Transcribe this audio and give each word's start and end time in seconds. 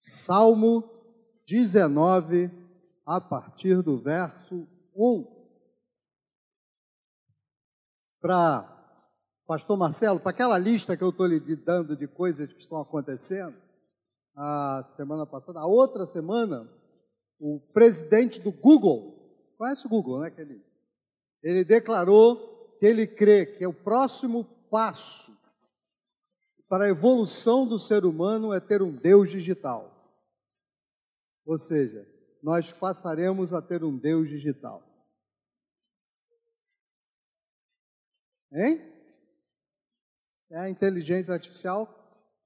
Salmo 0.00 0.82
19, 1.46 2.50
a 3.04 3.20
partir 3.20 3.82
do 3.82 3.98
verso 3.98 4.66
1. 4.96 5.40
Para 8.18 8.66
Pastor 9.46 9.76
Marcelo, 9.76 10.18
para 10.18 10.30
aquela 10.30 10.56
lista 10.56 10.96
que 10.96 11.04
eu 11.04 11.10
estou 11.10 11.26
lhe 11.26 11.54
dando 11.54 11.94
de 11.94 12.08
coisas 12.08 12.50
que 12.50 12.60
estão 12.60 12.80
acontecendo, 12.80 13.54
a 14.34 14.90
semana 14.96 15.26
passada, 15.26 15.60
a 15.60 15.66
outra 15.66 16.06
semana, 16.06 16.66
o 17.38 17.60
presidente 17.74 18.40
do 18.40 18.50
Google, 18.50 19.54
conhece 19.58 19.86
o 19.86 19.90
Google, 19.90 20.20
né? 20.20 20.28
Aquele, 20.28 20.64
ele 21.42 21.62
declarou 21.62 22.78
que 22.78 22.86
ele 22.86 23.06
crê 23.06 23.44
que 23.44 23.66
o 23.66 23.74
próximo 23.74 24.44
passo 24.70 25.30
para 26.70 26.84
a 26.84 26.88
evolução 26.88 27.66
do 27.66 27.80
ser 27.80 28.04
humano 28.04 28.52
é 28.52 28.60
ter 28.60 28.80
um 28.80 28.94
Deus 28.94 29.28
digital. 29.28 29.92
Ou 31.44 31.58
seja, 31.58 32.06
nós 32.40 32.72
passaremos 32.72 33.52
a 33.52 33.60
ter 33.60 33.82
um 33.82 33.98
Deus 33.98 34.28
digital. 34.28 34.80
Hein? 38.52 38.80
É 40.48 40.60
a 40.60 40.70
inteligência 40.70 41.34
artificial 41.34 41.92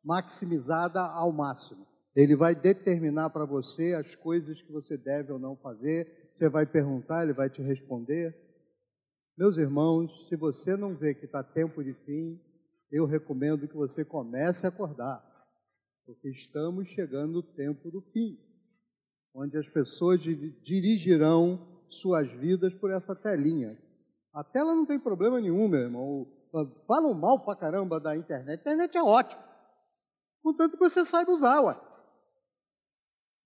maximizada 0.02 1.02
ao 1.02 1.30
máximo. 1.30 1.86
Ele 2.16 2.34
vai 2.34 2.54
determinar 2.54 3.28
para 3.28 3.44
você 3.44 3.92
as 3.92 4.14
coisas 4.14 4.62
que 4.62 4.72
você 4.72 4.96
deve 4.96 5.32
ou 5.32 5.38
não 5.38 5.54
fazer. 5.54 6.30
Você 6.32 6.48
vai 6.48 6.64
perguntar, 6.64 7.24
ele 7.24 7.34
vai 7.34 7.50
te 7.50 7.60
responder. 7.60 8.34
Meus 9.36 9.58
irmãos, 9.58 10.26
se 10.28 10.34
você 10.34 10.78
não 10.78 10.96
vê 10.96 11.14
que 11.14 11.26
está 11.26 11.42
tempo 11.42 11.84
de 11.84 11.92
fim, 12.06 12.40
eu 12.90 13.06
recomendo 13.06 13.68
que 13.68 13.74
você 13.74 14.04
comece 14.04 14.66
a 14.66 14.68
acordar, 14.68 15.22
porque 16.06 16.28
estamos 16.28 16.88
chegando 16.88 17.32
no 17.32 17.42
tempo 17.42 17.90
do 17.90 18.00
fim, 18.12 18.38
onde 19.34 19.56
as 19.58 19.68
pessoas 19.68 20.20
dirigirão 20.20 21.82
suas 21.88 22.30
vidas 22.30 22.74
por 22.74 22.90
essa 22.90 23.14
telinha. 23.14 23.78
A 24.32 24.42
tela 24.42 24.74
não 24.74 24.84
tem 24.84 24.98
problema 24.98 25.40
nenhum, 25.40 25.68
meu 25.68 25.80
irmão. 25.80 26.26
Falam 26.86 27.14
mal 27.14 27.44
pra 27.44 27.56
caramba 27.56 28.00
da 28.00 28.16
internet. 28.16 28.58
A 28.58 28.60
internet 28.60 28.96
é 28.96 29.02
ótima. 29.02 29.42
Contanto 30.42 30.76
que 30.76 30.84
você 30.84 31.04
saiba 31.04 31.32
usar, 31.32 31.60
ué. 31.62 31.80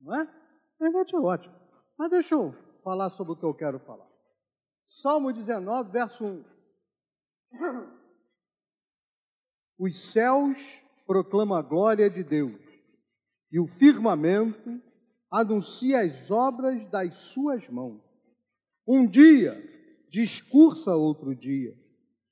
Não 0.01 0.15
é? 0.15 0.23
A 0.23 0.87
internet 0.87 1.15
é 1.15 1.19
ótima. 1.19 1.55
Mas 1.99 2.11
deixa 2.11 2.35
eu 2.35 2.55
falar 2.83 3.11
sobre 3.11 3.33
o 3.33 3.37
que 3.37 3.45
eu 3.45 3.55
quero 3.55 3.79
falar. 3.81 4.09
Salmo 4.83 5.33
19, 5.33 5.91
verso 5.91 6.25
1. 6.25 6.45
Os 9.79 9.97
céus 10.13 10.59
proclamam 11.07 11.57
a 11.57 11.63
glória 11.63 12.11
de 12.11 12.25
Deus, 12.25 12.61
e 13.53 13.61
o 13.61 13.67
firmamento 13.67 14.81
anuncia 15.31 16.01
as 16.01 16.31
obras 16.31 16.85
das 16.91 17.17
suas 17.17 17.69
mãos. 17.69 18.01
Um 18.87 19.07
dia 19.07 19.63
discursa 20.11 20.97
outro 20.97 21.35
dia, 21.35 21.75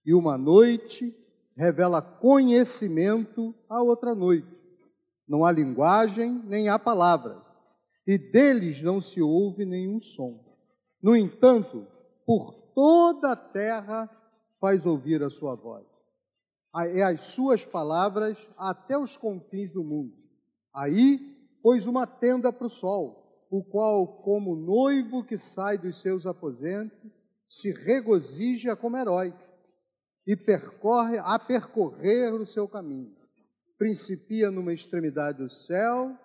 e 0.05 0.13
uma 0.13 0.37
noite 0.37 1.15
revela 1.57 2.03
conhecimento 2.03 3.55
a 3.69 3.81
outra 3.81 4.15
noite. 4.15 4.49
Não 5.29 5.45
há 5.45 5.53
linguagem, 5.53 6.43
nem 6.47 6.69
há 6.69 6.79
palavras, 6.79 7.41
e 8.07 8.19
deles 8.19 8.83
não 8.83 9.01
se 9.01 9.23
ouve 9.23 9.65
nenhum 9.65 10.01
som. 10.01 10.45
No 11.01 11.17
entanto, 11.17 11.87
por 12.25 12.53
toda 12.75 13.33
a 13.33 13.37
terra 13.37 14.11
faz 14.61 14.85
ouvir 14.85 15.23
a 15.23 15.31
sua 15.31 15.55
voz. 15.55 15.96
E 16.85 17.01
as 17.01 17.21
suas 17.23 17.65
palavras 17.65 18.37
até 18.59 18.99
os 18.99 19.17
confins 19.17 19.73
do 19.73 19.83
mundo. 19.83 20.15
Aí 20.75 21.19
pôs 21.63 21.87
uma 21.87 22.07
tenda 22.07 22.53
para 22.53 22.67
o 22.67 22.71
sol, 22.71 23.47
o 23.51 23.65
qual, 23.65 24.23
como 24.23 24.55
noivo 24.55 25.25
que 25.25 25.39
sai 25.39 25.79
dos 25.79 26.01
seus 26.01 26.27
aposentos, 26.27 27.11
se 27.47 27.73
regozija 27.73 28.77
como 28.77 28.97
herói 28.97 29.33
e 30.27 30.37
percorre 30.37 31.19
a 31.19 31.39
percorrer 31.39 32.35
o 32.35 32.47
seu 32.47 32.69
caminho. 32.69 33.15
Principia 33.79 34.51
numa 34.51 34.73
extremidade 34.73 35.39
do 35.39 35.49
céu 35.49 36.17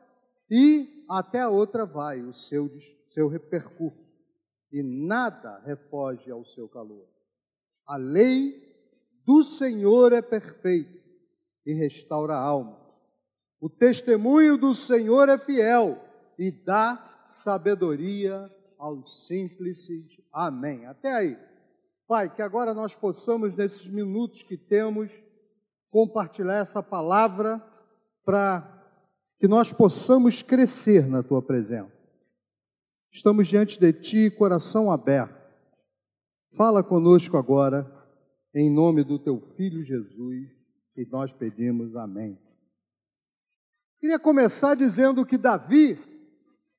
e 0.49 1.05
até 1.09 1.39
a 1.39 1.49
outra 1.49 1.85
vai 1.85 2.21
o 2.21 2.33
seu, 2.33 2.69
seu 3.09 3.29
percurso, 3.39 4.15
e 4.71 4.81
nada 4.81 5.59
refoge 5.65 6.29
ao 6.31 6.43
seu 6.45 6.67
calor. 6.67 7.07
A 7.87 7.97
lei 7.97 8.70
do 9.25 9.43
Senhor 9.43 10.13
é 10.13 10.21
perfeita 10.21 10.99
e 11.65 11.73
restaura 11.73 12.33
a 12.33 12.41
alma. 12.41 12.79
O 13.59 13.69
testemunho 13.69 14.57
do 14.57 14.73
Senhor 14.73 15.29
é 15.29 15.37
fiel 15.37 16.03
e 16.37 16.51
dá 16.51 17.27
sabedoria 17.29 18.49
aos 18.77 19.27
simples. 19.27 19.87
Amém. 20.33 20.85
Até 20.85 21.13
aí. 21.13 21.37
Pai, 22.07 22.33
que 22.33 22.41
agora 22.41 22.73
nós 22.73 22.95
possamos, 22.95 23.55
nesses 23.55 23.87
minutos 23.87 24.43
que 24.43 24.57
temos, 24.57 25.11
compartilhar 25.91 26.55
essa 26.55 26.81
palavra 26.81 27.63
para 28.25 28.67
que 29.39 29.47
nós 29.47 29.71
possamos 29.71 30.41
crescer 30.41 31.07
na 31.07 31.21
tua 31.21 31.41
presença. 31.41 32.09
Estamos 33.11 33.47
diante 33.47 33.79
de 33.79 33.93
ti, 33.93 34.31
coração 34.31 34.91
aberto. 34.91 35.39
Fala 36.51 36.83
conosco 36.83 37.37
agora, 37.37 37.89
em 38.53 38.69
nome 38.69 39.03
do 39.03 39.17
teu 39.17 39.39
filho 39.55 39.83
Jesus, 39.83 40.49
e 40.95 41.05
nós 41.05 41.31
pedimos 41.31 41.95
amém. 41.95 42.37
Queria 43.99 44.19
começar 44.19 44.75
dizendo 44.75 45.25
que 45.25 45.37
Davi, 45.37 45.97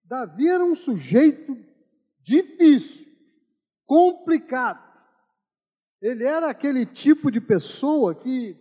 Davi 0.04 0.48
era 0.48 0.64
um 0.64 0.74
sujeito 0.74 1.56
difícil, 2.20 3.06
complicado. 3.86 4.92
Ele 6.00 6.24
era 6.24 6.50
aquele 6.50 6.84
tipo 6.84 7.30
de 7.30 7.40
pessoa 7.40 8.14
que 8.14 8.60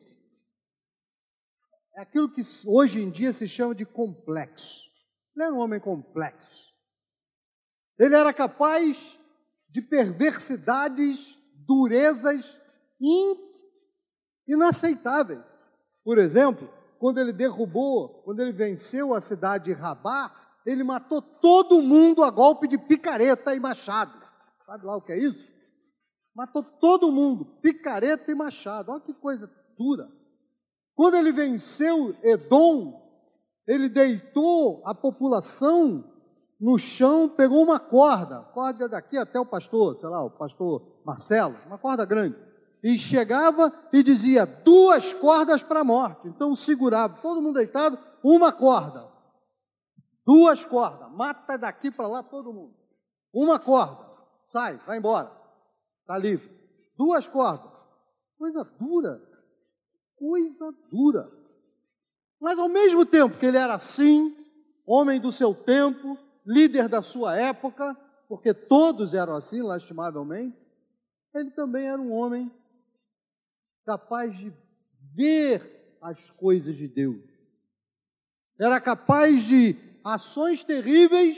é 1.96 2.02
aquilo 2.02 2.32
que 2.32 2.42
hoje 2.66 3.02
em 3.02 3.10
dia 3.10 3.34
se 3.34 3.48
chama 3.48 3.76
de 3.76 3.86
complexo. 3.86 4.90
Ele 5.36 5.46
era 5.46 5.54
um 5.54 5.60
homem 5.60 5.80
complexo. 5.80 6.72
Ele 8.00 8.16
era 8.16 8.32
capaz 8.32 8.98
de 9.70 9.82
perversidades, 9.82 11.38
durezas 11.56 12.61
inaceitáveis. 14.48 15.42
Por 16.04 16.18
exemplo, 16.18 16.70
quando 17.00 17.20
ele 17.20 17.34
derrubou, 17.34 18.22
quando 18.24 18.40
ele 18.42 18.52
venceu 18.52 19.14
a 19.14 19.22
cidade 19.22 19.66
de 19.66 19.74
Rabá, 19.74 20.32
ele 20.66 20.84
matou 20.84 21.22
todo 21.22 21.82
mundo 21.82 22.24
a 22.24 22.30
golpe 22.30 22.68
de 22.68 22.78
picareta 22.78 23.56
e 23.56 23.60
machado. 23.60 24.14
Sabe 24.66 24.86
lá 24.86 24.96
o 24.96 25.02
que 25.02 25.12
é 25.12 25.18
isso? 25.18 25.50
Matou 26.36 26.64
todo 26.64 27.12
mundo, 27.12 27.46
picareta 27.62 28.32
e 28.32 28.36
machado. 28.36 28.92
Olha 28.92 29.02
que 29.02 29.14
coisa 29.14 29.50
dura. 29.78 30.08
Quando 30.96 31.16
ele 31.16 31.32
venceu 31.32 32.16
Edom, 32.24 33.02
ele 33.68 33.90
deitou 33.90 34.82
a 34.86 34.94
população 34.94 36.04
no 36.60 36.78
chão, 36.78 37.28
pegou 37.28 37.64
uma 37.64 37.80
corda, 37.80 38.42
corda 38.54 38.88
daqui 38.88 39.18
até 39.18 39.40
o 39.40 39.46
pastor, 39.46 39.98
sei 39.98 40.08
lá, 40.08 40.24
o 40.24 40.30
pastor 40.30 41.02
Marcelo, 41.04 41.58
uma 41.66 41.80
corda 41.80 42.06
grande, 42.06 42.38
e 42.84 42.98
chegava 42.98 43.74
e 43.94 44.02
dizia 44.02 44.46
duas 44.46 45.14
cordas 45.14 45.62
para 45.62 45.82
a 45.82 45.84
morte. 45.84 46.28
Então 46.28 46.56
segurava, 46.56 47.20
todo 47.22 47.42
mundo 47.42 47.56
deitado, 47.56 47.98
uma 48.24 48.52
corda, 48.52 49.08
duas 50.26 50.66
cordas, 50.66 51.12
mata 51.12 51.58
daqui 51.58 51.92
para 51.92 52.08
lá 52.08 52.24
todo 52.24 52.54
mundo, 52.54 52.74
uma 53.34 53.60
corda, 53.60 54.06
sai, 54.46 54.78
vai 54.86 54.98
embora. 54.98 55.32
Está 56.02 56.18
livre. 56.18 56.50
Duas 56.98 57.28
cordas. 57.28 57.72
Coisa 58.38 58.64
dura. 58.80 59.22
Coisa 60.18 60.74
dura. 60.92 61.32
Mas 62.40 62.60
ao 62.60 62.68
mesmo 62.68 63.06
tempo 63.06 63.38
que 63.38 63.46
ele 63.46 63.58
era 63.58 63.76
assim, 63.76 64.36
homem 64.86 65.22
do 65.22 65.32
seu 65.32 65.54
tempo, 65.54 66.18
líder 66.46 66.90
da 66.90 67.02
sua 67.02 67.38
época, 67.38 67.96
porque 68.28 68.54
todos 68.54 69.14
eram 69.14 69.36
assim, 69.36 69.62
lastimavelmente, 69.62 70.58
ele 71.34 71.52
também 71.52 71.88
era 71.88 72.02
um 72.02 72.12
homem 72.12 72.52
capaz 73.86 74.38
de 74.38 74.52
ver 75.16 75.98
as 76.02 76.32
coisas 76.32 76.76
de 76.76 76.88
Deus. 76.88 77.22
Era 78.60 78.80
capaz 78.80 79.44
de 79.44 79.76
ações 80.04 80.64
terríveis 80.64 81.38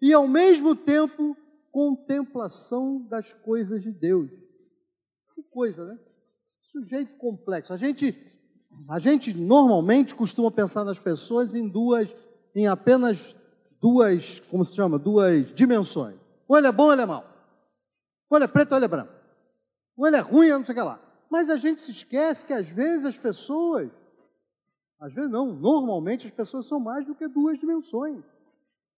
e, 0.00 0.12
ao 0.12 0.26
mesmo 0.26 0.74
tempo, 0.74 1.36
contemplação 1.70 3.06
das 3.08 3.32
coisas 3.32 3.82
de 3.82 3.90
Deus. 3.90 4.30
Que 5.34 5.42
coisa, 5.42 5.84
né? 5.84 5.98
Sujeito 6.70 7.16
complexo. 7.16 7.72
A 7.72 7.76
gente, 7.76 8.16
a 8.88 8.98
gente 8.98 9.32
normalmente 9.34 10.14
costuma 10.14 10.50
pensar 10.50 10.84
nas 10.84 10.98
pessoas 10.98 11.54
em 11.54 11.68
duas, 11.68 12.14
em 12.54 12.66
apenas 12.66 13.34
duas, 13.80 14.40
como 14.50 14.64
se 14.64 14.74
chama, 14.74 14.98
duas 14.98 15.52
dimensões. 15.54 16.16
Ou 16.46 16.56
ele 16.56 16.66
é 16.66 16.72
bom 16.72 16.84
ou 16.84 16.92
ele 16.92 17.02
é 17.02 17.06
mau. 17.06 17.24
Ou 18.30 18.38
ele 18.38 18.44
é 18.44 18.48
preto 18.48 18.72
ou 18.72 18.78
ele 18.78 18.84
é 18.84 18.88
branco. 18.88 19.12
Ou 19.96 20.06
ele 20.06 20.16
é 20.16 20.20
ruim 20.20 20.50
ou 20.50 20.58
não 20.58 20.64
sei 20.64 20.72
o 20.74 20.76
que 20.76 20.82
lá. 20.82 21.01
Mas 21.32 21.48
a 21.48 21.56
gente 21.56 21.80
se 21.80 21.90
esquece 21.90 22.44
que 22.44 22.52
às 22.52 22.68
vezes 22.68 23.06
as 23.06 23.16
pessoas, 23.16 23.90
Às 25.00 25.14
vezes 25.14 25.30
não, 25.30 25.46
normalmente 25.50 26.26
as 26.26 26.32
pessoas 26.32 26.66
são 26.66 26.78
mais 26.78 27.06
do 27.06 27.14
que 27.14 27.26
duas 27.26 27.58
dimensões. 27.58 28.22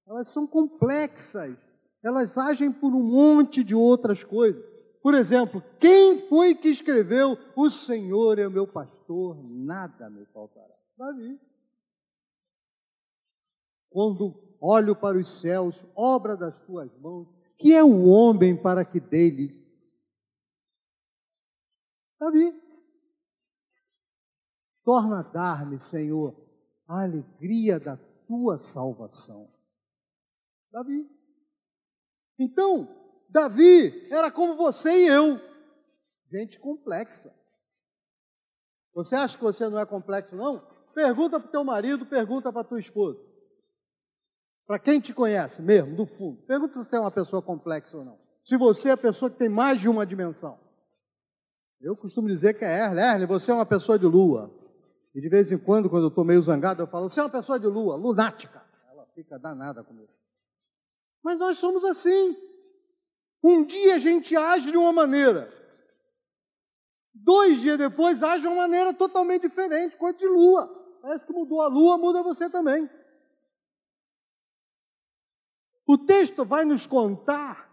Elas 0.05 0.27
são 0.27 0.45
complexas, 0.45 1.57
elas 2.03 2.37
agem 2.37 2.73
por 2.73 2.93
um 2.93 3.05
monte 3.05 3.63
de 3.63 3.73
outras 3.73 4.25
coisas. 4.25 4.61
Por 5.01 5.15
exemplo, 5.15 5.63
quem 5.79 6.19
foi 6.29 6.57
que 6.57 6.69
escreveu: 6.69 7.39
O 7.55 7.71
Senhor 7.71 8.41
é 8.41 8.49
meu 8.49 8.67
pastor, 8.67 9.39
nada 9.41 10.11
me 10.11 10.27
faltará? 10.27 10.75
Davi. 10.99 11.41
Quando 13.89 14.35
olho 14.61 14.97
para 14.97 15.17
os 15.17 15.41
céus, 15.41 15.87
obra 15.95 16.37
das 16.37 16.59
tuas 16.63 16.91
mãos, 16.99 17.29
que 17.57 17.73
é 17.73 17.85
o 17.85 18.07
homem 18.07 18.57
para 18.57 18.85
que 18.85 18.99
dele? 18.99 19.64
Davi. 22.25 22.59
Torna 24.83 25.21
a 25.21 25.23
dar-me, 25.23 25.79
Senhor, 25.79 26.35
a 26.89 27.03
alegria 27.03 27.79
da 27.79 27.99
tua 28.27 28.57
salvação. 28.57 29.53
Davi. 30.73 31.07
Então, 32.39 32.89
Davi 33.29 34.09
era 34.11 34.31
como 34.31 34.57
você 34.57 35.05
e 35.05 35.07
eu, 35.07 35.39
gente 36.31 36.59
complexa. 36.59 37.35
Você 38.95 39.15
acha 39.15 39.37
que 39.37 39.45
você 39.45 39.69
não 39.69 39.79
é 39.79 39.85
complexo, 39.85 40.35
não? 40.35 40.67
Pergunta 40.95 41.39
para 41.39 41.49
o 41.49 41.51
teu 41.51 41.65
marido, 41.65 42.07
pergunta 42.07 42.51
para 42.51 42.63
a 42.63 42.65
tua 42.65 42.81
esposa. 42.81 43.21
Para 44.67 44.79
quem 44.79 44.99
te 44.99 45.13
conhece 45.13 45.61
mesmo, 45.61 45.95
do 45.95 46.07
fundo. 46.07 46.41
Pergunta 46.47 46.73
se 46.73 46.79
você 46.79 46.97
é 46.97 47.01
uma 47.01 47.11
pessoa 47.11 47.43
complexa 47.43 47.99
ou 47.99 48.05
não. 48.05 48.19
Se 48.43 48.57
você 48.57 48.89
é 48.89 48.93
a 48.93 48.97
pessoa 48.97 49.31
que 49.31 49.37
tem 49.37 49.49
mais 49.49 49.79
de 49.79 49.89
uma 49.89 50.07
dimensão. 50.07 50.64
Eu 51.85 51.95
costumo 51.95 52.29
dizer 52.29 52.55
que 52.55 52.65
é 52.65 52.79
Erle. 52.79 53.27
Você 53.27 53.51
é 53.51 53.55
uma 53.55 53.67
pessoa 53.67 53.99
de 53.99 54.07
lua. 54.07 54.51
E 55.15 55.21
de 55.21 55.29
vez 55.29 55.53
em 55.53 55.59
quando, 55.59 55.91
quando 55.91 56.05
eu 56.05 56.09
estou 56.09 56.25
meio 56.25 56.41
zangado, 56.41 56.83
eu 56.83 56.87
falo, 56.87 57.11
você 57.11 57.21
é 57.21 57.23
uma 57.23 57.29
pessoa 57.29 57.61
de 57.61 57.67
lua, 57.67 57.95
lunática. 57.95 58.65
Ela 58.91 59.07
fica 59.15 59.39
danada 59.39 59.85
comigo. 59.85 60.09
Mas 61.23 61.39
nós 61.39 61.59
somos 61.59 61.85
assim. 61.85 62.35
Um 63.43 63.63
dia 63.63 63.97
a 63.97 63.99
gente 63.99 64.35
age 64.35 64.71
de 64.71 64.79
uma 64.79 64.95
maneira. 64.95 65.53
Dois 67.13 67.61
dias 67.61 67.77
depois 67.77 68.23
age 68.23 68.41
de 68.41 68.49
uma 68.49 68.63
maneira 68.63 68.95
totalmente 68.95 69.43
diferente, 69.43 69.95
coisa 69.99 70.17
de 70.17 70.27
lua. 70.27 70.67
Parece 71.03 71.27
que 71.27 71.35
mudou 71.35 71.61
a 71.61 71.69
lua, 71.69 71.99
muda 71.99 72.23
você 72.23 72.49
também. 72.49 72.89
O 75.87 75.99
texto 75.99 76.47
vai 76.47 76.65
nos 76.65 76.87
contar 76.87 77.64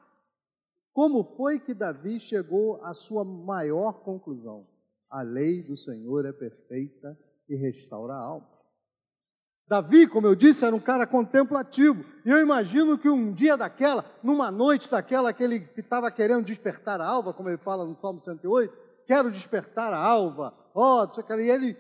como 0.94 1.24
foi 1.36 1.60
que 1.60 1.74
Davi 1.74 2.20
chegou 2.20 2.84
à 2.84 2.94
sua 2.94 3.24
maior 3.24 4.04
conclusão. 4.04 4.68
A 5.10 5.22
lei 5.22 5.62
do 5.62 5.76
Senhor 5.76 6.26
é 6.26 6.32
perfeita 6.32 7.18
e 7.48 7.56
restaura 7.56 8.14
a 8.14 8.20
alma. 8.20 8.52
Davi, 9.68 10.06
como 10.06 10.28
eu 10.28 10.36
disse, 10.36 10.66
era 10.66 10.76
um 10.76 10.82
cara 10.82 11.08
contemplativo. 11.08 12.04
E 12.26 12.30
eu 12.30 12.40
imagino 12.40 12.98
que 12.98 13.10
um 13.10 13.32
dia 13.32 13.56
daquela, 13.56 14.04
numa 14.22 14.52
noite 14.52 14.90
daquela 14.92 15.32
que 15.32 15.42
ele 15.42 15.70
estava 15.78 16.12
querendo 16.12 16.46
despertar 16.46 17.00
a 17.00 17.08
alva, 17.08 17.34
como 17.34 17.48
ele 17.48 17.58
fala 17.58 17.86
no 17.86 17.98
Salmo 17.98 18.20
108, 18.20 18.74
quero 19.08 19.32
despertar 19.32 19.94
a 19.94 19.98
alva, 19.98 20.54
ó, 20.76 21.06
oh, 21.06 21.40
e 21.40 21.50
ele 21.50 21.78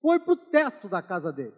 foi 0.00 0.20
para 0.20 0.32
o 0.34 0.36
teto 0.36 0.88
da 0.88 1.02
casa 1.02 1.32
dele. 1.32 1.54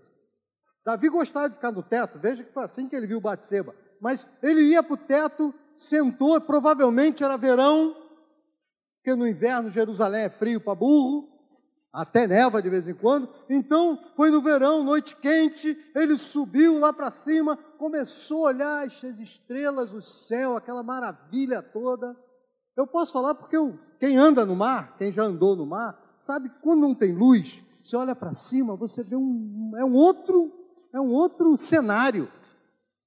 Davi 0.87 1.11
gostava 1.11 1.51
de 1.51 1.57
ficar 1.57 1.71
no 1.71 1.83
teto, 1.83 2.19
veja 2.19 2.43
que 2.43 2.53
foi 2.53 2.65
assim 2.65 2.89
que 2.89 2.97
ele 2.97 3.07
viu 3.07 3.21
Batseba. 3.21 3.75
Mas 4.01 4.27
ele 4.43 4.63
ia 4.63 4.83
para 4.83 4.95
o 4.95 4.97
teto, 4.97 5.55
sentou, 5.79 6.39
provavelmente 6.41 7.23
era 7.23 7.37
verão, 7.37 7.97
porque 8.97 9.15
no 9.15 9.27
inverno 9.27 9.71
Jerusalém 9.71 10.25
é 10.25 10.29
frio 10.29 10.61
para 10.61 10.75
burro, 10.75 11.29
até 11.93 12.27
neva 12.27 12.61
de 12.61 12.69
vez 12.69 12.87
em 12.87 12.95
quando. 12.95 13.29
Então, 13.49 13.99
foi 14.15 14.31
no 14.31 14.43
verão, 14.43 14.83
noite 14.85 15.17
quente, 15.17 15.77
ele 15.95 16.19
subiu 16.19 16.79
lá 16.79 16.93
para 16.93 17.11
cima, 17.11 17.57
começou 17.79 18.47
a 18.47 18.51
olhar 18.51 18.87
as 18.87 19.03
estrelas, 19.03 19.95
o 19.95 20.03
céu, 20.03 20.57
aquela 20.57 20.83
maravilha 20.83 21.63
toda. 21.63 22.15
Eu 22.77 22.87
posso 22.87 23.13
falar 23.13 23.35
porque 23.35 23.57
eu, 23.57 23.79
quem 23.99 24.17
anda 24.17 24.45
no 24.45 24.57
mar, 24.57 24.97
quem 24.99 25.11
já 25.11 25.23
andou 25.23 25.57
no 25.57 25.65
mar, 25.65 26.17
sabe 26.19 26.49
que 26.49 26.61
quando 26.61 26.81
não 26.81 26.95
tem 26.95 27.15
luz, 27.15 27.63
você 27.83 27.97
olha 27.97 28.15
para 28.15 28.35
cima, 28.35 28.77
você 28.77 29.03
vê 29.03 29.17
um 29.17 29.73
é 29.79 29.85
um 29.85 29.95
outro 29.95 30.53
é 30.93 31.01
um 31.01 31.11
outro 31.11 31.57
cenário. 31.57 32.31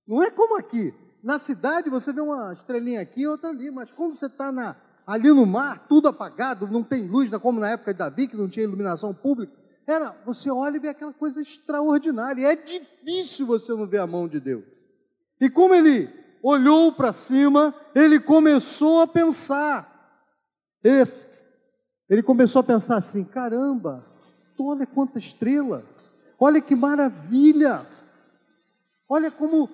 Não 0.07 0.23
é 0.23 0.31
como 0.31 0.57
aqui. 0.57 0.93
Na 1.23 1.37
cidade 1.37 1.89
você 1.89 2.11
vê 2.11 2.21
uma 2.21 2.53
estrelinha 2.53 3.01
aqui, 3.01 3.27
outra 3.27 3.49
ali, 3.49 3.69
mas 3.69 3.91
quando 3.91 4.15
você 4.15 4.25
está 4.25 4.75
ali 5.05 5.29
no 5.29 5.45
mar, 5.45 5.85
tudo 5.87 6.07
apagado, 6.07 6.67
não 6.67 6.83
tem 6.83 7.07
luz, 7.07 7.29
como 7.37 7.59
na 7.59 7.69
época 7.69 7.93
de 7.93 7.99
Davi, 7.99 8.27
que 8.27 8.37
não 8.37 8.49
tinha 8.49 8.63
iluminação 8.63 9.13
pública. 9.13 9.53
Era, 9.85 10.15
você 10.25 10.49
olha 10.49 10.77
e 10.77 10.79
vê 10.79 10.89
aquela 10.89 11.13
coisa 11.13 11.41
extraordinária. 11.41 12.47
É 12.47 12.55
difícil 12.55 13.45
você 13.45 13.71
não 13.73 13.85
ver 13.85 13.99
a 13.99 14.07
mão 14.07 14.27
de 14.27 14.39
Deus. 14.39 14.63
E 15.39 15.49
como 15.49 15.73
ele 15.73 16.09
olhou 16.41 16.91
para 16.91 17.13
cima, 17.13 17.73
ele 17.93 18.19
começou 18.19 19.01
a 19.01 19.07
pensar. 19.07 19.89
Ele, 20.83 21.03
ele 22.09 22.23
começou 22.23 22.61
a 22.61 22.63
pensar 22.63 22.97
assim: 22.97 23.23
caramba, 23.23 24.03
olha 24.57 24.85
quanta 24.85 25.19
estrela, 25.19 25.83
olha 26.39 26.61
que 26.61 26.75
maravilha, 26.75 27.85
olha 29.09 29.29
como 29.31 29.69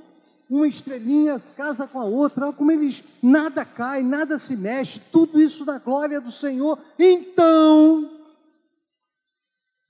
uma 0.49 0.67
estrelinha 0.67 1.41
casa 1.55 1.87
com 1.87 1.99
a 1.99 2.05
outra, 2.05 2.53
como 2.53 2.71
eles 2.71 3.03
nada 3.21 3.65
cai, 3.65 4.01
nada 4.01 4.39
se 4.39 4.55
mexe, 4.55 5.01
tudo 5.11 5.41
isso 5.41 5.65
na 5.65 5.77
glória 5.77 6.21
do 6.21 6.31
Senhor. 6.31 6.79
Então, 6.97 8.09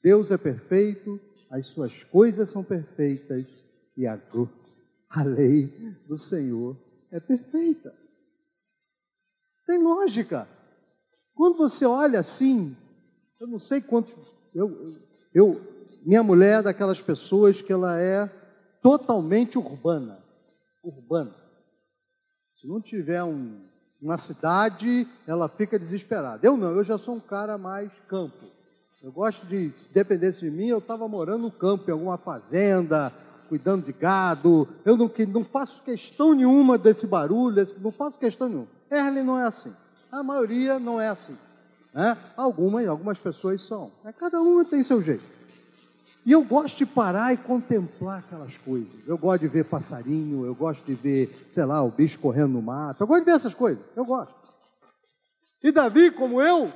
Deus 0.01 0.31
é 0.31 0.37
perfeito, 0.37 1.19
as 1.49 1.67
suas 1.67 2.03
coisas 2.05 2.49
são 2.49 2.63
perfeitas 2.63 3.45
e 3.95 4.07
a, 4.07 4.19
a 5.09 5.23
lei 5.23 5.67
do 6.07 6.17
Senhor 6.17 6.75
é 7.11 7.19
perfeita. 7.19 7.93
Tem 9.65 9.77
lógica. 9.81 10.47
Quando 11.35 11.57
você 11.57 11.85
olha 11.85 12.19
assim, 12.19 12.75
eu 13.39 13.47
não 13.47 13.59
sei 13.59 13.79
quantos. 13.79 14.13
Eu, 14.55 14.95
eu, 15.33 15.61
minha 16.03 16.23
mulher 16.23 16.59
é 16.59 16.63
daquelas 16.63 16.99
pessoas 16.99 17.61
que 17.61 17.71
ela 17.71 18.01
é 18.01 18.27
totalmente 18.81 19.57
urbana 19.57 20.17
urbana. 20.83 21.33
Se 22.59 22.67
não 22.67 22.81
tiver 22.81 23.23
um, 23.23 23.59
uma 24.01 24.17
cidade, 24.17 25.07
ela 25.27 25.47
fica 25.47 25.77
desesperada. 25.77 26.45
Eu 26.45 26.57
não, 26.57 26.71
eu 26.71 26.83
já 26.83 26.97
sou 26.97 27.15
um 27.15 27.19
cara 27.19 27.57
mais 27.57 27.91
campo. 28.07 28.45
Eu 29.03 29.11
gosto 29.11 29.45
de, 29.45 29.71
se 29.75 29.93
dependesse 29.93 30.41
de 30.41 30.49
mim, 30.49 30.67
eu 30.67 30.79
estava 30.79 31.07
morando 31.07 31.43
no 31.43 31.51
campo, 31.51 31.87
em 31.87 31.93
alguma 31.93 32.17
fazenda, 32.17 33.13
cuidando 33.47 33.85
de 33.85 33.93
gado. 33.93 34.67
Eu 34.83 34.97
não, 34.97 35.11
não 35.29 35.45
faço 35.45 35.83
questão 35.83 36.33
nenhuma 36.33 36.77
desse 36.77 37.05
barulho, 37.05 37.67
não 37.79 37.91
faço 37.91 38.17
questão 38.17 38.49
nenhuma. 38.49 38.67
Erle 38.89 39.21
não 39.23 39.39
é 39.39 39.45
assim. 39.45 39.73
A 40.11 40.23
maioria 40.23 40.79
não 40.79 40.99
é 40.99 41.09
assim. 41.09 41.37
Né? 41.93 42.17
Algumas, 42.35 42.87
algumas 42.87 43.19
pessoas 43.19 43.61
são. 43.61 43.91
É, 44.05 44.11
cada 44.11 44.41
uma 44.41 44.65
tem 44.65 44.83
seu 44.83 45.01
jeito. 45.01 45.36
E 46.27 46.33
eu 46.33 46.43
gosto 46.43 46.75
de 46.75 46.85
parar 46.85 47.33
e 47.33 47.37
contemplar 47.37 48.19
aquelas 48.19 48.57
coisas. 48.57 49.07
Eu 49.07 49.17
gosto 49.17 49.43
de 49.43 49.47
ver 49.47 49.63
passarinho, 49.63 50.45
eu 50.45 50.53
gosto 50.53 50.83
de 50.83 50.93
ver, 50.93 51.47
sei 51.53 51.63
lá, 51.63 51.81
o 51.81 51.89
bicho 51.89 52.19
correndo 52.19 52.51
no 52.51 52.61
mato. 52.61 53.01
Eu 53.01 53.07
gosto 53.07 53.21
de 53.21 53.25
ver 53.27 53.37
essas 53.37 53.53
coisas, 53.53 53.81
eu 53.95 54.03
gosto. 54.03 54.35
E 55.63 55.71
Davi, 55.71 56.11
como 56.11 56.41
eu, 56.41 56.73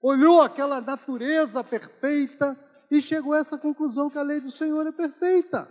olhou 0.00 0.40
aquela 0.40 0.80
natureza 0.80 1.64
perfeita 1.64 2.56
e 2.88 3.02
chegou 3.02 3.32
a 3.32 3.38
essa 3.38 3.58
conclusão 3.58 4.08
que 4.08 4.16
a 4.16 4.22
lei 4.22 4.38
do 4.38 4.52
Senhor 4.52 4.86
é 4.86 4.92
perfeita. 4.92 5.66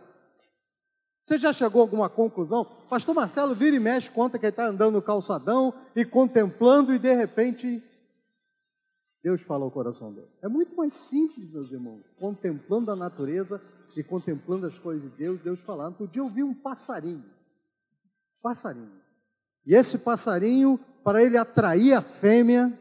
Você 1.23 1.37
já 1.37 1.53
chegou 1.53 1.81
a 1.81 1.85
alguma 1.85 2.09
conclusão? 2.09 2.65
Pastor 2.89 3.15
Marcelo 3.15 3.55
vira 3.55 3.77
e 3.77 3.79
mexe, 3.79 4.09
conta 4.09 4.37
que 4.37 4.47
ele 4.47 4.49
está 4.49 4.65
andando 4.65 4.95
no 4.95 5.01
calçadão 5.01 5.73
e 5.95 6.03
contemplando 6.03 6.93
e 6.93 6.99
de 6.99 7.13
repente 7.13 7.81
Deus 9.25 9.41
fala 9.41 9.65
ao 9.65 9.71
coração 9.71 10.13
dele. 10.13 10.27
É 10.43 10.47
muito 10.47 10.75
mais 10.75 10.95
simples, 10.95 11.51
meus 11.51 11.71
irmãos, 11.71 12.03
contemplando 12.19 12.91
a 12.91 12.95
natureza 12.95 13.59
e 13.97 14.03
contemplando 14.03 14.67
as 14.67 14.77
coisas 14.77 15.01
de 15.01 15.17
Deus, 15.17 15.41
Deus 15.41 15.59
falando. 15.61 15.99
Outro 15.99 16.07
dia 16.07 16.21
eu 16.21 16.29
vi 16.29 16.43
um 16.43 16.53
passarinho. 16.53 17.25
Passarinho. 18.39 18.91
E 19.65 19.73
esse 19.73 19.97
passarinho, 19.97 20.79
para 21.03 21.23
ele 21.23 21.39
atrair 21.39 21.93
a 21.93 22.03
fêmea, 22.03 22.71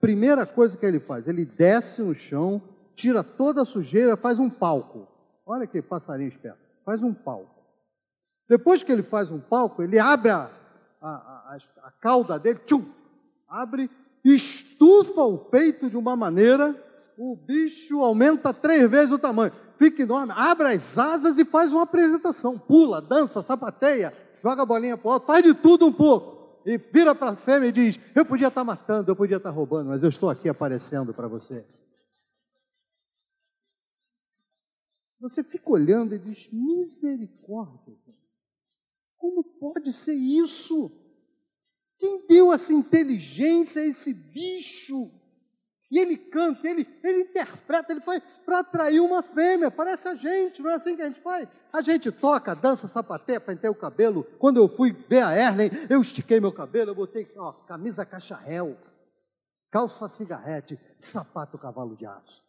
primeira 0.00 0.46
coisa 0.46 0.76
que 0.76 0.86
ele 0.86 1.00
faz, 1.00 1.26
ele 1.26 1.44
desce 1.44 2.00
no 2.00 2.14
chão, 2.14 2.62
tira 2.94 3.24
toda 3.24 3.62
a 3.62 3.64
sujeira, 3.64 4.16
faz 4.16 4.38
um 4.38 4.48
palco. 4.48 5.08
Olha 5.44 5.66
que 5.66 5.82
passarinho 5.82 6.28
esperto. 6.28 6.60
Faz 6.84 7.02
um 7.02 7.12
palco. 7.12 7.60
Depois 8.48 8.84
que 8.84 8.92
ele 8.92 9.02
faz 9.02 9.32
um 9.32 9.40
palco, 9.40 9.82
ele 9.82 9.98
abre 9.98 10.30
a, 10.30 10.48
a, 11.00 11.08
a, 11.10 11.58
a 11.82 11.90
cauda 11.90 12.38
dele, 12.38 12.60
tchum, 12.60 12.84
abre 13.48 13.90
estufa 14.24 15.22
o 15.22 15.38
peito 15.38 15.90
de 15.90 15.96
uma 15.96 16.14
maneira, 16.14 16.74
o 17.16 17.36
bicho 17.36 18.00
aumenta 18.00 18.54
três 18.54 18.90
vezes 18.90 19.12
o 19.12 19.18
tamanho, 19.18 19.52
fica 19.78 20.02
enorme, 20.02 20.32
abre 20.36 20.68
as 20.68 20.96
asas 20.96 21.38
e 21.38 21.44
faz 21.44 21.72
uma 21.72 21.82
apresentação, 21.82 22.58
pula, 22.58 23.00
dança, 23.00 23.42
sapateia, 23.42 24.12
joga 24.42 24.62
a 24.62 24.66
bolinha 24.66 24.96
para 24.96 25.12
alto, 25.12 25.26
faz 25.26 25.42
de 25.42 25.54
tudo 25.54 25.86
um 25.86 25.92
pouco. 25.92 26.42
E 26.64 26.78
vira 26.78 27.12
para 27.14 27.30
a 27.30 27.36
fêmea 27.36 27.68
e 27.68 27.72
diz: 27.72 27.98
Eu 28.14 28.24
podia 28.24 28.46
estar 28.46 28.60
tá 28.60 28.64
matando, 28.64 29.10
eu 29.10 29.16
podia 29.16 29.38
estar 29.38 29.50
tá 29.50 29.54
roubando, 29.54 29.88
mas 29.88 30.04
eu 30.04 30.08
estou 30.08 30.30
aqui 30.30 30.48
aparecendo 30.48 31.12
para 31.12 31.26
você. 31.26 31.66
Você 35.20 35.42
fica 35.42 35.70
olhando 35.70 36.14
e 36.14 36.18
diz: 36.18 36.48
misericórdia. 36.52 37.96
Como 39.16 39.44
pode 39.44 39.92
ser 39.92 40.14
isso? 40.14 40.90
Quem 42.02 42.26
deu 42.26 42.52
essa 42.52 42.72
inteligência 42.72 43.80
a 43.80 43.86
esse 43.86 44.12
bicho? 44.12 45.08
E 45.88 46.00
ele 46.00 46.16
canta, 46.16 46.66
ele, 46.68 46.84
ele 47.00 47.20
interpreta, 47.20 47.92
ele 47.92 48.00
faz 48.00 48.20
para 48.44 48.58
atrair 48.58 48.98
uma 48.98 49.22
fêmea, 49.22 49.70
parece 49.70 50.08
a 50.08 50.16
gente, 50.16 50.60
não 50.60 50.70
é 50.70 50.74
assim 50.74 50.96
que 50.96 51.02
a 51.02 51.06
gente 51.06 51.20
faz? 51.20 51.48
A 51.72 51.80
gente 51.80 52.10
toca, 52.10 52.56
dança, 52.56 52.88
sapateia, 52.88 53.40
pentei 53.40 53.70
o 53.70 53.74
cabelo. 53.74 54.24
Quando 54.40 54.56
eu 54.56 54.68
fui 54.68 54.90
ver 54.90 55.22
a 55.22 55.32
Erlen, 55.32 55.70
eu 55.88 56.00
estiquei 56.00 56.40
meu 56.40 56.50
cabelo, 56.50 56.90
eu 56.90 56.94
botei 56.96 57.30
ó, 57.36 57.52
camisa 57.52 58.04
cacharel, 58.04 58.76
calça 59.70 60.08
cigarrete, 60.08 60.80
sapato 60.98 61.56
cavalo 61.56 61.94
de 61.94 62.04
aço. 62.04 62.42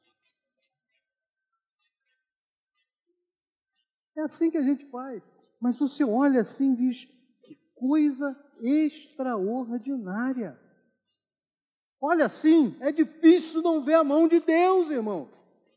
É 4.17 4.21
assim 4.21 4.49
que 4.49 4.57
a 4.57 4.63
gente 4.63 4.89
faz. 4.89 5.21
Mas 5.61 5.77
você 5.77 6.03
olha 6.03 6.41
assim 6.41 6.73
e 6.73 6.75
diz: 6.75 7.05
que 7.43 7.55
coisa 7.75 8.35
extraordinária. 8.63 10.57
Olha 12.01 12.25
assim, 12.25 12.75
é 12.79 12.91
difícil 12.91 13.61
não 13.61 13.83
ver 13.83 13.95
a 13.95 14.03
mão 14.03 14.27
de 14.27 14.39
Deus, 14.39 14.89
irmão. 14.89 15.29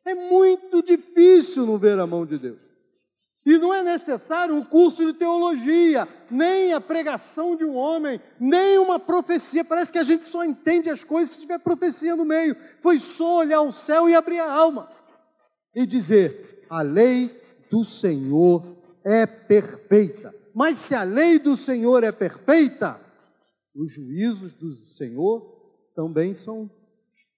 É 0.04 0.14
muito 0.14 0.82
difícil 0.82 1.66
não 1.66 1.76
ver 1.76 1.98
a 1.98 2.06
mão 2.06 2.24
de 2.24 2.38
Deus. 2.38 2.66
E 3.44 3.58
não 3.58 3.72
é 3.72 3.82
necessário 3.82 4.54
um 4.54 4.64
curso 4.64 5.06
de 5.06 5.12
teologia, 5.12 6.08
nem 6.28 6.72
a 6.72 6.80
pregação 6.80 7.54
de 7.54 7.64
um 7.64 7.76
homem, 7.76 8.20
nem 8.40 8.76
uma 8.76 8.98
profecia. 8.98 9.64
Parece 9.64 9.92
que 9.92 9.98
a 9.98 10.04
gente 10.04 10.28
só 10.28 10.44
entende 10.44 10.90
as 10.90 11.04
coisas 11.04 11.34
se 11.34 11.42
tiver 11.42 11.60
profecia 11.60 12.16
no 12.16 12.24
meio. 12.24 12.56
Foi 12.80 12.98
só 12.98 13.38
olhar 13.38 13.62
o 13.62 13.70
céu 13.70 14.08
e 14.08 14.16
abrir 14.16 14.40
a 14.40 14.50
alma 14.50 14.90
e 15.72 15.86
dizer: 15.86 16.66
a 16.68 16.82
lei 16.82 17.40
do 17.70 17.84
Senhor 17.84 18.64
é 19.04 19.26
perfeita. 19.26 20.34
Mas 20.56 20.78
se 20.78 20.94
a 20.94 21.02
lei 21.02 21.38
do 21.38 21.54
Senhor 21.54 22.02
é 22.02 22.10
perfeita, 22.10 22.98
os 23.74 23.92
juízos 23.92 24.54
do 24.54 24.74
Senhor 24.74 25.42
também 25.94 26.34
são 26.34 26.70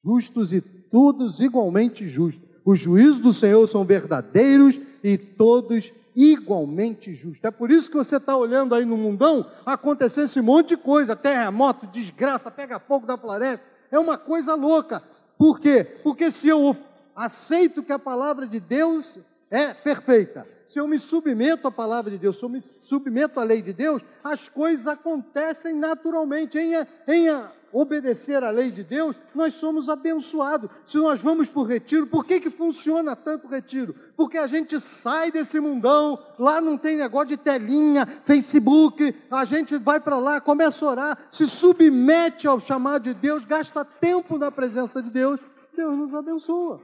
justos 0.04 0.52
e 0.52 0.60
todos 0.60 1.40
igualmente 1.40 2.06
justos. 2.08 2.48
Os 2.64 2.78
juízos 2.78 3.18
do 3.18 3.32
Senhor 3.32 3.66
são 3.66 3.84
verdadeiros 3.84 4.78
e 5.02 5.18
todos 5.18 5.92
igualmente 6.14 7.12
justos. 7.12 7.42
É 7.42 7.50
por 7.50 7.72
isso 7.72 7.90
que 7.90 7.96
você 7.96 8.18
está 8.18 8.36
olhando 8.36 8.72
aí 8.72 8.84
no 8.84 8.96
mundão 8.96 9.50
acontecer 9.66 10.20
esse 10.22 10.40
monte 10.40 10.68
de 10.68 10.76
coisa: 10.76 11.16
terremoto, 11.16 11.88
desgraça, 11.88 12.52
pega 12.52 12.78
fogo 12.78 13.04
da 13.04 13.16
floresta. 13.16 13.66
É 13.90 13.98
uma 13.98 14.16
coisa 14.16 14.54
louca. 14.54 15.02
Por 15.36 15.58
quê? 15.58 15.82
Porque 16.04 16.30
se 16.30 16.46
eu 16.46 16.76
aceito 17.16 17.82
que 17.82 17.90
a 17.90 17.98
palavra 17.98 18.46
de 18.46 18.60
Deus 18.60 19.18
é 19.50 19.74
perfeita, 19.74 20.46
se 20.68 20.78
eu 20.78 20.86
me 20.86 20.98
submeto 20.98 21.66
à 21.66 21.70
palavra 21.70 22.10
de 22.10 22.18
Deus, 22.18 22.36
se 22.36 22.44
eu 22.44 22.48
me 22.48 22.60
submeto 22.60 23.40
à 23.40 23.42
lei 23.42 23.62
de 23.62 23.72
Deus, 23.72 24.02
as 24.22 24.48
coisas 24.48 24.86
acontecem 24.86 25.74
naturalmente. 25.74 26.58
Em, 26.58 26.74
em 27.08 27.28
obedecer 27.72 28.42
à 28.42 28.50
lei 28.50 28.70
de 28.70 28.84
Deus, 28.84 29.16
nós 29.34 29.54
somos 29.54 29.88
abençoados. 29.88 30.70
Se 30.86 30.98
nós 30.98 31.20
vamos 31.20 31.48
para 31.48 31.60
o 31.60 31.64
retiro, 31.64 32.06
por 32.06 32.24
que, 32.24 32.40
que 32.40 32.50
funciona 32.50 33.16
tanto 33.16 33.46
o 33.46 33.50
retiro? 33.50 33.94
Porque 34.14 34.36
a 34.36 34.46
gente 34.46 34.78
sai 34.78 35.30
desse 35.30 35.58
mundão, 35.58 36.18
lá 36.38 36.60
não 36.60 36.76
tem 36.76 36.96
negócio 36.96 37.28
de 37.28 37.36
telinha, 37.38 38.06
Facebook, 38.24 39.14
a 39.30 39.44
gente 39.46 39.76
vai 39.78 40.00
para 40.00 40.18
lá, 40.18 40.40
começa 40.40 40.84
a 40.84 40.90
orar, 40.90 41.18
se 41.30 41.46
submete 41.46 42.46
ao 42.46 42.60
chamado 42.60 43.04
de 43.04 43.14
Deus, 43.14 43.44
gasta 43.44 43.84
tempo 43.84 44.36
na 44.36 44.50
presença 44.50 45.02
de 45.02 45.10
Deus, 45.10 45.40
Deus 45.74 45.96
nos 45.96 46.14
abençoa. 46.14 46.80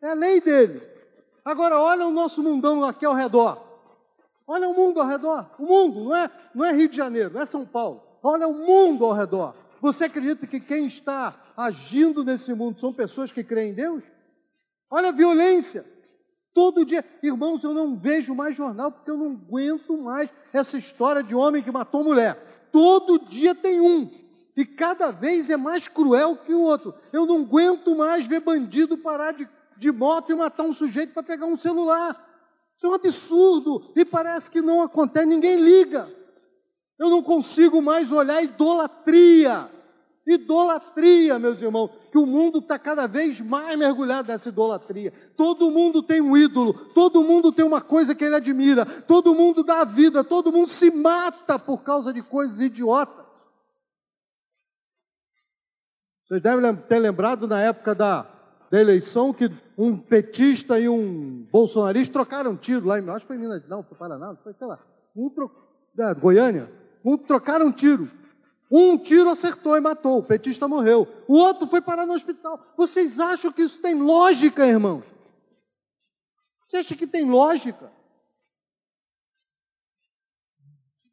É 0.00 0.10
a 0.10 0.14
lei 0.14 0.40
dele. 0.40 0.95
Agora, 1.46 1.80
olha 1.80 2.04
o 2.04 2.10
nosso 2.10 2.42
mundão 2.42 2.82
aqui 2.82 3.06
ao 3.06 3.14
redor. 3.14 3.62
Olha 4.48 4.68
o 4.68 4.74
mundo 4.74 5.00
ao 5.00 5.06
redor. 5.06 5.48
O 5.60 5.64
mundo, 5.64 6.02
não 6.06 6.16
é, 6.16 6.28
não 6.52 6.64
é 6.64 6.72
Rio 6.72 6.88
de 6.88 6.96
Janeiro, 6.96 7.34
não 7.34 7.40
é 7.40 7.46
São 7.46 7.64
Paulo. 7.64 8.02
Olha 8.20 8.48
o 8.48 8.52
mundo 8.52 9.04
ao 9.04 9.12
redor. 9.12 9.54
Você 9.80 10.06
acredita 10.06 10.44
que 10.44 10.58
quem 10.58 10.86
está 10.86 11.36
agindo 11.56 12.24
nesse 12.24 12.52
mundo 12.52 12.80
são 12.80 12.92
pessoas 12.92 13.30
que 13.30 13.44
creem 13.44 13.70
em 13.70 13.74
Deus? 13.74 14.02
Olha 14.90 15.10
a 15.10 15.12
violência. 15.12 15.86
Todo 16.52 16.84
dia, 16.84 17.04
irmãos, 17.22 17.62
eu 17.62 17.72
não 17.72 17.94
vejo 17.94 18.34
mais 18.34 18.56
jornal 18.56 18.90
porque 18.90 19.12
eu 19.12 19.16
não 19.16 19.30
aguento 19.30 19.96
mais 19.96 20.28
essa 20.52 20.76
história 20.76 21.22
de 21.22 21.32
homem 21.32 21.62
que 21.62 21.70
matou 21.70 22.02
mulher. 22.02 22.68
Todo 22.72 23.20
dia 23.20 23.54
tem 23.54 23.80
um. 23.80 24.10
E 24.56 24.66
cada 24.66 25.12
vez 25.12 25.48
é 25.48 25.56
mais 25.56 25.86
cruel 25.86 26.38
que 26.38 26.52
o 26.52 26.62
outro. 26.62 26.92
Eu 27.12 27.24
não 27.24 27.42
aguento 27.42 27.94
mais 27.94 28.26
ver 28.26 28.40
bandido 28.40 28.98
parar 28.98 29.30
de 29.30 29.46
de 29.78 29.90
moto 29.90 30.30
e 30.30 30.34
matar 30.34 30.64
um 30.64 30.72
sujeito 30.72 31.12
para 31.12 31.22
pegar 31.22 31.46
um 31.46 31.56
celular. 31.56 32.24
Isso 32.76 32.86
é 32.86 32.90
um 32.90 32.94
absurdo 32.94 33.90
e 33.96 34.04
parece 34.04 34.50
que 34.50 34.60
não 34.60 34.82
acontece, 34.82 35.26
ninguém 35.26 35.56
liga. 35.56 36.08
Eu 36.98 37.10
não 37.10 37.22
consigo 37.22 37.80
mais 37.80 38.10
olhar 38.10 38.42
idolatria. 38.42 39.70
Idolatria, 40.26 41.38
meus 41.38 41.62
irmãos, 41.62 41.90
que 42.10 42.18
o 42.18 42.26
mundo 42.26 42.58
está 42.58 42.78
cada 42.78 43.06
vez 43.06 43.40
mais 43.40 43.78
mergulhado 43.78 44.28
nessa 44.28 44.48
idolatria. 44.48 45.12
Todo 45.36 45.70
mundo 45.70 46.02
tem 46.02 46.20
um 46.20 46.36
ídolo, 46.36 46.74
todo 46.92 47.22
mundo 47.22 47.52
tem 47.52 47.64
uma 47.64 47.80
coisa 47.80 48.14
que 48.14 48.24
ele 48.24 48.34
admira, 48.34 48.84
todo 49.02 49.34
mundo 49.34 49.62
dá 49.62 49.82
a 49.82 49.84
vida, 49.84 50.24
todo 50.24 50.50
mundo 50.50 50.68
se 50.68 50.90
mata 50.90 51.58
por 51.58 51.84
causa 51.84 52.12
de 52.12 52.22
coisas 52.22 52.58
idiotas. 52.60 53.24
Vocês 56.24 56.42
devem 56.42 56.74
ter 56.74 56.98
lembrado 56.98 57.46
na 57.46 57.60
época 57.60 57.94
da 57.94 58.35
da 58.70 58.80
eleição 58.80 59.32
que 59.32 59.50
um 59.76 59.96
petista 59.96 60.78
e 60.78 60.88
um 60.88 61.46
bolsonarista 61.50 62.12
trocaram 62.12 62.56
tiro 62.56 62.86
lá 62.86 62.98
em, 62.98 63.08
acho 63.10 63.20
que 63.20 63.26
foi 63.26 63.36
em 63.36 63.40
Minas, 63.40 63.66
não, 63.68 63.82
foi 63.82 63.96
Paraná, 63.96 64.34
foi, 64.42 64.52
sei 64.54 64.66
lá, 64.66 64.78
um 65.14 65.30
tro, 65.30 65.50
da 65.94 66.12
Goiânia, 66.14 66.70
um 67.04 67.16
trocaram 67.16 67.72
tiro. 67.72 68.10
Um 68.70 68.98
tiro 68.98 69.30
acertou 69.30 69.76
e 69.76 69.80
matou, 69.80 70.18
o 70.18 70.22
petista 70.24 70.66
morreu. 70.66 71.06
O 71.28 71.34
outro 71.34 71.68
foi 71.68 71.80
parar 71.80 72.04
no 72.04 72.14
hospital. 72.14 72.60
Vocês 72.76 73.20
acham 73.20 73.52
que 73.52 73.62
isso 73.62 73.80
tem 73.80 73.94
lógica, 73.94 74.66
irmão? 74.66 75.04
Você 76.66 76.78
acha 76.78 76.96
que 76.96 77.06
tem 77.06 77.24
lógica? 77.30 77.92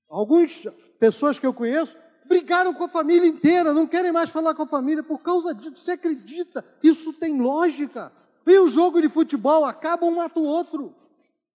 Algumas 0.09 0.63
pessoas 0.99 1.37
que 1.37 1.45
eu 1.45 1.53
conheço 1.53 1.95
brigaram 2.27 2.73
com 2.73 2.83
a 2.83 2.89
família 2.89 3.27
inteira, 3.27 3.73
não 3.73 3.87
querem 3.87 4.11
mais 4.11 4.29
falar 4.29 4.53
com 4.53 4.63
a 4.63 4.67
família 4.67 5.03
por 5.03 5.19
causa 5.19 5.53
disso. 5.53 5.77
Você 5.77 5.91
acredita? 5.91 6.65
Isso 6.81 7.13
tem 7.13 7.39
lógica. 7.39 8.11
E 8.45 8.57
o 8.59 8.67
jogo 8.67 9.01
de 9.01 9.09
futebol 9.09 9.65
acaba 9.65 10.05
um 10.05 10.15
mata 10.15 10.39
o 10.39 10.43
outro. 10.43 10.93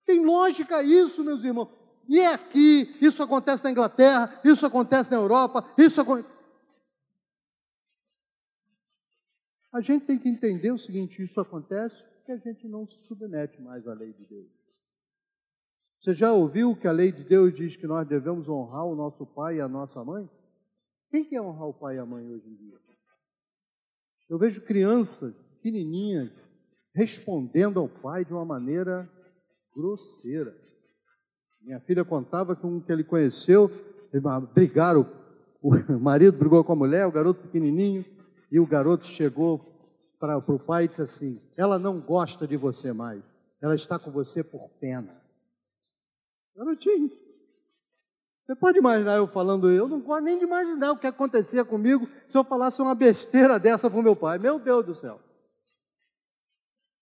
Tem 0.06 0.24
lógica 0.24 0.82
isso, 0.82 1.22
meus 1.22 1.44
irmãos. 1.44 1.68
E 2.08 2.18
é 2.18 2.32
aqui, 2.32 2.96
isso 3.00 3.22
acontece 3.22 3.62
na 3.62 3.70
Inglaterra, 3.70 4.40
isso 4.42 4.64
acontece 4.64 5.10
na 5.10 5.18
Europa, 5.18 5.64
isso 5.76 6.00
acontece. 6.00 6.38
A 9.70 9.82
gente 9.82 10.06
tem 10.06 10.18
que 10.18 10.28
entender 10.28 10.72
o 10.72 10.78
seguinte: 10.78 11.22
isso 11.22 11.38
acontece 11.38 12.02
porque 12.02 12.32
a 12.32 12.36
gente 12.38 12.66
não 12.66 12.86
se 12.86 12.98
submete 13.04 13.60
mais 13.60 13.86
à 13.86 13.92
lei 13.92 14.12
de 14.12 14.24
Deus. 14.24 14.48
Você 16.00 16.14
já 16.14 16.32
ouviu 16.32 16.76
que 16.76 16.86
a 16.86 16.92
lei 16.92 17.12
de 17.12 17.24
Deus 17.24 17.54
diz 17.54 17.76
que 17.76 17.86
nós 17.86 18.06
devemos 18.06 18.48
honrar 18.48 18.86
o 18.86 18.94
nosso 18.94 19.26
pai 19.26 19.56
e 19.56 19.60
a 19.60 19.68
nossa 19.68 20.02
mãe? 20.04 20.28
Quem 21.10 21.24
quer 21.24 21.40
honrar 21.40 21.68
o 21.68 21.74
pai 21.74 21.96
e 21.96 21.98
a 21.98 22.06
mãe 22.06 22.26
hoje 22.28 22.48
em 22.48 22.54
dia? 22.54 22.78
Eu 24.28 24.38
vejo 24.38 24.60
crianças 24.60 25.34
pequenininhas 25.54 26.30
respondendo 26.94 27.80
ao 27.80 27.88
pai 27.88 28.24
de 28.24 28.32
uma 28.32 28.44
maneira 28.44 29.08
grosseira. 29.74 30.54
Minha 31.62 31.80
filha 31.80 32.04
contava 32.04 32.54
que 32.54 32.66
um 32.66 32.80
que 32.80 32.92
ele 32.92 33.04
conheceu, 33.04 33.70
brigaram, 34.52 35.10
o 35.62 35.70
marido 35.98 36.36
brigou 36.36 36.62
com 36.62 36.72
a 36.72 36.76
mulher, 36.76 37.06
o 37.06 37.12
garoto 37.12 37.42
pequenininho, 37.42 38.04
e 38.50 38.60
o 38.60 38.66
garoto 38.66 39.06
chegou 39.06 39.64
para 40.18 40.38
o 40.38 40.58
pai 40.58 40.84
e 40.84 40.88
disse 40.88 41.02
assim: 41.02 41.40
Ela 41.56 41.78
não 41.78 42.00
gosta 42.00 42.46
de 42.46 42.56
você 42.56 42.92
mais, 42.92 43.22
ela 43.62 43.74
está 43.74 43.98
com 43.98 44.10
você 44.10 44.42
por 44.44 44.68
pena. 44.80 45.22
Garotinho. 46.54 47.10
Você 48.48 48.56
pode 48.56 48.78
imaginar 48.78 49.18
eu 49.18 49.28
falando, 49.28 49.70
eu 49.70 49.86
não 49.86 50.00
gosto 50.00 50.24
nem 50.24 50.38
de 50.38 50.44
imaginar 50.44 50.92
o 50.92 50.98
que 50.98 51.06
acontecia 51.06 51.66
comigo 51.66 52.08
se 52.26 52.38
eu 52.38 52.42
falasse 52.42 52.80
uma 52.80 52.94
besteira 52.94 53.60
dessa 53.60 53.90
para 53.90 53.98
o 53.98 54.02
meu 54.02 54.16
pai. 54.16 54.38
Meu 54.38 54.58
Deus 54.58 54.86
do 54.86 54.94
céu. 54.94 55.20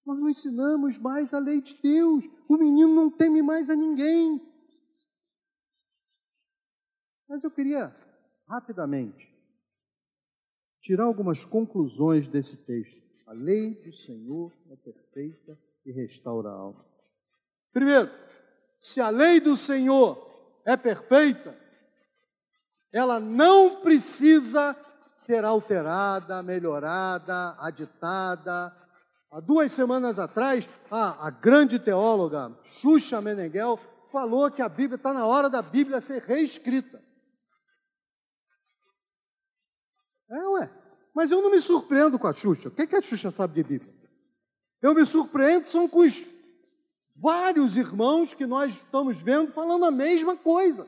Nós 0.05 0.19
não 0.19 0.29
ensinamos 0.29 0.99
mais 0.99 1.33
a 1.33 1.39
lei 1.39 1.61
de 1.61 1.75
Deus. 1.81 2.25
O 2.49 2.57
menino 2.57 2.93
não 2.93 3.09
teme 3.09 3.43
mais 3.43 3.71
a 3.71 3.77
ninguém. 3.77 4.45
Mas 7.29 7.45
eu 7.45 7.51
queria, 7.53 7.95
rapidamente, 8.49 9.33
tirar 10.81 11.05
algumas 11.05 11.45
conclusões 11.45 12.27
desse 12.27 12.57
texto. 12.57 13.01
A 13.25 13.33
lei 13.33 13.73
do 13.85 13.93
Senhor 13.93 14.53
é 14.69 14.75
perfeita 14.75 15.57
e 15.85 15.93
restaura 15.93 16.49
a 16.49 16.55
alma. 16.55 16.85
Primeiro, 17.73 18.11
se 18.81 19.01
a 19.01 19.11
lei 19.11 19.39
do 19.39 19.57
Senhor 19.57 20.27
é 20.67 20.77
perfeita, 20.77 21.57
ela 22.93 23.21
não 23.21 23.81
precisa 23.81 24.77
ser 25.17 25.45
alterada, 25.45 26.43
melhorada, 26.43 27.57
aditada. 27.59 28.75
Há 29.31 29.41
duas 29.41 29.73
semanas 29.73 30.19
atrás, 30.19 30.69
a, 30.91 31.27
a 31.27 31.31
grande 31.31 31.79
teóloga 31.79 32.53
Xuxa 32.65 33.21
Meneghel 33.23 33.79
falou 34.11 34.51
que 34.51 34.61
a 34.61 34.69
Bíblia 34.69 34.97
está 34.97 35.13
na 35.13 35.25
hora 35.25 35.49
da 35.49 35.63
Bíblia 35.63 36.01
ser 36.01 36.23
reescrita. 36.23 37.03
É, 40.29 40.49
ué. 40.49 40.71
Mas 41.15 41.31
eu 41.31 41.41
não 41.41 41.51
me 41.51 41.61
surpreendo 41.61 42.19
com 42.19 42.27
a 42.27 42.35
Xuxa. 42.35 42.69
O 42.69 42.71
que, 42.71 42.83
é 42.83 42.87
que 42.87 42.97
a 42.97 43.01
Xuxa 43.01 43.31
sabe 43.31 43.55
de 43.55 43.63
Bíblia? 43.63 43.95
Eu 44.83 44.95
me 44.95 45.07
surpreendo 45.07 45.67
são 45.69 45.89
com 45.89 46.01
os 46.01 46.36
vários 47.19 47.77
irmãos 47.77 48.35
que 48.35 48.47
nós 48.47 48.73
estamos 48.73 49.19
vendo 49.19 49.53
falando 49.53 49.85
a 49.85 49.91
mesma 49.91 50.37
coisa. 50.37 50.87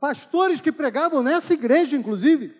Pastores 0.00 0.60
que 0.60 0.70
pregavam 0.70 1.22
nessa 1.22 1.54
igreja, 1.54 1.96
inclusive, 1.96 2.54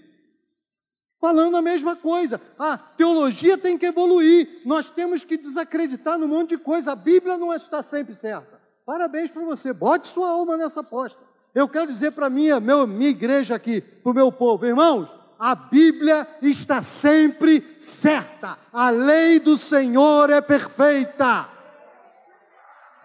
falando 1.20 1.56
a 1.56 1.62
mesma 1.62 1.94
coisa. 1.94 2.40
A 2.58 2.78
teologia 2.78 3.58
tem 3.58 3.76
que 3.76 3.86
evoluir, 3.86 4.62
nós 4.64 4.90
temos 4.90 5.24
que 5.24 5.36
desacreditar 5.36 6.18
num 6.18 6.28
monte 6.28 6.50
de 6.50 6.58
coisa. 6.58 6.92
A 6.92 6.96
Bíblia 6.96 7.36
não 7.36 7.52
está 7.52 7.82
sempre 7.82 8.14
certa. 8.14 8.58
Parabéns 8.86 9.30
para 9.30 9.42
você, 9.42 9.72
bote 9.72 10.08
sua 10.08 10.30
alma 10.30 10.56
nessa 10.56 10.80
aposta. 10.80 11.20
Eu 11.54 11.68
quero 11.68 11.92
dizer 11.92 12.12
para 12.12 12.30
minha, 12.30 12.60
meu, 12.60 12.86
minha 12.86 13.10
igreja 13.10 13.54
aqui, 13.54 13.80
para 13.80 14.10
o 14.10 14.14
meu 14.14 14.32
povo, 14.32 14.64
irmãos, 14.64 15.08
a 15.38 15.54
Bíblia 15.54 16.26
está 16.40 16.82
sempre 16.82 17.76
certa. 17.78 18.58
A 18.72 18.88
lei 18.88 19.38
do 19.38 19.58
Senhor 19.58 20.30
é 20.30 20.40
perfeita. 20.40 21.57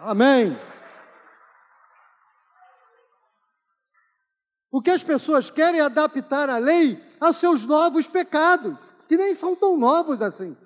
Amém. 0.05 0.57
O 4.69 4.81
que 4.81 4.89
as 4.89 5.03
pessoas 5.03 5.49
querem 5.49 5.79
é 5.79 5.83
adaptar 5.83 6.49
a 6.49 6.57
lei 6.57 7.01
aos 7.19 7.37
seus 7.37 7.65
novos 7.65 8.07
pecados, 8.07 8.75
que 9.07 9.15
nem 9.15 9.33
são 9.33 9.55
tão 9.55 9.77
novos 9.77 10.21
assim. 10.21 10.57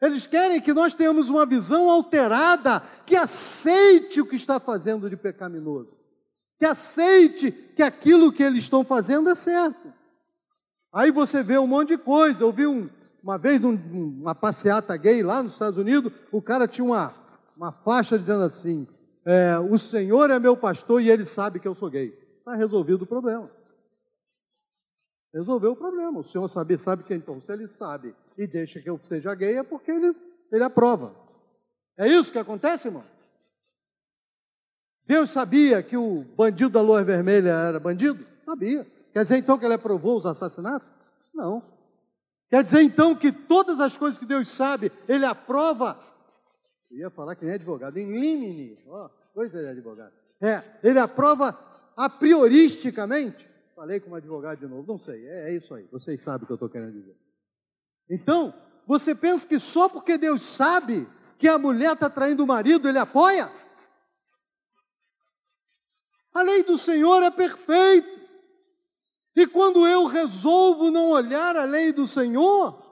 Eles 0.00 0.26
querem 0.26 0.60
que 0.60 0.72
nós 0.72 0.94
tenhamos 0.94 1.28
uma 1.28 1.46
visão 1.46 1.88
alterada, 1.88 2.80
que 3.06 3.14
aceite 3.14 4.20
o 4.20 4.26
que 4.26 4.36
está 4.36 4.58
fazendo 4.58 5.08
de 5.08 5.16
pecaminoso, 5.16 5.96
que 6.58 6.66
aceite 6.66 7.52
que 7.52 7.82
aquilo 7.82 8.32
que 8.32 8.42
eles 8.42 8.64
estão 8.64 8.82
fazendo 8.84 9.30
é 9.30 9.34
certo. 9.34 9.92
Aí 10.92 11.10
você 11.10 11.42
vê 11.42 11.58
um 11.58 11.66
monte 11.66 11.88
de 11.88 11.98
coisa. 11.98 12.42
Eu 12.42 12.50
vi 12.50 12.66
um, 12.66 12.88
uma 13.22 13.38
vez 13.38 13.60
num, 13.60 13.74
uma 14.20 14.34
passeata 14.34 14.96
gay 14.96 15.22
lá 15.22 15.42
nos 15.42 15.52
Estados 15.52 15.78
Unidos, 15.78 16.12
o 16.32 16.40
cara 16.40 16.66
tinha 16.66 16.84
uma, 16.84 17.14
uma 17.56 17.72
faixa 17.72 18.18
dizendo 18.18 18.44
assim: 18.44 18.86
é, 19.24 19.58
O 19.58 19.78
Senhor 19.78 20.30
é 20.30 20.38
meu 20.38 20.56
pastor 20.56 21.00
e 21.00 21.10
ele 21.10 21.24
sabe 21.24 21.58
que 21.58 21.66
eu 21.66 21.74
sou 21.74 21.90
gay. 21.90 22.08
Está 22.38 22.54
resolvido 22.54 23.02
o 23.02 23.06
problema. 23.06 23.50
Resolveu 25.34 25.72
o 25.72 25.76
problema. 25.76 26.20
O 26.20 26.24
Senhor 26.24 26.46
sabe, 26.48 26.78
sabe 26.78 27.02
que 27.02 27.14
então, 27.14 27.40
se 27.40 27.52
ele 27.52 27.66
sabe 27.66 28.14
e 28.38 28.46
deixa 28.46 28.80
que 28.80 28.88
eu 28.88 29.00
seja 29.02 29.34
gay, 29.34 29.56
é 29.56 29.62
porque 29.62 29.90
ele, 29.90 30.14
ele 30.52 30.62
aprova. 30.62 31.14
É 31.96 32.06
isso 32.06 32.30
que 32.30 32.38
acontece, 32.38 32.88
irmão? 32.88 33.04
Deus 35.06 35.30
sabia 35.30 35.82
que 35.82 35.96
o 35.96 36.24
bandido 36.36 36.70
da 36.70 36.80
lua 36.80 37.02
vermelha 37.02 37.50
era 37.50 37.80
bandido? 37.80 38.26
Sabia. 38.44 38.86
Quer 39.12 39.22
dizer 39.22 39.38
então 39.38 39.58
que 39.58 39.64
ele 39.64 39.74
aprovou 39.74 40.16
os 40.16 40.26
assassinatos? 40.26 40.88
Não. 41.32 41.62
Quer 42.50 42.62
dizer 42.62 42.82
então 42.82 43.14
que 43.14 43.32
todas 43.32 43.80
as 43.80 43.96
coisas 43.96 44.18
que 44.18 44.26
Deus 44.26 44.48
sabe, 44.48 44.92
ele 45.08 45.24
aprova 45.24 45.98
eu 46.90 46.98
ia 46.98 47.10
falar 47.10 47.34
que 47.34 47.44
nem 47.44 47.54
advogado, 47.54 47.96
em 47.98 48.10
limine, 48.18 48.78
ó, 48.86 49.08
coisa 49.34 49.60
de 49.60 49.68
advogado. 49.68 50.12
É, 50.40 50.62
ele 50.82 50.98
aprova 50.98 51.58
a 51.96 52.08
prioristicamente. 52.08 53.48
Falei 53.74 54.00
como 54.00 54.16
advogado 54.16 54.58
de 54.58 54.66
novo, 54.66 54.86
não 54.86 54.98
sei, 54.98 55.26
é, 55.26 55.50
é 55.50 55.54
isso 55.54 55.74
aí, 55.74 55.86
vocês 55.90 56.22
sabem 56.22 56.44
o 56.44 56.46
que 56.46 56.52
eu 56.52 56.56
estou 56.56 56.68
querendo 56.68 56.92
dizer. 56.92 57.16
Então, 58.08 58.54
você 58.86 59.14
pensa 59.14 59.46
que 59.46 59.58
só 59.58 59.88
porque 59.88 60.16
Deus 60.16 60.42
sabe 60.42 61.08
que 61.38 61.48
a 61.48 61.58
mulher 61.58 61.92
está 61.92 62.08
traindo 62.08 62.44
o 62.44 62.46
marido, 62.46 62.88
ele 62.88 62.98
apoia? 62.98 63.50
A 66.32 66.42
lei 66.42 66.62
do 66.62 66.78
Senhor 66.78 67.22
é 67.22 67.30
perfeita. 67.30 68.16
E 69.34 69.46
quando 69.46 69.86
eu 69.86 70.06
resolvo 70.06 70.90
não 70.90 71.10
olhar 71.10 71.56
a 71.56 71.64
lei 71.64 71.92
do 71.92 72.06
Senhor, 72.06 72.82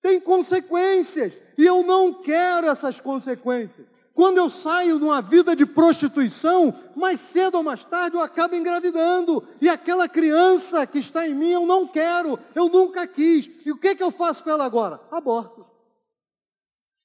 tem 0.00 0.20
consequências 0.20 1.32
e 1.56 1.64
eu 1.64 1.82
não 1.82 2.12
quero 2.12 2.66
essas 2.66 3.00
consequências. 3.00 3.86
Quando 4.16 4.38
eu 4.38 4.48
saio 4.48 4.98
de 4.98 5.04
uma 5.04 5.20
vida 5.20 5.54
de 5.54 5.66
prostituição, 5.66 6.74
mais 6.96 7.20
cedo 7.20 7.56
ou 7.56 7.62
mais 7.62 7.84
tarde 7.84 8.16
eu 8.16 8.22
acabo 8.22 8.54
engravidando. 8.54 9.46
E 9.60 9.68
aquela 9.68 10.08
criança 10.08 10.86
que 10.86 10.98
está 10.98 11.28
em 11.28 11.34
mim 11.34 11.50
eu 11.50 11.66
não 11.66 11.86
quero, 11.86 12.38
eu 12.54 12.70
nunca 12.70 13.06
quis. 13.06 13.50
E 13.64 13.70
o 13.70 13.76
que, 13.76 13.94
que 13.94 14.02
eu 14.02 14.10
faço 14.10 14.42
com 14.42 14.50
ela 14.50 14.64
agora? 14.64 14.98
Aborto. 15.10 15.66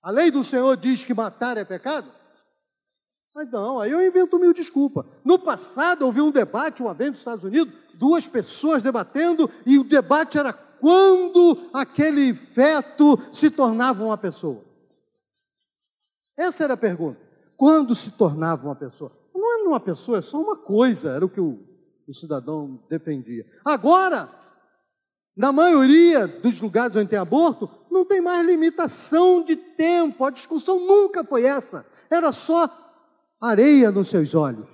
A 0.02 0.10
lei 0.10 0.32
do 0.32 0.42
Senhor 0.42 0.78
diz 0.78 1.04
que 1.04 1.14
matar 1.14 1.58
é 1.58 1.66
pecado? 1.66 2.10
Mas 3.36 3.52
não, 3.52 3.80
aí 3.80 3.92
eu 3.92 4.06
invento 4.06 4.40
mil 4.40 4.54
desculpa. 4.54 5.06
No 5.24 5.38
passado, 5.38 6.06
houve 6.06 6.22
um 6.22 6.32
debate 6.32 6.82
uma 6.82 6.94
vez 6.94 7.12
nos 7.12 7.20
Estados 7.20 7.44
Unidos, 7.44 7.74
duas 7.94 8.26
pessoas 8.26 8.82
debatendo, 8.82 9.50
e 9.66 9.78
o 9.78 9.84
debate 9.84 10.38
era 10.38 10.54
quando 10.82 11.70
aquele 11.72 12.34
feto 12.34 13.20
se 13.32 13.52
tornava 13.52 14.04
uma 14.04 14.18
pessoa? 14.18 14.66
Essa 16.36 16.64
era 16.64 16.74
a 16.74 16.78
pergunta. 16.78 17.20
Quando 17.56 17.94
se 17.94 18.10
tornava 18.10 18.66
uma 18.68 18.76
pessoa? 18.76 19.12
Não 19.32 19.54
é 19.54 19.68
uma 19.68 19.80
pessoa, 19.80 20.18
é 20.18 20.22
só 20.24 20.42
uma 20.42 20.56
coisa, 20.56 21.12
era 21.12 21.24
o 21.24 21.30
que 21.30 21.40
o, 21.40 21.60
o 22.08 22.14
cidadão 22.16 22.80
defendia. 22.90 23.46
Agora, 23.64 24.28
na 25.38 25.52
maioria 25.52 26.28
dos 26.28 26.60
lugares 26.60 26.96
onde 26.96 27.10
tem 27.10 27.20
aborto, 27.20 27.70
não 27.90 28.04
tem 28.04 28.20
mais 28.20 28.44
limitação 28.44 29.44
de 29.44 29.56
tempo, 29.56 30.26
a 30.26 30.32
discussão 30.32 30.80
nunca 30.80 31.24
foi 31.24 31.44
essa, 31.46 31.86
era 32.10 32.32
só 32.32 32.68
areia 33.40 33.92
nos 33.92 34.08
seus 34.08 34.34
olhos. 34.34 34.68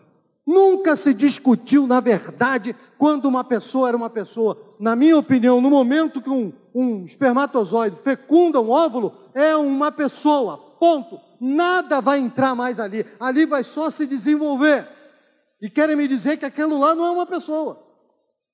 Nunca 0.46 0.96
se 0.96 1.14
discutiu, 1.14 1.86
na 1.86 2.00
verdade, 2.00 2.74
quando 2.98 3.26
uma 3.26 3.44
pessoa 3.44 3.90
era 3.90 3.98
uma 3.98 4.10
pessoa. 4.10 4.67
Na 4.80 4.96
minha 4.96 5.18
opinião, 5.18 5.60
no 5.60 5.70
momento 5.70 6.22
que 6.22 6.30
um, 6.30 6.54
um 6.74 7.06
espermatozoide 7.06 7.98
fecunda 8.04 8.62
um 8.62 8.70
óvulo, 8.70 9.14
é 9.34 9.56
uma 9.56 9.92
pessoa. 9.92 10.58
Ponto. 10.80 11.20
Nada 11.40 12.02
vai 12.02 12.20
entrar 12.20 12.56
mais 12.56 12.80
ali. 12.80 13.06
Ali 13.20 13.46
vai 13.46 13.64
só 13.64 13.90
se 13.90 14.06
desenvolver. 14.06 14.88
E 15.62 15.70
querem 15.70 15.96
me 15.96 16.08
dizer 16.08 16.38
que 16.38 16.46
aquilo 16.46 16.80
lá 16.80 16.94
não 16.94 17.06
é 17.06 17.12
uma 17.12 17.26
pessoa. 17.26 17.84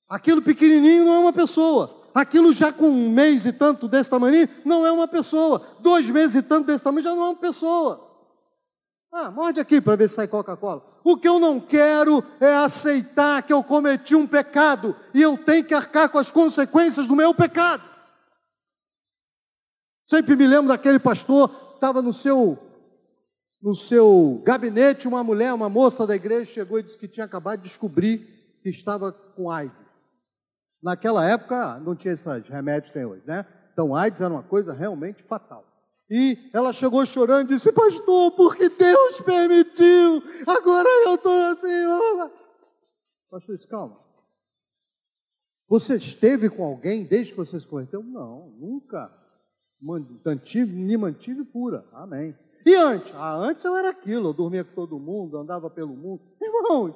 Aquilo 0.07 0.41
pequenininho 0.41 1.05
não 1.05 1.13
é 1.13 1.19
uma 1.19 1.33
pessoa. 1.33 2.03
Aquilo 2.13 2.53
já 2.53 2.71
com 2.71 2.88
um 2.88 3.09
mês 3.09 3.45
e 3.45 3.51
tanto 3.51 3.88
desse 3.88 4.09
tamanho 4.09 4.47
não 4.63 4.86
é 4.86 4.91
uma 4.91 5.07
pessoa. 5.07 5.62
Dois 5.79 6.09
meses 6.09 6.36
e 6.36 6.41
tanto 6.41 6.67
desse 6.67 6.83
tamanho 6.83 7.03
já 7.03 7.15
não 7.15 7.23
é 7.23 7.29
uma 7.29 7.36
pessoa. 7.36 8.12
Ah, 9.15 9.30
morde 9.30 9.60
aqui 9.60 9.80
para 9.80 9.95
ver 9.95 10.10
se 10.10 10.15
sai 10.15 10.28
Coca-Cola. 10.28 10.84
O 11.04 11.15
que 11.15 11.28
eu 11.28 11.38
não 11.38 11.60
quero 11.60 12.23
é 12.39 12.52
aceitar 12.52 13.43
que 13.43 13.54
eu 13.54 13.63
cometi 13.63 14.15
um 14.15 14.26
pecado 14.26 14.95
e 15.13 15.21
eu 15.21 15.38
tenho 15.38 15.63
que 15.63 15.73
arcar 15.76 16.10
com 16.10 16.17
as 16.17 16.32
consequências 16.32 17.08
do 17.08 17.15
meu 17.15 17.32
pecado. 17.32 17.84
Sempre 20.10 20.36
me 20.36 20.47
lembro 20.47 20.69
daquele 20.69 20.97
pastor, 20.97 21.73
estava 21.76 22.02
no 22.02 22.12
seu 22.12 22.58
no 23.62 23.76
seu 23.76 24.41
gabinete, 24.43 25.08
uma 25.08 25.23
mulher, 25.23 25.54
uma 25.54 25.69
moça 25.69 26.06
da 26.08 26.15
igreja 26.15 26.52
chegou 26.52 26.80
e 26.80 26.84
disse 26.84 26.97
que 26.97 27.08
tinha 27.08 27.26
acabado 27.26 27.62
de 27.62 27.69
descobrir 27.69 28.58
que 28.62 28.69
estava 28.69 29.12
com 29.12 29.49
AIDS. 29.49 29.78
Naquela 30.82 31.23
época 31.23 31.80
não 31.80 31.95
tinha 31.95 32.15
esses 32.15 32.47
remédios 32.49 32.88
que 32.88 32.93
tem 32.93 33.06
hoje, 33.06 33.23
né? 33.28 33.45
Então 33.71 33.95
AIDS 33.95 34.19
era 34.19 34.34
uma 34.34 34.43
coisa 34.43 34.73
realmente 34.73 35.21
fatal. 35.23 35.72
E 36.09 36.49
ela 36.53 36.73
chegou 36.73 37.05
chorando 37.05 37.51
e 37.51 37.55
disse: 37.55 37.71
Pastor, 37.71 38.31
porque 38.31 38.69
Deus 38.69 39.21
permitiu, 39.21 40.21
agora 40.45 40.87
eu 41.05 41.15
estou 41.15 41.41
assim. 41.47 42.29
Pastor, 43.29 43.55
disse, 43.55 43.67
calma. 43.67 43.99
Você 45.67 45.95
esteve 45.95 46.49
com 46.49 46.63
alguém 46.63 47.03
desde 47.03 47.31
que 47.31 47.37
você 47.37 47.59
se 47.59 47.67
converteu? 47.67 48.03
Não, 48.03 48.49
nunca. 48.59 49.11
Mantive, 49.81 50.71
me 50.71 50.95
mantive 50.95 51.43
pura. 51.43 51.85
Amém. 51.91 52.37
E 52.65 52.75
antes? 52.75 53.13
Ah, 53.15 53.35
antes 53.35 53.65
eu 53.65 53.75
era 53.75 53.89
aquilo, 53.89 54.29
eu 54.29 54.33
dormia 54.33 54.63
com 54.63 54.73
todo 54.73 54.99
mundo, 54.99 55.37
andava 55.37 55.69
pelo 55.69 55.95
mundo. 55.95 56.21
Irmãos, 56.41 56.95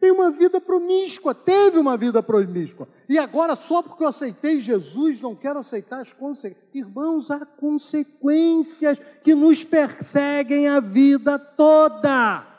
tem 0.00 0.10
uma 0.10 0.30
vida 0.30 0.60
promíscua, 0.60 1.34
teve 1.34 1.78
uma 1.78 1.96
vida 1.96 2.22
promíscua. 2.22 2.88
E 3.06 3.18
agora, 3.18 3.54
só 3.54 3.82
porque 3.82 4.02
eu 4.02 4.08
aceitei 4.08 4.58
Jesus, 4.58 5.20
não 5.20 5.36
quero 5.36 5.58
aceitar 5.58 6.00
as 6.00 6.12
consequências. 6.12 6.70
Irmãos, 6.72 7.30
há 7.30 7.44
consequências 7.44 8.98
que 9.22 9.34
nos 9.34 9.62
perseguem 9.62 10.68
a 10.68 10.80
vida 10.80 11.38
toda. 11.38 12.49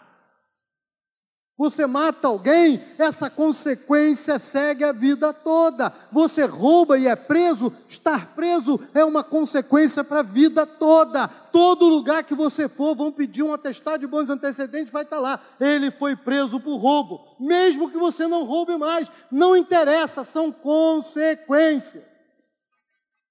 Você 1.61 1.85
mata 1.85 2.27
alguém, 2.27 2.81
essa 2.97 3.29
consequência 3.29 4.39
segue 4.39 4.83
a 4.83 4.91
vida 4.91 5.31
toda. 5.31 5.93
Você 6.11 6.43
rouba 6.43 6.97
e 6.97 7.05
é 7.05 7.15
preso, 7.15 7.71
estar 7.87 8.33
preso 8.33 8.79
é 8.95 9.05
uma 9.05 9.23
consequência 9.23 10.03
para 10.03 10.21
a 10.21 10.23
vida 10.23 10.65
toda. 10.65 11.27
Todo 11.27 11.87
lugar 11.87 12.23
que 12.23 12.33
você 12.33 12.67
for, 12.67 12.95
vão 12.95 13.11
pedir 13.11 13.43
um 13.43 13.53
atestado 13.53 13.99
de 13.99 14.07
bons 14.07 14.27
antecedentes, 14.27 14.91
vai 14.91 15.03
estar 15.03 15.19
lá. 15.19 15.39
Ele 15.59 15.91
foi 15.91 16.15
preso 16.15 16.59
por 16.59 16.77
roubo. 16.77 17.35
Mesmo 17.39 17.91
que 17.91 17.97
você 17.99 18.25
não 18.25 18.43
roube 18.43 18.75
mais, 18.75 19.07
não 19.31 19.55
interessa, 19.55 20.23
são 20.23 20.51
consequências. 20.51 22.03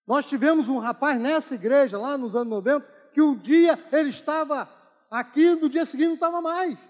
Nós 0.07 0.25
tivemos 0.25 0.69
um 0.69 0.79
rapaz 0.79 1.21
nessa 1.21 1.57
igreja, 1.57 1.99
lá 1.99 2.17
nos 2.17 2.37
anos 2.37 2.51
90, 2.51 2.87
que 3.13 3.21
um 3.21 3.35
dia 3.35 3.77
ele 3.91 4.11
estava 4.11 4.69
aqui, 5.11 5.57
no 5.57 5.69
dia 5.69 5.85
seguinte 5.85 6.07
não 6.07 6.15
estava 6.15 6.41
mais. 6.41 6.90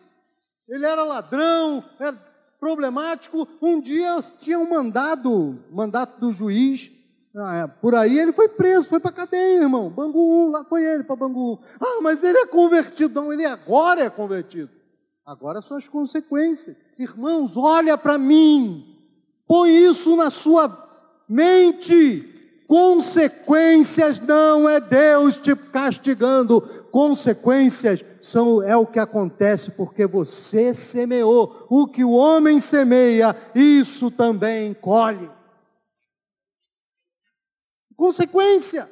Ele 0.70 0.86
era 0.86 1.04
ladrão, 1.04 1.84
era 1.98 2.16
problemático. 2.58 3.46
Um 3.60 3.80
dia 3.80 4.18
tinha 4.40 4.58
um 4.58 4.70
mandado, 4.70 5.58
mandato 5.70 6.18
do 6.20 6.32
juiz, 6.32 6.90
ah, 7.36 7.54
é, 7.54 7.66
por 7.66 7.94
aí 7.94 8.18
ele 8.18 8.32
foi 8.32 8.48
preso, 8.48 8.88
foi 8.88 8.98
para 8.98 9.12
cadeia, 9.12 9.62
irmão. 9.62 9.88
Bangu 9.88 10.46
1, 10.48 10.50
lá 10.50 10.64
foi 10.64 10.84
ele 10.84 11.04
para 11.04 11.14
Bangu 11.14 11.54
1. 11.54 11.58
Ah, 11.80 12.00
mas 12.02 12.24
ele 12.24 12.38
é 12.38 12.46
convertido. 12.46 13.20
Não, 13.20 13.32
ele 13.32 13.44
agora 13.44 14.02
é 14.02 14.10
convertido. 14.10 14.70
Agora 15.24 15.62
são 15.62 15.76
as 15.76 15.88
consequências. 15.88 16.76
Irmãos, 16.98 17.56
olha 17.56 17.96
para 17.96 18.18
mim. 18.18 18.96
Põe 19.46 19.70
isso 19.70 20.16
na 20.16 20.28
sua 20.28 20.88
mente. 21.28 22.29
Consequências 22.70 24.20
não 24.20 24.68
é 24.68 24.80
Deus 24.80 25.36
te 25.36 25.56
castigando. 25.56 26.60
Consequências 26.92 28.04
são 28.20 28.62
é 28.62 28.76
o 28.76 28.86
que 28.86 29.00
acontece 29.00 29.72
porque 29.72 30.06
você 30.06 30.72
semeou. 30.72 31.66
O 31.68 31.88
que 31.88 32.04
o 32.04 32.12
homem 32.12 32.60
semeia, 32.60 33.34
isso 33.54 34.08
também 34.10 34.72
colhe 34.72 35.28
consequência. 38.00 38.88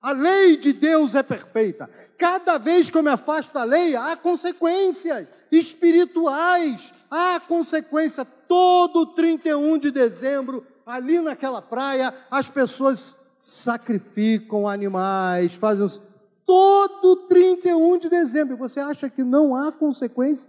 A 0.00 0.12
lei 0.12 0.56
de 0.56 0.72
Deus 0.72 1.16
é 1.16 1.22
perfeita. 1.24 1.90
Cada 2.16 2.58
vez 2.58 2.88
que 2.88 2.96
eu 2.96 3.02
me 3.02 3.10
afasto 3.10 3.52
da 3.52 3.64
lei, 3.64 3.96
há 3.96 4.14
consequências 4.14 5.26
espirituais, 5.50 6.92
há 7.10 7.40
consequência. 7.40 8.24
Todo 8.24 9.06
31 9.06 9.78
de 9.78 9.90
dezembro, 9.90 10.64
ali 10.86 11.20
naquela 11.20 11.60
praia, 11.60 12.14
as 12.30 12.48
pessoas 12.48 13.16
sacrificam 13.42 14.68
animais, 14.68 15.52
fazem. 15.54 16.00
Todo 16.46 17.26
31 17.26 17.98
de 17.98 18.08
dezembro. 18.08 18.56
Você 18.56 18.78
acha 18.78 19.10
que 19.10 19.24
não 19.24 19.56
há 19.56 19.72
consequência? 19.72 20.48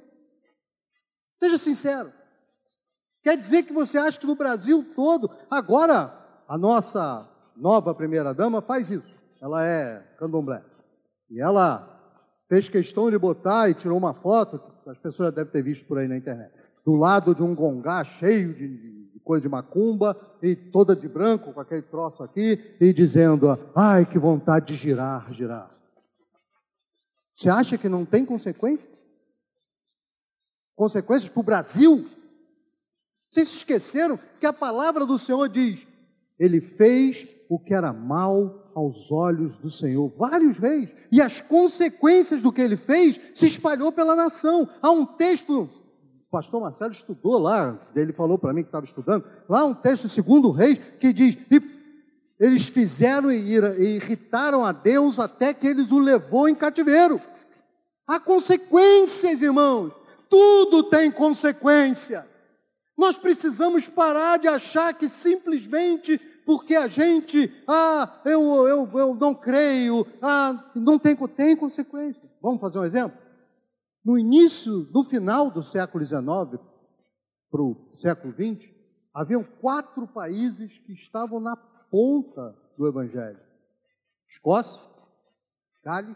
Seja 1.35 1.57
sincero. 1.57 2.13
Quer 3.23 3.35
dizer 3.35 3.63
que 3.63 3.73
você 3.73 3.97
acha 3.97 4.19
que 4.19 4.27
no 4.27 4.35
Brasil 4.35 4.85
todo, 4.95 5.29
agora, 5.49 6.13
a 6.47 6.57
nossa 6.57 7.27
nova 7.55 7.95
primeira-dama 7.95 8.61
faz 8.61 8.91
isso. 8.91 9.11
Ela 9.41 9.65
é 9.65 9.99
candomblé. 10.19 10.63
E 11.29 11.41
ela 11.41 11.95
fez 12.47 12.69
questão 12.69 13.09
de 13.09 13.17
botar 13.17 13.69
e 13.69 13.73
tirou 13.73 13.97
uma 13.97 14.13
foto, 14.13 14.61
as 14.87 14.97
pessoas 14.99 15.29
já 15.29 15.35
devem 15.35 15.51
ter 15.51 15.63
visto 15.63 15.85
por 15.85 15.97
aí 15.97 16.07
na 16.07 16.15
internet, 16.15 16.53
do 16.85 16.95
lado 16.95 17.35
de 17.35 17.43
um 17.43 17.53
gongá 17.53 18.03
cheio 18.05 18.53
de, 18.53 18.67
de 18.67 18.96
coisa 19.27 19.41
de 19.41 19.49
macumba 19.49 20.17
e 20.41 20.55
toda 20.55 20.95
de 20.95 21.07
branco, 21.07 21.51
com 21.51 21.59
aquele 21.59 21.81
troço 21.81 22.23
aqui, 22.23 22.75
e 22.79 22.93
dizendo: 22.93 23.59
ai, 23.75 24.05
que 24.05 24.17
vontade 24.17 24.67
de 24.67 24.75
girar, 24.75 25.31
girar. 25.33 25.69
Você 27.35 27.49
acha 27.49 27.77
que 27.77 27.89
não 27.89 28.05
tem 28.05 28.25
consequências? 28.25 28.97
Consequências 30.75 31.29
para 31.29 31.39
o 31.41 31.43
Brasil? 31.43 32.07
Vocês 33.29 33.49
se 33.49 33.57
esqueceram 33.57 34.17
que 34.39 34.45
a 34.45 34.53
palavra 34.53 35.05
do 35.05 35.17
Senhor 35.17 35.49
diz: 35.49 35.85
Ele 36.39 36.61
fez 36.61 37.27
o 37.49 37.59
que 37.59 37.73
era 37.73 37.91
mal 37.91 38.71
aos 38.73 39.11
olhos 39.11 39.57
do 39.57 39.69
Senhor. 39.69 40.11
Vários 40.17 40.57
reis. 40.57 40.89
E 41.11 41.21
as 41.21 41.41
consequências 41.41 42.41
do 42.41 42.51
que 42.51 42.61
ele 42.61 42.77
fez 42.77 43.19
se 43.35 43.47
espalhou 43.47 43.91
pela 43.91 44.15
nação. 44.15 44.69
Há 44.81 44.91
um 44.91 45.05
texto, 45.05 45.69
pastor 46.29 46.61
Marcelo 46.61 46.91
estudou 46.91 47.37
lá, 47.37 47.77
ele 47.95 48.13
falou 48.13 48.37
para 48.37 48.53
mim 48.53 48.61
que 48.61 48.67
estava 48.67 48.85
estudando, 48.85 49.25
lá 49.47 49.63
um 49.65 49.73
texto, 49.73 50.09
segundo 50.09 50.51
reis, 50.51 50.79
que 50.99 51.13
diz: 51.13 51.37
eles 52.39 52.67
fizeram 52.67 53.31
e 53.31 53.55
irritaram 53.95 54.63
a 54.63 54.71
Deus 54.71 55.19
até 55.19 55.53
que 55.53 55.67
eles 55.67 55.91
o 55.91 55.99
levou 55.99 56.47
em 56.47 56.55
cativeiro. 56.55 57.19
Há 58.07 58.19
consequências, 58.19 59.41
irmãos. 59.41 59.91
Tudo 60.29 60.83
tem 60.83 61.11
consequência. 61.11 62.25
Nós 62.97 63.17
precisamos 63.17 63.87
parar 63.87 64.37
de 64.37 64.47
achar 64.47 64.93
que 64.93 65.07
simplesmente 65.07 66.19
porque 66.45 66.75
a 66.75 66.87
gente, 66.87 67.53
ah, 67.67 68.21
eu, 68.23 68.65
eu, 68.65 68.89
eu 68.93 69.15
não 69.15 69.35
creio, 69.35 70.07
ah, 70.21 70.71
não 70.73 70.97
tem, 70.97 71.13
tem 71.13 71.55
consequência. 71.57 72.23
Vamos 72.41 72.61
fazer 72.61 72.79
um 72.79 72.85
exemplo? 72.85 73.17
No 74.07 74.17
início, 74.17 74.89
no 74.93 75.03
final 75.03 75.51
do 75.51 75.61
século 75.61 76.05
XIX 76.05 76.17
para 77.51 77.61
o 77.61 77.91
século 77.93 78.33
XX, 78.33 78.73
haviam 79.13 79.43
quatro 79.43 80.07
países 80.07 80.77
que 80.77 80.93
estavam 80.93 81.41
na 81.41 81.57
ponta 81.91 82.57
do 82.77 82.87
Evangelho: 82.87 83.37
Escócia, 84.25 84.81
Gales, 85.83 86.15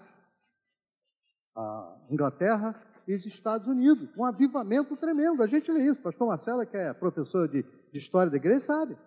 Inglaterra 2.10 2.82
e 3.06 3.14
os 3.14 3.26
Estados 3.26 3.68
Unidos. 3.68 4.10
Um 4.18 4.24
avivamento 4.24 4.96
tremendo. 4.96 5.44
A 5.44 5.48
gente 5.48 5.70
lê 5.70 5.90
isso. 5.90 6.02
Pastor 6.02 6.30
Marcelo, 6.30 6.66
que 6.66 6.78
é 6.78 6.94
professor 6.94 7.46
de, 7.50 7.62
de 7.92 8.00
História 8.00 8.32
da 8.32 8.38
Igreja, 8.38 8.68
sabe. 8.68 8.98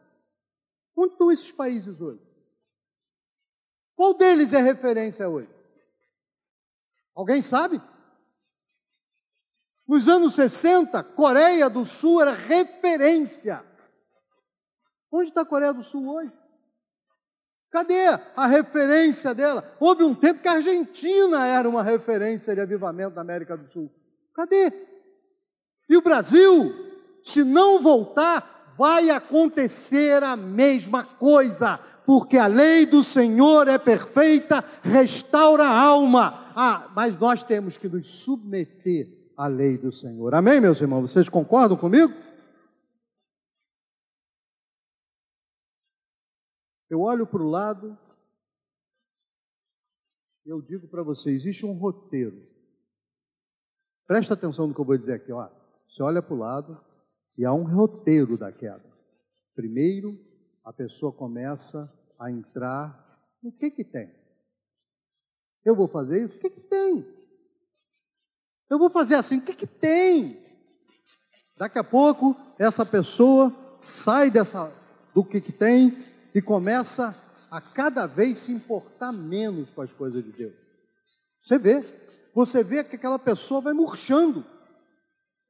Onde 0.95 1.13
estão 1.13 1.33
esses 1.33 1.51
países 1.51 2.03
hoje? 2.03 2.21
Qual 3.97 4.13
deles 4.13 4.53
é 4.53 4.61
referência 4.61 5.27
hoje? 5.27 5.49
Alguém 7.15 7.41
sabe? 7.41 7.81
Nos 9.95 10.09
anos 10.09 10.35
60, 10.35 11.05
Coreia 11.05 11.71
do 11.71 11.85
Sul 11.85 12.21
era 12.21 12.33
referência. 12.33 13.65
Onde 15.09 15.29
está 15.29 15.43
a 15.43 15.47
Coreia 15.47 15.73
do 15.73 15.85
Sul 15.85 16.13
hoje? 16.13 16.33
Cadê 17.71 18.09
a 18.35 18.45
referência 18.49 19.33
dela? 19.33 19.73
Houve 19.79 20.03
um 20.03 20.13
tempo 20.13 20.43
que 20.43 20.49
a 20.49 20.55
Argentina 20.55 21.47
era 21.47 21.69
uma 21.69 21.85
referência 21.85 22.57
de 22.57 22.61
avivamento 22.61 23.15
da 23.15 23.21
América 23.21 23.57
do 23.57 23.69
Sul. 23.69 23.89
Cadê? 24.35 24.73
E 25.89 25.97
o 25.97 26.03
Brasil, 26.03 26.75
se 27.23 27.45
não 27.45 27.81
voltar, 27.81 28.75
vai 28.77 29.11
acontecer 29.11 30.25
a 30.25 30.35
mesma 30.35 31.05
coisa, 31.05 31.79
porque 32.05 32.37
a 32.37 32.49
lei 32.49 32.85
do 32.85 33.01
Senhor 33.05 33.69
é 33.69 33.79
perfeita, 33.79 34.65
restaura 34.83 35.63
a 35.63 35.81
alma. 35.81 36.51
Ah, 36.57 36.91
mas 36.97 37.17
nós 37.17 37.45
temos 37.45 37.77
que 37.77 37.89
nos 37.89 38.09
submeter 38.09 39.23
à 39.37 39.47
lei 39.47 39.77
do 39.79 39.93
Senhor. 39.93 40.35
Amém, 40.35 40.61
meus 40.61 40.81
irmãos? 40.81 41.11
Vocês 41.11 41.29
concordam 41.29 41.77
comigo? 41.77 42.13
Eu 46.91 47.01
olho 47.01 47.27
para 47.27 47.43
o 47.43 47.49
lado 47.49 47.99
eu 50.45 50.61
digo 50.61 50.87
para 50.89 51.03
você: 51.03 51.31
existe 51.31 51.65
um 51.65 51.73
roteiro. 51.73 52.47
Presta 54.07 54.35
atenção 54.35 54.67
no 54.67 54.75
que 54.75 54.81
eu 54.81 54.85
vou 54.85 54.97
dizer 54.97 55.15
aqui. 55.15 55.33
Ó. 55.33 55.49
Você 55.89 56.03
olha 56.03 56.23
para 56.23 56.35
o 56.35 56.39
lado, 56.39 56.81
e 57.37 57.45
há 57.45 57.53
um 57.53 57.65
roteiro 57.65 58.37
da 58.37 58.53
queda. 58.53 58.85
Primeiro, 59.55 60.19
a 60.65 60.73
pessoa 60.73 61.13
começa 61.13 61.93
a 62.19 62.31
entrar 62.31 63.03
no 63.43 63.53
que 63.53 63.71
que 63.71 63.85
tem. 63.85 64.13
Eu 65.65 65.75
vou 65.75 65.89
fazer 65.89 66.25
isso? 66.25 66.37
O 66.37 66.41
que 66.41 66.51
que 66.51 66.69
tem? 66.69 67.24
Eu 68.71 68.79
vou 68.79 68.91
fazer 68.91 69.15
assim, 69.17 69.39
o 69.39 69.43
que 69.43 69.55
que 69.55 69.67
tem? 69.67 70.39
Daqui 71.57 71.79
a 71.79 71.85
pouco, 71.85 72.37
essa 72.59 72.85
pessoa 72.85 73.53
sai 73.81 74.31
dessa 74.31 74.73
do 75.15 75.23
que 75.23 75.41
que 75.41 75.53
tem 75.53 75.97
e 76.35 76.43
começa 76.43 77.17
a 77.51 77.61
cada 77.61 78.07
vez 78.07 78.39
se 78.39 78.53
importar 78.53 79.13
menos 79.13 79.71
com 79.71 79.83
as 79.83 79.93
coisas 79.93 80.25
de 80.25 80.33
Deus. 80.33 80.55
Você 81.41 81.59
vê, 81.59 81.85
você 82.35 82.65
vê 82.65 82.83
que 82.83 82.97
aquela 82.97 83.19
pessoa 83.19 83.61
vai 83.61 83.73
murchando. 83.73 84.45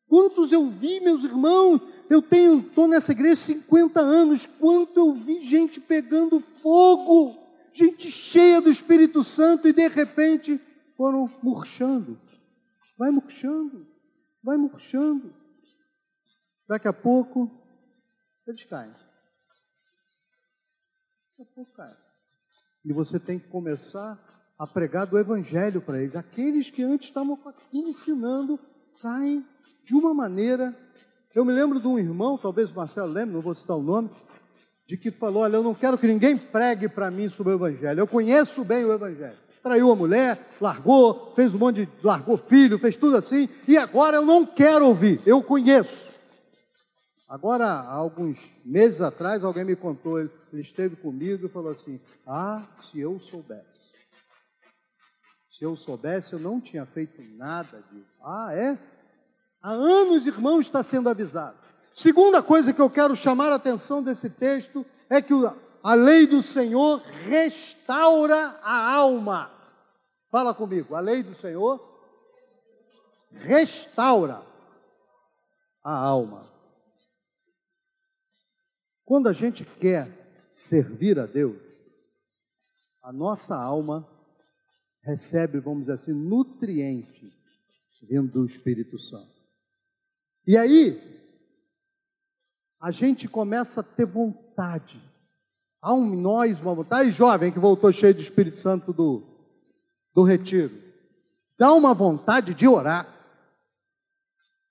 Quantos 0.07 0.53
eu 0.53 0.69
vi, 0.69 1.01
meus 1.01 1.25
irmãos? 1.25 1.81
Eu 2.11 2.21
tenho, 2.21 2.59
estou 2.59 2.87
nessa 2.87 3.13
igreja 3.13 3.37
50 3.37 4.01
anos. 4.01 4.47
Quanto 4.59 4.99
eu 4.99 5.15
vi 5.15 5.41
gente 5.41 5.81
pegando 5.81 6.41
fogo, 6.63 7.39
gente 7.73 8.11
cheia 8.11 8.61
do 8.61 8.71
Espírito 8.71 9.25
Santo 9.25 9.67
e 9.67 9.73
de 9.73 9.89
repente 9.89 10.61
foram 10.97 11.31
murchando. 11.43 12.19
Vai 12.97 13.11
murchando, 13.11 13.87
vai 14.43 14.57
murchando. 14.57 15.35
Daqui 16.69 16.89
a 16.89 16.93
pouco 16.93 17.51
eles 18.47 18.65
caem. 18.65 18.91
Daqui 21.31 21.43
a 21.43 21.55
pouco 21.55 21.73
caem. 21.73 21.97
E 22.85 22.93
você 22.93 23.19
tem 23.19 23.39
que 23.39 23.49
começar 23.49 24.19
a 24.59 24.67
pregar 24.67 25.07
do 25.07 25.19
Evangelho 25.19 25.81
para 25.81 26.01
eles. 26.01 26.15
Aqueles 26.15 26.71
que 26.71 26.83
antes 26.83 27.09
estavam 27.09 27.39
ensinando 27.73 28.59
caem 29.01 29.45
de 29.85 29.95
uma 29.95 30.15
maneira. 30.15 30.75
Eu 31.35 31.45
me 31.45 31.53
lembro 31.53 31.81
de 31.81 31.87
um 31.89 31.99
irmão, 31.99 32.39
talvez 32.39 32.71
o 32.71 32.75
Marcelo 32.75 33.13
lembre, 33.13 33.35
não 33.35 33.43
vou 33.43 33.55
citar 33.55 33.77
o 33.77 33.83
nome, 33.83 34.11
de 34.87 34.97
que 34.97 35.11
falou: 35.11 35.43
Olha, 35.43 35.57
eu 35.57 35.63
não 35.63 35.75
quero 35.75 35.99
que 35.99 36.07
ninguém 36.07 36.39
pregue 36.39 36.89
para 36.89 37.11
mim 37.11 37.29
sobre 37.29 37.53
o 37.53 37.57
Evangelho, 37.57 38.01
eu 38.01 38.07
conheço 38.07 38.65
bem 38.65 38.85
o 38.85 38.93
Evangelho. 38.93 39.44
Traiu 39.65 39.91
a 39.91 39.97
mulher, 39.97 40.39
largou, 40.61 41.33
fez 41.35 41.55
um 41.55 41.59
monte 41.59 41.87
de. 41.87 41.89
largou 42.03 42.37
filho, 42.37 42.79
fez 42.79 42.97
tudo 42.97 43.17
assim, 43.17 43.49
e 43.67 43.79
agora 43.79 44.19
eu 44.19 44.27
não 44.27 44.45
quero 44.45 44.87
ouvir, 44.87 45.23
eu 45.25 45.43
conheço. 45.43 46.13
Agora, 47.27 47.65
há 47.65 47.95
alguns 47.95 48.39
meses 48.63 49.01
atrás, 49.01 49.43
alguém 49.43 49.65
me 49.65 49.75
contou, 49.75 50.21
ele, 50.21 50.31
ele 50.53 50.61
esteve 50.61 50.97
comigo 50.97 51.47
e 51.47 51.49
falou 51.49 51.73
assim: 51.73 51.99
Ah, 52.27 52.63
se 52.83 53.01
eu 53.01 53.19
soubesse. 53.19 53.85
Se 55.51 55.65
eu 55.65 55.75
soubesse, 55.77 56.35
eu 56.35 56.39
não 56.39 56.61
tinha 56.61 56.85
feito 56.85 57.23
nada 57.39 57.83
disso. 57.91 58.19
Ah, 58.23 58.51
é? 58.53 58.77
Há 59.63 59.71
anos, 59.71 60.27
irmão, 60.27 60.61
está 60.61 60.83
sendo 60.83 61.09
avisado. 61.09 61.57
Segunda 61.95 62.43
coisa 62.43 62.71
que 62.71 62.83
eu 62.83 62.91
quero 62.91 63.17
chamar 63.17 63.51
a 63.51 63.55
atenção 63.55 64.03
desse 64.03 64.29
texto 64.29 64.85
é 65.09 65.23
que 65.23 65.33
a 65.83 65.95
lei 65.95 66.27
do 66.27 66.43
Senhor 66.43 67.01
restaura 67.27 68.57
a 68.63 68.93
alma. 68.93 69.54
Fala 70.35 70.53
comigo, 70.53 70.97
a 70.97 71.01
lei 71.01 71.23
do 71.23 71.33
Senhor 71.33 71.81
restaura 73.31 74.43
a 75.85 75.95
alma. 75.95 76.51
Quando 79.05 79.29
a 79.29 79.33
gente 79.33 79.65
quer 79.65 80.11
servir 80.51 81.21
a 81.21 81.27
Deus, 81.27 81.57
a 83.01 83.13
nossa 83.13 83.55
alma 83.55 84.05
recebe, 85.05 85.61
vamos 85.61 85.83
dizer 85.83 85.93
assim, 85.93 86.13
nutriente 86.13 87.33
vindo 88.03 88.33
do 88.33 88.45
Espírito 88.45 88.99
Santo. 88.99 89.31
E 90.45 90.57
aí, 90.57 91.01
a 92.81 92.91
gente 92.91 93.29
começa 93.29 93.83
a 93.83 93.85
ter 93.85 94.05
vontade. 94.05 95.01
Há 95.81 95.95
um 95.95 96.21
nós, 96.21 96.61
uma 96.61 96.75
vontade. 96.75 97.03
Aí, 97.03 97.13
jovem 97.13 97.53
que 97.53 97.61
voltou 97.61 97.93
cheio 97.93 98.17
do 98.17 98.21
Espírito 98.21 98.57
Santo 98.57 98.93
do, 98.93 99.34
do 100.15 100.23
retiro, 100.23 100.81
dá 101.59 101.73
uma 101.73 101.93
vontade 101.93 102.55
de 102.55 102.69
orar. 102.69 103.13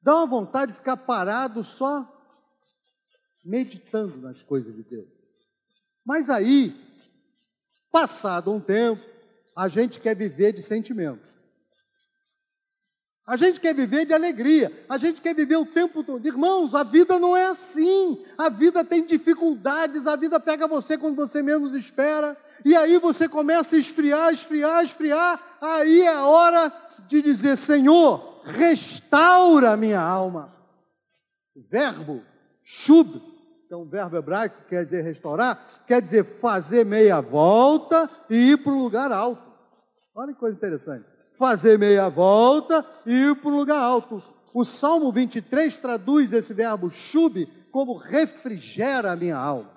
Dá 0.02 0.18
uma 0.18 0.28
vontade 0.28 0.72
de 0.72 0.78
ficar 0.78 0.98
parado 0.98 1.64
só 1.64 2.10
meditando 3.44 4.18
nas 4.18 4.44
coisas 4.44 4.76
de 4.76 4.84
Deus. 4.84 5.08
Mas 6.06 6.30
aí, 6.30 6.76
passado 7.92 8.52
um 8.52 8.60
tempo, 8.60 9.02
a 9.56 9.68
gente 9.68 10.00
quer 10.00 10.16
viver 10.16 10.54
de 10.54 10.62
sentimento. 10.62 11.33
A 13.26 13.38
gente 13.38 13.60
quer 13.60 13.74
viver 13.74 14.06
de 14.06 14.14
alegria, 14.14 14.72
a 14.90 14.98
gente 14.98 15.22
quer 15.22 15.34
viver 15.34 15.56
o 15.56 15.66
tempo 15.66 16.04
todo. 16.04 16.26
Irmãos, 16.28 16.76
a 16.76 16.84
vida 16.84 17.18
não 17.18 17.36
é 17.36 17.46
assim. 17.46 18.22
A 18.38 18.50
vida 18.50 18.84
tem 18.84 19.06
dificuldades, 19.06 20.06
a 20.06 20.16
vida 20.16 20.40
pega 20.40 20.68
você 20.68 20.98
quando 20.98 21.16
você 21.16 21.42
menos 21.42 21.74
espera, 21.74 22.36
e 22.66 22.76
aí 22.76 22.98
você 22.98 23.30
começa 23.30 23.76
a 23.76 23.80
esfriar, 23.80 24.34
esfriar, 24.34 24.84
esfriar. 24.84 25.58
Aí 25.62 26.02
é 26.02 26.14
a 26.14 26.26
hora 26.26 26.72
de 27.08 27.22
dizer: 27.22 27.58
Senhor, 27.58 28.42
restaura 28.44 29.72
a 29.72 29.78
minha 29.78 30.02
alma. 30.02 30.54
Verbo 31.56 32.22
shub 32.64 33.34
então, 33.74 33.82
o 33.82 33.86
verbo 33.86 34.16
hebraico 34.16 34.56
quer 34.70 34.86
dizer 34.86 35.02
restaurar, 35.02 35.84
quer 35.88 36.00
dizer 36.00 36.24
fazer 36.24 36.86
meia 36.86 37.20
volta 37.20 38.08
e 38.30 38.52
ir 38.52 38.58
para 38.58 38.72
um 38.72 38.84
lugar 38.84 39.12
alto. 39.12 39.42
Olha 40.14 40.32
que 40.32 40.40
coisa 40.40 40.56
interessante. 40.56 41.13
Fazer 41.34 41.78
meia 41.78 42.10
volta 42.10 42.86
e 43.06 43.12
ir 43.12 43.36
para 43.36 43.50
um 43.50 43.58
lugar 43.58 43.80
alto. 43.80 44.22
O 44.54 44.64
Salmo 44.64 45.12
23 45.12 45.76
traduz 45.78 46.32
esse 46.32 46.54
verbo 46.54 46.90
chube 46.90 47.48
como 47.72 47.98
refrigera 47.98 49.12
a 49.12 49.16
minha 49.16 49.38
alma. 49.38 49.72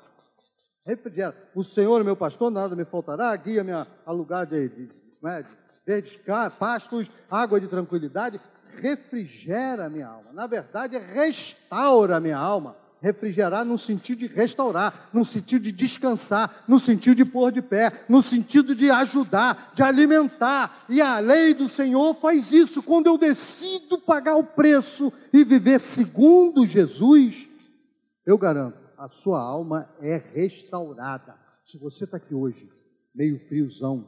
Refrigera. 0.85 1.35
O 1.55 1.64
Senhor, 1.64 2.05
meu 2.05 2.14
pastor, 2.14 2.51
nada 2.51 2.77
me 2.77 2.85
faltará, 2.85 3.35
guia-me 3.35 3.73
a 3.73 4.12
lugar 4.12 4.47
de, 4.47 4.69
de, 4.69 4.90
é, 5.25 5.42
de 5.42 5.49
verdes 5.85 6.21
pastos, 6.59 7.11
água 7.31 7.61
de 7.61 7.69
tranquilidade. 7.69 8.40
Refrigera 8.79 9.87
a 9.87 9.88
minha 9.88 10.07
alma. 10.07 10.33
Na 10.33 10.47
verdade, 10.47 10.99
restaura 10.99 12.16
a 12.16 12.21
minha 12.21 12.37
alma 12.37 12.77
refrigerar 13.07 13.64
no 13.64 13.79
sentido 13.79 14.19
de 14.19 14.27
restaurar, 14.27 15.09
no 15.12 15.25
sentido 15.25 15.62
de 15.62 15.73
descansar, 15.73 16.64
no 16.66 16.81
sentido 16.81 17.14
de 17.14 17.25
pôr 17.25 17.53
de 17.53 17.62
pé, 17.62 18.05
no 18.09 18.21
sentido 18.21 18.75
de 18.75 18.90
ajudar, 18.90 19.73
de 19.75 19.83
alimentar. 19.83 20.85
E 20.88 21.01
a 21.01 21.21
lei 21.21 21.55
do 21.55 21.69
Senhor 21.69 22.14
faz 22.14 22.51
isso. 22.51 22.83
Quando 22.83 23.07
eu 23.07 23.16
decido 23.16 23.99
pagar 23.99 24.35
o 24.37 24.42
preço 24.42 25.12
e 25.33 25.45
viver 25.45 25.79
segundo 25.79 26.66
Jesus, 26.66 27.49
eu 28.27 28.37
garanto, 28.37 28.79
a 28.99 29.09
sua 29.09 29.40
alma 29.40 29.88
é 30.01 30.16
restaurada. 30.16 31.37
Se 31.64 31.79
você 31.79 32.05
está 32.05 32.16
aqui 32.16 32.35
hoje, 32.35 32.69
meio 33.14 33.38
friozão, 33.38 34.05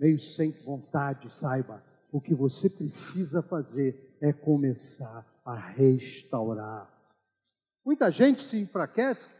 meio 0.00 0.18
sem 0.18 0.50
vontade, 0.64 1.28
saiba, 1.34 1.84
o 2.10 2.18
que 2.20 2.34
você 2.34 2.70
precisa 2.70 3.42
fazer 3.42 4.16
é 4.22 4.32
começar 4.32 5.26
a 5.44 5.54
restaurar 5.54 6.93
Muita 7.84 8.10
gente 8.10 8.42
se 8.42 8.56
enfraquece 8.58 9.32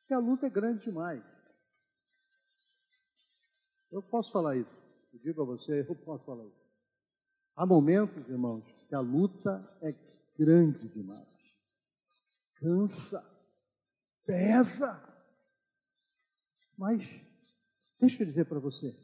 porque 0.00 0.14
a 0.14 0.18
luta 0.18 0.46
é 0.46 0.50
grande 0.50 0.84
demais. 0.84 1.24
Eu 3.90 4.02
posso 4.02 4.32
falar 4.32 4.56
isso. 4.56 4.70
Eu 5.12 5.20
digo 5.20 5.42
a 5.42 5.44
você, 5.44 5.86
eu 5.88 5.94
posso 5.94 6.24
falar 6.24 6.44
isso. 6.44 6.62
Há 7.54 7.66
momentos, 7.66 8.28
irmãos, 8.28 8.64
que 8.88 8.94
a 8.94 9.00
luta 9.00 9.78
é 9.82 9.94
grande 10.38 10.88
demais. 10.88 11.28
Cansa, 12.56 13.22
pesa. 14.24 15.00
Mas, 16.76 17.06
deixa 18.00 18.22
eu 18.22 18.26
dizer 18.26 18.46
para 18.46 18.58
você, 18.58 18.94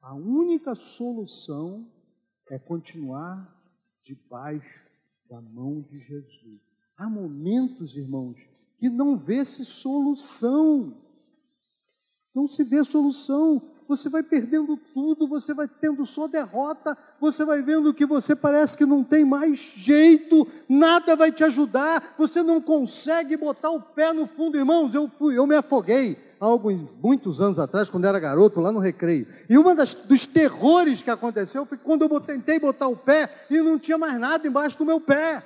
a 0.00 0.14
única 0.14 0.74
solução 0.74 1.86
é 2.50 2.58
continuar 2.58 3.54
debaixo 4.04 4.86
da 5.28 5.40
mão 5.40 5.82
de 5.82 5.98
Jesus. 6.00 6.67
Há 6.98 7.08
momentos, 7.08 7.96
irmãos, 7.96 8.36
que 8.76 8.88
não 8.88 9.16
vê-se 9.16 9.64
solução. 9.64 10.92
Não 12.34 12.48
se 12.48 12.64
vê 12.64 12.82
solução. 12.82 13.62
Você 13.86 14.08
vai 14.08 14.20
perdendo 14.24 14.76
tudo, 14.92 15.28
você 15.28 15.54
vai 15.54 15.68
tendo 15.68 16.04
só 16.04 16.26
derrota, 16.26 16.98
você 17.20 17.44
vai 17.44 17.62
vendo 17.62 17.94
que 17.94 18.04
você 18.04 18.34
parece 18.34 18.76
que 18.76 18.84
não 18.84 19.04
tem 19.04 19.24
mais 19.24 19.60
jeito, 19.76 20.46
nada 20.68 21.14
vai 21.14 21.30
te 21.30 21.42
ajudar, 21.44 22.14
você 22.18 22.42
não 22.42 22.60
consegue 22.60 23.36
botar 23.36 23.70
o 23.70 23.80
pé 23.80 24.12
no 24.12 24.26
fundo, 24.26 24.58
irmãos. 24.58 24.92
Eu 24.92 25.08
fui, 25.08 25.38
eu 25.38 25.46
me 25.46 25.54
afoguei 25.54 26.18
há 26.40 26.44
alguns, 26.44 26.90
muitos 27.00 27.40
anos 27.40 27.60
atrás, 27.60 27.88
quando 27.88 28.06
era 28.06 28.18
garoto, 28.18 28.60
lá 28.60 28.72
no 28.72 28.80
recreio. 28.80 29.28
E 29.48 29.56
um 29.56 29.62
dos 30.08 30.26
terrores 30.26 31.00
que 31.00 31.10
aconteceu 31.10 31.64
foi 31.64 31.78
quando 31.78 32.02
eu 32.02 32.20
tentei 32.20 32.58
botar 32.58 32.88
o 32.88 32.96
pé 32.96 33.46
e 33.48 33.58
não 33.62 33.78
tinha 33.78 33.96
mais 33.96 34.18
nada 34.18 34.46
embaixo 34.48 34.76
do 34.76 34.84
meu 34.84 35.00
pé. 35.00 35.44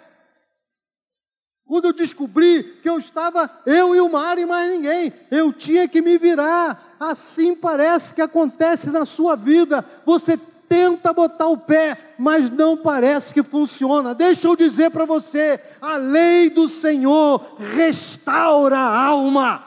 Quando 1.73 1.87
eu 1.87 1.95
descobri 1.95 2.65
que 2.83 2.87
eu 2.91 2.99
estava, 2.99 3.51
eu 3.65 3.97
e 3.97 4.01
o 4.03 4.13
mar 4.13 4.37
e 4.37 4.45
mais 4.45 4.71
ninguém, 4.71 5.11
eu 5.31 5.51
tinha 5.55 5.89
que 5.89 6.03
me 6.03 6.19
virar. 6.19 6.97
Assim 7.01 7.55
parece 7.55 8.13
que 8.13 8.21
acontece 8.21 8.91
na 8.91 9.07
sua 9.07 9.37
vida. 9.37 9.83
Você 10.05 10.37
tenta 10.69 11.15
botar 11.15 11.47
o 11.47 11.57
pé, 11.57 12.15
mas 12.19 12.51
não 12.51 12.77
parece 12.77 13.33
que 13.33 13.43
funciona. 13.43 14.15
Deixa 14.15 14.47
eu 14.47 14.55
dizer 14.55 14.91
para 14.91 15.07
você: 15.07 15.59
a 15.81 15.97
lei 15.97 16.51
do 16.51 16.69
Senhor 16.69 17.57
restaura 17.59 18.77
a 18.77 19.05
alma. 19.07 19.67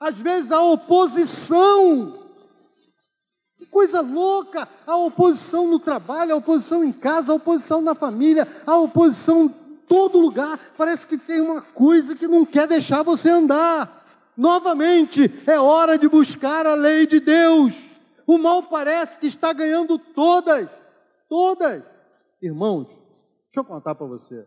Às 0.00 0.16
vezes 0.16 0.50
a 0.50 0.62
oposição 0.62 2.21
coisa 3.72 4.02
louca! 4.02 4.68
A 4.86 4.96
oposição 4.96 5.66
no 5.66 5.80
trabalho, 5.80 6.34
a 6.34 6.36
oposição 6.36 6.84
em 6.84 6.92
casa, 6.92 7.32
a 7.32 7.34
oposição 7.34 7.80
na 7.80 7.94
família, 7.94 8.46
a 8.66 8.76
oposição 8.76 9.46
em 9.46 9.48
todo 9.88 10.18
lugar. 10.18 10.60
Parece 10.76 11.06
que 11.06 11.18
tem 11.18 11.40
uma 11.40 11.62
coisa 11.62 12.14
que 12.14 12.28
não 12.28 12.44
quer 12.44 12.68
deixar 12.68 13.02
você 13.02 13.30
andar. 13.30 14.30
Novamente, 14.36 15.30
é 15.46 15.58
hora 15.58 15.98
de 15.98 16.06
buscar 16.06 16.66
a 16.66 16.74
lei 16.74 17.06
de 17.06 17.18
Deus. 17.18 17.74
O 18.26 18.38
mal 18.38 18.62
parece 18.64 19.18
que 19.18 19.26
está 19.26 19.52
ganhando 19.52 19.98
todas, 19.98 20.68
todas. 21.28 21.82
Irmãos, 22.40 22.86
deixa 22.86 23.56
eu 23.56 23.64
contar 23.64 23.94
para 23.94 24.06
você. 24.06 24.46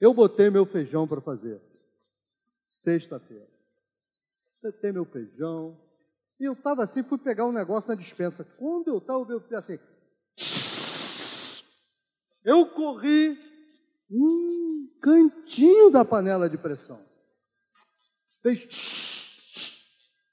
Eu 0.00 0.14
botei 0.14 0.48
meu 0.48 0.64
feijão 0.64 1.06
para 1.06 1.20
fazer. 1.20 1.60
Sexta-feira. 2.82 3.48
Botei 4.62 4.92
meu 4.92 5.04
feijão, 5.04 5.76
e 6.38 6.44
eu 6.44 6.52
estava 6.52 6.84
assim, 6.84 7.02
fui 7.02 7.18
pegar 7.18 7.46
um 7.46 7.52
negócio 7.52 7.88
na 7.88 7.94
dispensa. 7.94 8.44
Quando 8.58 8.88
eu 8.88 8.98
estava, 8.98 9.24
eu 9.32 9.42
assim. 9.58 9.78
Eu 12.44 12.66
corri 12.66 13.38
um 14.10 14.88
cantinho 15.00 15.90
da 15.90 16.04
panela 16.04 16.48
de 16.48 16.58
pressão. 16.58 17.00
Fez. 18.42 18.68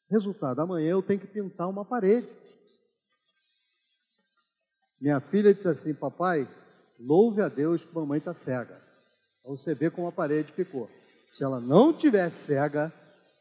Resultado, 0.09 0.59
amanhã 0.61 0.91
eu 0.91 1.01
tenho 1.01 1.19
que 1.19 1.25
pintar 1.25 1.67
uma 1.67 1.83
parede. 1.83 2.29
Minha 4.99 5.19
filha 5.19 5.53
disse 5.53 5.67
assim: 5.67 5.93
Papai, 5.93 6.47
louve 6.99 7.41
a 7.41 7.47
Deus 7.47 7.83
que 7.83 7.95
mamãe 7.95 8.19
está 8.19 8.33
cega. 8.33 8.79
você 9.45 9.73
vê 9.73 9.89
como 9.89 10.07
a 10.07 10.11
parede 10.11 10.51
ficou. 10.51 10.89
Se 11.31 11.43
ela 11.43 11.59
não 11.59 11.93
tivesse 11.93 12.45
cega, 12.45 12.93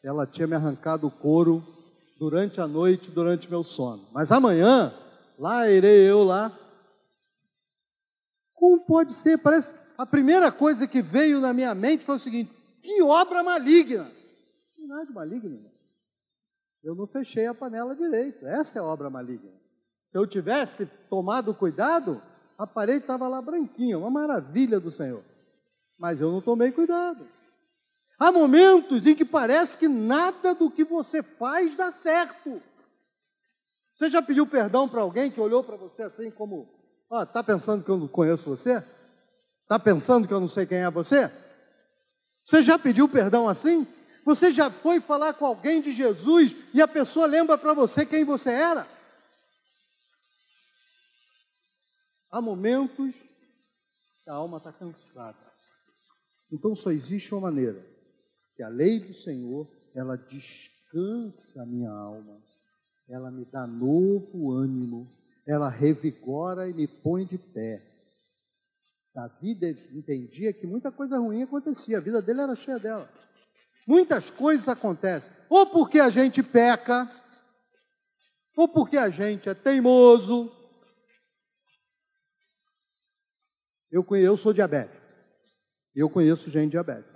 ela 0.03 0.27
tinha 0.27 0.46
me 0.46 0.55
arrancado 0.55 1.07
o 1.07 1.11
couro 1.11 1.82
durante 2.23 2.61
a 2.61 2.69
noite, 2.69 3.11
durante 3.11 3.51
meu 3.51 3.65
sono. 3.65 4.07
Mas 4.13 4.31
amanhã, 4.31 4.95
lá 5.37 5.69
irei 5.69 6.09
eu 6.09 6.23
lá 6.23 6.57
Como 8.55 8.87
pode 8.87 9.13
ser? 9.15 9.39
Parece 9.39 9.75
a 9.99 10.07
primeira 10.07 10.53
coisa 10.53 10.87
que 10.87 11.03
veio 11.03 11.41
na 11.41 11.53
minha 11.53 11.75
mente 11.75 12.05
foi 12.05 12.15
o 12.15 12.21
seguinte: 12.21 12.55
que 12.81 13.03
obra 13.03 13.43
maligna! 13.43 14.09
Não 14.79 14.87
nada 14.87 15.07
de 15.07 15.13
maligno. 15.13 15.69
Eu 16.85 16.95
não 16.95 17.09
fechei 17.09 17.47
a 17.47 17.55
panela 17.55 17.97
direito. 17.97 18.47
Essa 18.47 18.79
é 18.79 18.83
a 18.83 18.85
obra 18.85 19.11
maligna. 19.11 19.51
Se 20.07 20.17
eu 20.17 20.25
tivesse 20.25 20.87
tomado 21.11 21.53
cuidado, 21.53 22.23
a 22.57 22.69
parede 22.69 23.01
estava 23.01 23.27
lá 23.27 23.43
branquinha, 23.43 23.99
uma 23.99 24.11
maravilha 24.11 24.79
do 24.79 24.93
Senhor. 24.93 25.25
Mas 25.99 26.21
eu 26.21 26.31
não 26.31 26.41
tomei 26.41 26.71
cuidado. 26.71 27.27
Há 28.23 28.31
momentos 28.31 29.05
em 29.05 29.17
que 29.17 29.25
parece 29.25 29.77
que 29.77 29.89
nada 29.89 30.55
do 30.55 30.71
que 30.71 30.85
você 30.85 31.25
faz 31.25 31.75
dá 31.75 31.91
certo. 31.91 32.63
Você 33.97 34.09
já 34.09 34.23
pediu 34.23 34.47
perdão 34.47 34.89
para 34.89 35.01
alguém 35.01 35.29
que 35.29 35.41
olhou 35.41 35.65
para 35.65 35.75
você 35.75 36.05
assim 36.05 36.31
como, 36.31 36.73
ó, 37.11 37.27
tá 37.27 37.43
pensando 37.43 37.83
que 37.83 37.91
eu 37.91 37.97
não 37.97 38.07
conheço 38.07 38.49
você? 38.49 38.81
Tá 39.67 39.77
pensando 39.77 40.29
que 40.29 40.33
eu 40.33 40.39
não 40.39 40.47
sei 40.47 40.65
quem 40.67 40.79
é 40.79 40.89
você? 40.89 41.33
Você 42.47 42.63
já 42.63 42.79
pediu 42.79 43.09
perdão 43.09 43.49
assim? 43.49 43.89
Você 44.25 44.53
já 44.53 44.71
foi 44.71 45.01
falar 45.01 45.35
com 45.35 45.45
alguém 45.45 45.83
de 45.83 45.91
Jesus 45.91 46.55
e 46.73 46.81
a 46.81 46.87
pessoa 46.87 47.27
lembra 47.27 47.59
para 47.59 47.75
você 47.75 48.07
quem 48.07 48.25
você 48.25 48.51
era? 48.51 48.87
Há 52.31 52.41
momentos 52.41 53.13
que 54.23 54.31
a 54.31 54.35
alma 54.35 54.59
está 54.59 54.73
cansada. 54.73 55.53
Então 56.53 56.77
só 56.77 56.93
existe 56.93 57.35
uma 57.35 57.41
maneira, 57.41 57.92
que 58.55 58.62
a 58.62 58.69
lei 58.69 59.01
do 59.01 59.15
Senhor, 59.15 59.69
ela 59.95 60.17
descansa 60.17 61.62
a 61.62 61.67
minha 61.67 61.91
alma, 61.91 62.41
ela 63.09 63.31
me 63.31 63.45
dá 63.45 63.67
novo 63.67 64.53
ânimo, 64.53 65.09
ela 65.47 65.69
revigora 65.69 66.69
e 66.69 66.75
me 66.75 66.87
põe 66.87 67.25
de 67.25 67.38
pé. 67.38 67.83
Davi 69.15 69.59
entendia 69.93 70.53
que 70.53 70.67
muita 70.67 70.91
coisa 70.91 71.19
ruim 71.19 71.43
acontecia, 71.43 71.99
a 71.99 72.01
vida 72.01 72.23
dele 72.23 72.41
era 72.41 72.57
cheia 72.57 72.79
dela. 72.79 73.11
Muitas 73.87 74.31
coisas 74.31 74.69
acontecem, 74.69 75.31
ou 75.49 75.67
porque 75.67 75.99
a 75.99 76.09
gente 76.09 76.43
peca, 76.43 77.11
ou 78.57 78.69
porque 78.69 78.97
a 78.97 79.11
gente 79.11 79.49
é 79.49 79.55
teimoso. 79.55 80.51
Eu, 83.91 84.07
eu 84.17 84.37
sou 84.37 84.53
diabético, 84.53 85.05
eu 85.95 86.09
conheço 86.09 86.49
gente 86.49 86.71
diabética. 86.71 87.12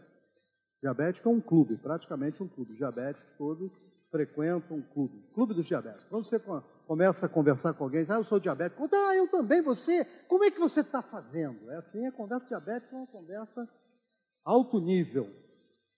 Diabético 0.81 1.29
é 1.29 1.33
um 1.33 1.41
clube, 1.41 1.77
praticamente 1.77 2.43
um 2.43 2.49
clube. 2.49 2.75
Diabéticos 2.75 3.33
todos 3.37 3.73
frequentam 4.11 4.79
um 4.79 4.83
clube, 4.83 5.23
clube 5.35 5.55
dos 5.55 5.67
diabéticos. 5.67 6.09
Quando 6.09 6.25
você 6.25 6.41
começa 6.87 7.27
a 7.27 7.29
conversar 7.29 7.75
com 7.75 7.85
alguém, 7.85 8.07
ah, 8.09 8.15
eu 8.15 8.25
sou 8.25 8.39
diabético, 8.39 8.89
ah, 8.93 9.15
eu 9.15 9.29
também, 9.29 9.61
você, 9.61 10.05
como 10.29 10.45
é 10.45 10.51
que 10.51 10.61
você 10.61 10.81
está 10.81 11.03
fazendo? 11.03 11.71
É 11.71 11.77
assim, 11.77 12.07
a 12.07 12.13
conversa 12.13 12.47
diabética 12.47 12.95
é 12.95 12.99
uma 12.99 13.07
conversa 13.07 13.69
alto 14.45 14.81
nível. 14.81 15.29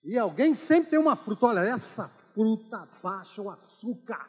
E 0.03 0.17
alguém 0.17 0.55
sempre 0.55 0.91
tem 0.91 0.99
uma 0.99 1.15
fruta, 1.15 1.45
olha, 1.45 1.59
essa 1.61 2.07
fruta 2.33 2.87
baixa 3.03 3.41
o 3.41 3.49
açúcar. 3.49 4.27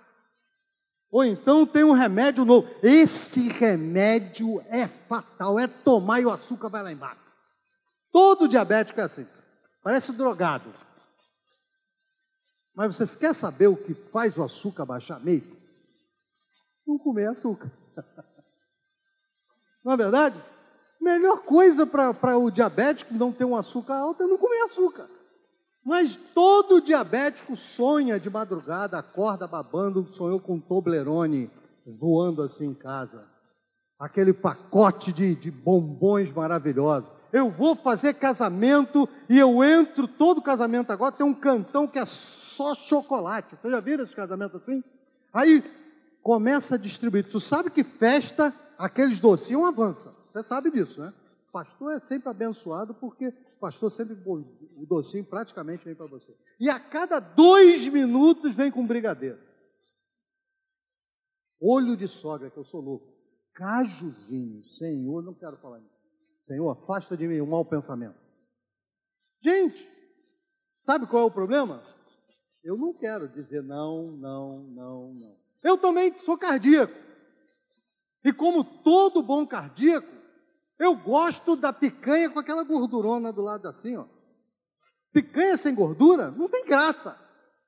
Ou 1.10 1.24
então 1.24 1.66
tem 1.66 1.82
um 1.82 1.92
remédio 1.92 2.44
novo. 2.44 2.68
Esse 2.82 3.48
remédio 3.48 4.60
é 4.68 4.86
fatal, 4.86 5.58
é 5.58 5.66
tomar 5.66 6.20
e 6.20 6.26
o 6.26 6.30
açúcar 6.30 6.68
vai 6.68 6.82
lá 6.82 6.92
embaixo. 6.92 7.20
Todo 8.12 8.48
diabético 8.48 9.00
é 9.00 9.04
assim, 9.04 9.26
parece 9.82 10.12
drogado. 10.12 10.72
Mas 12.74 12.96
você 12.96 13.16
quer 13.16 13.34
saber 13.34 13.66
o 13.66 13.76
que 13.76 13.94
faz 13.94 14.36
o 14.36 14.42
açúcar 14.42 14.84
baixar 14.84 15.20
mesmo? 15.20 15.56
Não 16.86 16.98
comer 16.98 17.28
açúcar. 17.28 17.70
Não 19.84 19.92
é 19.92 19.96
verdade? 19.96 20.42
Melhor 21.00 21.38
coisa 21.42 21.86
para 21.86 22.36
o 22.36 22.50
diabético 22.50 23.14
não 23.14 23.32
ter 23.32 23.46
um 23.46 23.56
açúcar 23.56 23.94
alto 23.94 24.22
é 24.22 24.26
não 24.26 24.36
comer 24.36 24.60
açúcar. 24.64 25.08
Mas 25.82 26.14
todo 26.34 26.80
diabético 26.80 27.56
sonha 27.56 28.20
de 28.20 28.28
madrugada, 28.28 28.98
acorda 28.98 29.46
babando, 29.46 30.04
sonhou 30.12 30.38
com 30.38 30.56
um 30.56 30.60
Toblerone 30.60 31.50
voando 31.86 32.42
assim 32.42 32.66
em 32.68 32.74
casa. 32.74 33.26
Aquele 33.98 34.34
pacote 34.34 35.12
de, 35.12 35.34
de 35.34 35.50
bombons 35.50 36.30
maravilhosos. 36.32 37.10
Eu 37.32 37.48
vou 37.50 37.76
fazer 37.76 38.14
casamento 38.14 39.08
e 39.28 39.38
eu 39.38 39.62
entro, 39.62 40.08
todo 40.08 40.42
casamento 40.42 40.90
agora 40.90 41.12
tem 41.12 41.24
um 41.24 41.34
cantão 41.34 41.86
que 41.86 41.98
é 41.98 42.04
só 42.04 42.74
chocolate. 42.74 43.56
Você 43.56 43.70
já 43.70 43.80
viram 43.80 44.04
esse 44.04 44.14
casamento 44.14 44.56
assim? 44.56 44.82
Aí 45.32 45.62
começa 46.22 46.74
a 46.74 46.78
distribuir. 46.78 47.28
Tu 47.28 47.40
sabe 47.40 47.70
que 47.70 47.84
festa, 47.84 48.54
aqueles 48.78 49.20
docinhos 49.20 49.64
avança. 49.64 50.14
Você 50.30 50.42
sabe 50.42 50.70
disso, 50.70 51.00
né? 51.00 51.12
O 51.48 51.52
pastor 51.52 51.94
é 51.94 52.00
sempre 52.00 52.28
abençoado 52.28 52.94
porque 52.94 53.28
o 53.28 53.60
pastor 53.60 53.90
sempre, 53.90 54.16
o 54.24 54.86
docinho 54.86 55.24
praticamente 55.24 55.84
vem 55.84 55.94
para 55.94 56.06
você. 56.06 56.34
E 56.58 56.68
a 56.68 56.78
cada 56.78 57.20
dois 57.20 57.86
minutos 57.88 58.54
vem 58.54 58.70
com 58.70 58.86
brigadeiro. 58.86 59.38
Olho 61.60 61.96
de 61.96 62.08
sogra, 62.08 62.48
que 62.50 62.56
eu 62.56 62.64
sou 62.64 62.80
louco. 62.80 63.12
Cajuzinho, 63.52 64.64
Senhor, 64.64 65.22
não 65.22 65.34
quero 65.34 65.56
falar 65.58 65.78
isso. 65.80 65.89
Senhor, 66.50 66.68
afasta 66.68 67.16
de 67.16 67.28
mim 67.28 67.38
o 67.38 67.46
mau 67.46 67.64
pensamento. 67.64 68.18
Gente, 69.40 69.88
sabe 70.78 71.06
qual 71.06 71.22
é 71.22 71.26
o 71.26 71.30
problema? 71.30 71.80
Eu 72.64 72.76
não 72.76 72.92
quero 72.92 73.28
dizer 73.28 73.62
não, 73.62 74.10
não, 74.10 74.58
não, 74.64 75.14
não. 75.14 75.36
Eu 75.62 75.78
também 75.78 76.12
sou 76.18 76.36
cardíaco. 76.36 76.92
E 78.24 78.32
como 78.32 78.64
todo 78.64 79.22
bom 79.22 79.46
cardíaco, 79.46 80.08
eu 80.76 80.96
gosto 80.96 81.54
da 81.54 81.72
picanha 81.72 82.28
com 82.28 82.40
aquela 82.40 82.64
gordurona 82.64 83.32
do 83.32 83.42
lado 83.42 83.68
assim, 83.68 83.96
ó. 83.96 84.06
Picanha 85.12 85.56
sem 85.56 85.72
gordura 85.72 86.32
não 86.32 86.48
tem 86.48 86.66
graça. 86.66 87.16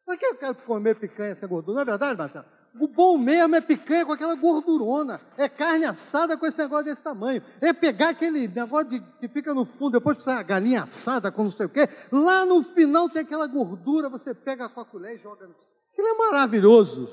Para 0.05 0.17
que 0.17 0.27
eu 0.27 0.35
quero 0.35 0.57
comer 0.57 0.99
picanha 0.99 1.37
sem 1.37 1.49
gordura? 1.49 1.77
Não 1.77 1.83
é 1.83 1.85
verdade, 1.85 2.19
Marcelo? 2.19 2.47
O 2.81 2.89
bom 2.89 3.19
mesmo 3.19 3.55
é 3.55 3.61
picanha 3.61 4.07
com 4.07 4.13
aquela 4.13 4.35
gordurona. 4.35 5.21
É 5.37 5.49
carne 5.49 5.85
assada 5.85 6.37
com 6.39 6.47
esse 6.47 6.59
negócio 6.59 6.87
desse 6.87 7.03
tamanho. 7.03 7.43
É 7.61 7.73
pegar 7.73 8.11
aquele 8.11 8.49
negócio 8.49 8.89
de, 8.89 9.01
que 9.21 9.29
fica 9.29 9.53
no 9.53 9.65
fundo, 9.67 9.93
depois 9.93 10.17
precisa 10.17 10.39
a 10.39 10.43
galinha 10.43 10.83
assada 10.83 11.31
com 11.31 11.45
não 11.45 11.51
sei 11.51 11.67
o 11.67 11.69
quê. 11.69 11.87
Lá 12.11 12.47
no 12.47 12.63
final 12.63 13.11
tem 13.11 13.23
aquela 13.23 13.47
gordura, 13.47 14.09
você 14.09 14.33
pega 14.33 14.69
com 14.71 14.81
a 14.81 14.85
colher 14.85 15.17
e 15.17 15.19
joga. 15.19 15.51
Aquilo 15.93 16.09
é 16.09 16.15
maravilhoso. 16.15 17.11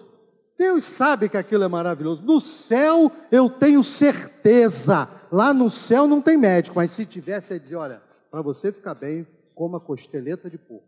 Deus 0.57 0.83
sabe 0.85 1.27
que 1.27 1.37
aquilo 1.37 1.63
é 1.63 1.67
maravilhoso. 1.67 2.21
No 2.21 2.39
céu 2.39 3.11
eu 3.29 3.49
tenho 3.49 3.83
certeza. 3.83 5.09
Lá 5.29 5.53
no 5.53 5.69
céu 5.69 6.07
não 6.07 6.21
tem 6.21 6.37
médico, 6.37 6.77
mas 6.77 6.91
se 6.91 7.05
tivesse, 7.05 7.53
ele 7.53 7.59
dizer, 7.59 7.75
olha, 7.75 8.01
para 8.31 8.41
você 8.41 8.71
ficar 8.71 8.95
bem, 8.95 9.27
coma 9.53 9.79
costeleta 9.79 10.49
de 10.49 10.57
porco. 10.57 10.87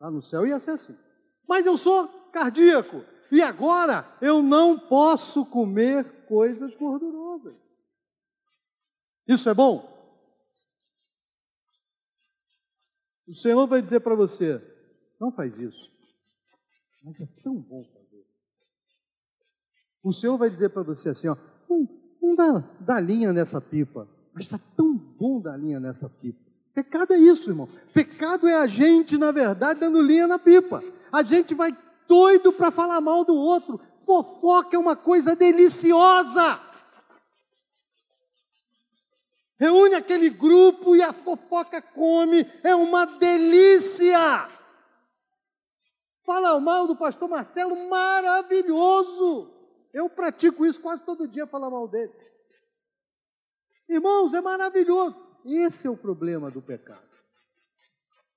Lá 0.00 0.08
no 0.08 0.22
céu 0.22 0.46
ia 0.46 0.60
ser 0.60 0.72
assim. 0.72 0.96
Mas 1.48 1.66
eu 1.66 1.76
sou 1.76 2.06
cardíaco. 2.32 3.02
E 3.34 3.42
agora 3.42 4.08
eu 4.20 4.40
não 4.40 4.78
posso 4.78 5.44
comer 5.44 6.24
coisas 6.24 6.72
gordurosas. 6.76 7.56
Isso 9.26 9.48
é 9.48 9.54
bom? 9.54 9.92
O 13.26 13.34
Senhor 13.34 13.66
vai 13.66 13.82
dizer 13.82 13.98
para 13.98 14.14
você: 14.14 14.62
não 15.18 15.32
faz 15.32 15.58
isso. 15.58 15.90
Mas 17.02 17.20
é 17.20 17.26
tão 17.42 17.56
bom 17.56 17.82
fazer. 17.92 18.24
O 20.00 20.12
Senhor 20.12 20.38
vai 20.38 20.48
dizer 20.48 20.68
para 20.68 20.84
você 20.84 21.08
assim: 21.08 21.26
ó, 21.26 21.36
não, 21.68 21.88
não 22.22 22.36
dá, 22.36 22.58
dá 22.78 23.00
linha 23.00 23.32
nessa 23.32 23.60
pipa, 23.60 24.08
mas 24.32 24.44
está 24.44 24.60
tão 24.76 24.96
bom 24.96 25.40
dar 25.40 25.56
linha 25.56 25.80
nessa 25.80 26.08
pipa. 26.08 26.38
Pecado 26.72 27.12
é 27.12 27.18
isso, 27.18 27.50
irmão. 27.50 27.68
Pecado 27.92 28.46
é 28.46 28.54
a 28.54 28.68
gente, 28.68 29.18
na 29.18 29.32
verdade, 29.32 29.80
dando 29.80 30.00
linha 30.00 30.28
na 30.28 30.38
pipa. 30.38 30.84
A 31.10 31.24
gente 31.24 31.52
vai 31.52 31.76
doido 32.06 32.52
para 32.52 32.70
falar 32.70 33.00
mal 33.00 33.24
do 33.24 33.34
outro. 33.34 33.80
Fofoca 34.04 34.76
é 34.76 34.78
uma 34.78 34.96
coisa 34.96 35.34
deliciosa. 35.34 36.60
Reúne 39.56 39.94
aquele 39.94 40.30
grupo 40.30 40.96
e 40.96 41.02
a 41.02 41.12
fofoca 41.12 41.80
come, 41.80 42.44
é 42.62 42.74
uma 42.74 43.06
delícia. 43.06 44.48
Fala 46.24 46.58
mal 46.58 46.86
do 46.86 46.96
pastor 46.96 47.28
Marcelo, 47.28 47.88
maravilhoso. 47.88 49.50
Eu 49.92 50.08
pratico 50.10 50.66
isso 50.66 50.80
quase 50.80 51.04
todo 51.04 51.28
dia, 51.28 51.46
falar 51.46 51.70
mal 51.70 51.86
dele. 51.86 52.12
Irmãos, 53.88 54.34
é 54.34 54.40
maravilhoso. 54.40 55.16
Esse 55.44 55.86
é 55.86 55.90
o 55.90 55.96
problema 55.96 56.50
do 56.50 56.60
pecado. 56.60 57.02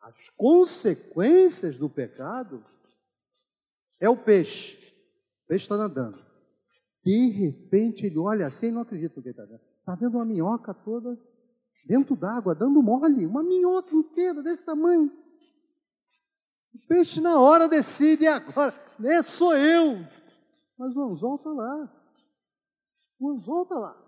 As 0.01 0.29
consequências 0.37 1.77
do 1.77 1.89
pecado 1.89 2.63
é 3.99 4.09
o 4.09 4.17
peixe. 4.17 4.75
O 5.43 5.47
peixe 5.47 5.65
está 5.65 5.77
nadando. 5.77 6.19
De 7.03 7.29
repente 7.29 8.05
ele 8.05 8.17
olha 8.17 8.47
assim 8.47 8.67
e 8.67 8.71
não 8.71 8.81
acredita 8.81 9.15
no 9.17 9.23
que 9.23 9.29
está 9.29 9.43
vendo. 9.43 9.61
Está 9.79 9.95
vendo 9.95 10.15
uma 10.15 10.25
minhoca 10.25 10.73
toda 10.73 11.17
dentro 11.85 12.15
d'água, 12.15 12.53
dando 12.53 12.81
mole. 12.81 13.25
Uma 13.25 13.41
minhoca 13.41 13.95
inteira 13.95 14.43
desse 14.43 14.63
tamanho. 14.63 15.11
O 16.73 16.87
peixe 16.87 17.21
na 17.21 17.39
hora 17.39 17.67
decide, 17.67 18.27
agora, 18.27 18.73
né, 18.99 19.21
sou 19.21 19.55
eu. 19.55 20.05
Mas 20.77 20.95
o 20.95 21.03
anzol 21.03 21.35
está 21.37 21.49
lá. 21.49 21.89
O 23.19 23.31
anzol 23.31 23.63
está 23.63 23.75
lá. 23.75 24.07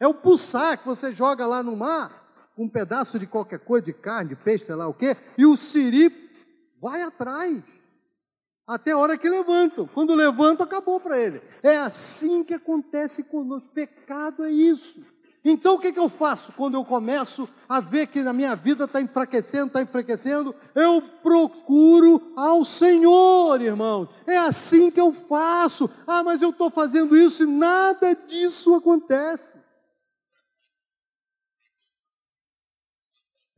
É 0.00 0.08
o 0.08 0.14
pulsar 0.14 0.78
que 0.78 0.86
você 0.86 1.12
joga 1.12 1.46
lá 1.46 1.62
no 1.62 1.76
mar, 1.76 2.50
um 2.56 2.68
pedaço 2.68 3.18
de 3.18 3.26
qualquer 3.26 3.60
coisa, 3.60 3.84
de 3.84 3.92
carne, 3.92 4.30
de 4.30 4.36
peixe, 4.36 4.64
sei 4.64 4.74
lá 4.74 4.88
o 4.88 4.94
quê, 4.94 5.16
e 5.36 5.44
o 5.44 5.56
siri 5.56 6.10
vai 6.80 7.02
atrás. 7.02 7.62
Até 8.70 8.92
a 8.92 8.98
hora 8.98 9.18
que 9.18 9.28
levantam. 9.28 9.84
Quando 9.88 10.14
levantam, 10.14 10.64
acabou 10.64 11.00
para 11.00 11.18
ele. 11.18 11.42
É 11.60 11.76
assim 11.76 12.44
que 12.44 12.54
acontece 12.54 13.20
conosco. 13.24 13.68
Pecado 13.74 14.44
é 14.44 14.52
isso. 14.52 15.04
Então 15.44 15.74
o 15.74 15.78
que, 15.80 15.92
que 15.92 15.98
eu 15.98 16.08
faço 16.08 16.52
quando 16.52 16.74
eu 16.74 16.84
começo 16.84 17.48
a 17.68 17.80
ver 17.80 18.06
que 18.06 18.22
na 18.22 18.32
minha 18.32 18.54
vida 18.54 18.84
está 18.84 19.02
enfraquecendo, 19.02 19.66
está 19.66 19.82
enfraquecendo? 19.82 20.54
Eu 20.72 21.02
procuro 21.02 22.32
ao 22.36 22.64
Senhor, 22.64 23.60
irmãos. 23.60 24.08
É 24.24 24.36
assim 24.36 24.88
que 24.88 25.00
eu 25.00 25.12
faço. 25.12 25.90
Ah, 26.06 26.22
mas 26.22 26.40
eu 26.40 26.50
estou 26.50 26.70
fazendo 26.70 27.16
isso 27.16 27.42
e 27.42 27.46
nada 27.46 28.14
disso 28.14 28.72
acontece. 28.76 29.58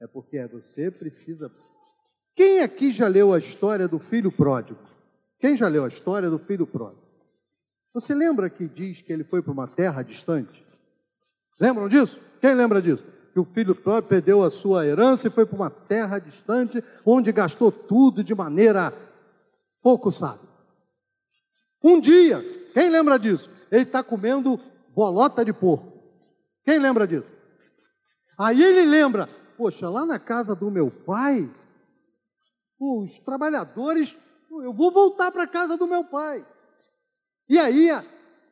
É 0.00 0.06
porque 0.06 0.42
você 0.46 0.90
precisa. 0.90 1.52
Quem 2.34 2.60
aqui 2.60 2.90
já 2.90 3.08
leu 3.08 3.34
a 3.34 3.38
história 3.38 3.86
do 3.86 3.98
filho 3.98 4.32
pródigo? 4.32 4.91
Quem 5.43 5.57
já 5.57 5.66
leu 5.66 5.84
a 5.84 5.88
história 5.88 6.30
do 6.30 6.38
filho 6.38 6.64
pródigo? 6.64 7.03
Você 7.93 8.14
lembra 8.14 8.49
que 8.49 8.68
diz 8.68 9.03
que 9.03 9.12
ele 9.12 9.24
foi 9.24 9.43
para 9.43 9.53
uma 9.53 9.66
terra 9.66 10.05
distante? 10.05 10.64
Lembram 11.59 11.88
disso? 11.88 12.20
Quem 12.40 12.55
lembra 12.55 12.80
disso? 12.80 13.05
Que 13.32 13.40
o 13.40 13.45
filho 13.45 13.74
próprio 13.74 14.09
perdeu 14.09 14.45
a 14.45 14.51
sua 14.51 14.86
herança 14.86 15.26
e 15.26 15.32
foi 15.32 15.45
para 15.45 15.57
uma 15.57 15.68
terra 15.68 16.20
distante, 16.20 16.82
onde 17.05 17.32
gastou 17.32 17.72
tudo 17.72 18.22
de 18.22 18.32
maneira 18.36 18.95
pouco 19.82 20.12
sábia. 20.12 20.49
Um 21.82 22.01
dia, 22.01 22.40
quem 22.72 22.88
lembra 22.88 23.18
disso? 23.18 23.51
Ele 23.68 23.82
está 23.82 24.01
comendo 24.01 24.61
bolota 24.95 25.45
de 25.45 25.53
porco. 25.53 25.93
Quem 26.64 26.78
lembra 26.78 27.05
disso? 27.05 27.26
Aí 28.38 28.62
ele 28.62 28.84
lembra, 28.84 29.28
poxa, 29.57 29.90
lá 29.90 30.07
na 30.07 30.20
casa 30.20 30.55
do 30.55 30.70
meu 30.70 30.88
pai, 30.88 31.51
os 32.78 33.18
trabalhadores, 33.18 34.16
eu 34.61 34.72
vou 34.72 34.90
voltar 34.90 35.30
para 35.30 35.44
a 35.44 35.48
casa 35.48 35.76
do 35.76 35.86
meu 35.86 36.05
pai. 36.05 36.44
E 37.48 37.59
aí 37.59 37.88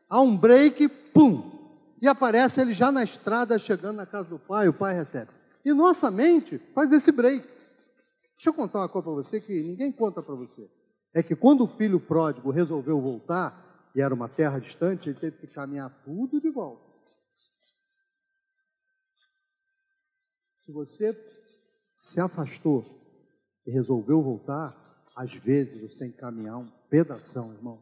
há 0.08 0.20
um 0.20 0.36
break, 0.36 0.88
pum, 1.12 1.50
e 2.00 2.08
aparece 2.08 2.60
ele 2.60 2.72
já 2.72 2.90
na 2.90 3.04
estrada, 3.04 3.58
chegando 3.58 3.96
na 3.96 4.06
casa 4.06 4.28
do 4.28 4.38
pai, 4.38 4.68
o 4.68 4.72
pai 4.72 4.94
recebe. 4.94 5.30
E 5.64 5.72
nossa 5.72 6.10
mente 6.10 6.58
faz 6.74 6.90
esse 6.92 7.12
break. 7.12 7.46
Deixa 8.36 8.48
eu 8.48 8.54
contar 8.54 8.78
uma 8.78 8.88
coisa 8.88 9.04
para 9.04 9.14
você 9.14 9.40
que 9.40 9.62
ninguém 9.62 9.92
conta 9.92 10.22
para 10.22 10.34
você. 10.34 10.70
É 11.12 11.22
que 11.22 11.36
quando 11.36 11.64
o 11.64 11.66
filho 11.66 12.00
pródigo 12.00 12.50
resolveu 12.50 13.00
voltar, 13.00 13.70
e 13.94 14.00
era 14.00 14.14
uma 14.14 14.28
terra 14.28 14.58
distante, 14.58 15.08
ele 15.08 15.18
teve 15.18 15.36
que 15.36 15.46
caminhar 15.46 15.90
tudo 16.04 16.40
de 16.40 16.48
volta. 16.48 16.88
Se 20.64 20.72
você 20.72 21.12
se 21.96 22.20
afastou 22.20 22.86
e 23.66 23.70
resolveu 23.72 24.22
voltar, 24.22 24.74
às 25.20 25.34
vezes 25.34 25.78
você 25.78 25.98
tem 25.98 26.10
que 26.10 26.16
caminhar 26.16 26.56
um 26.56 26.66
pedação, 26.88 27.52
irmão. 27.52 27.78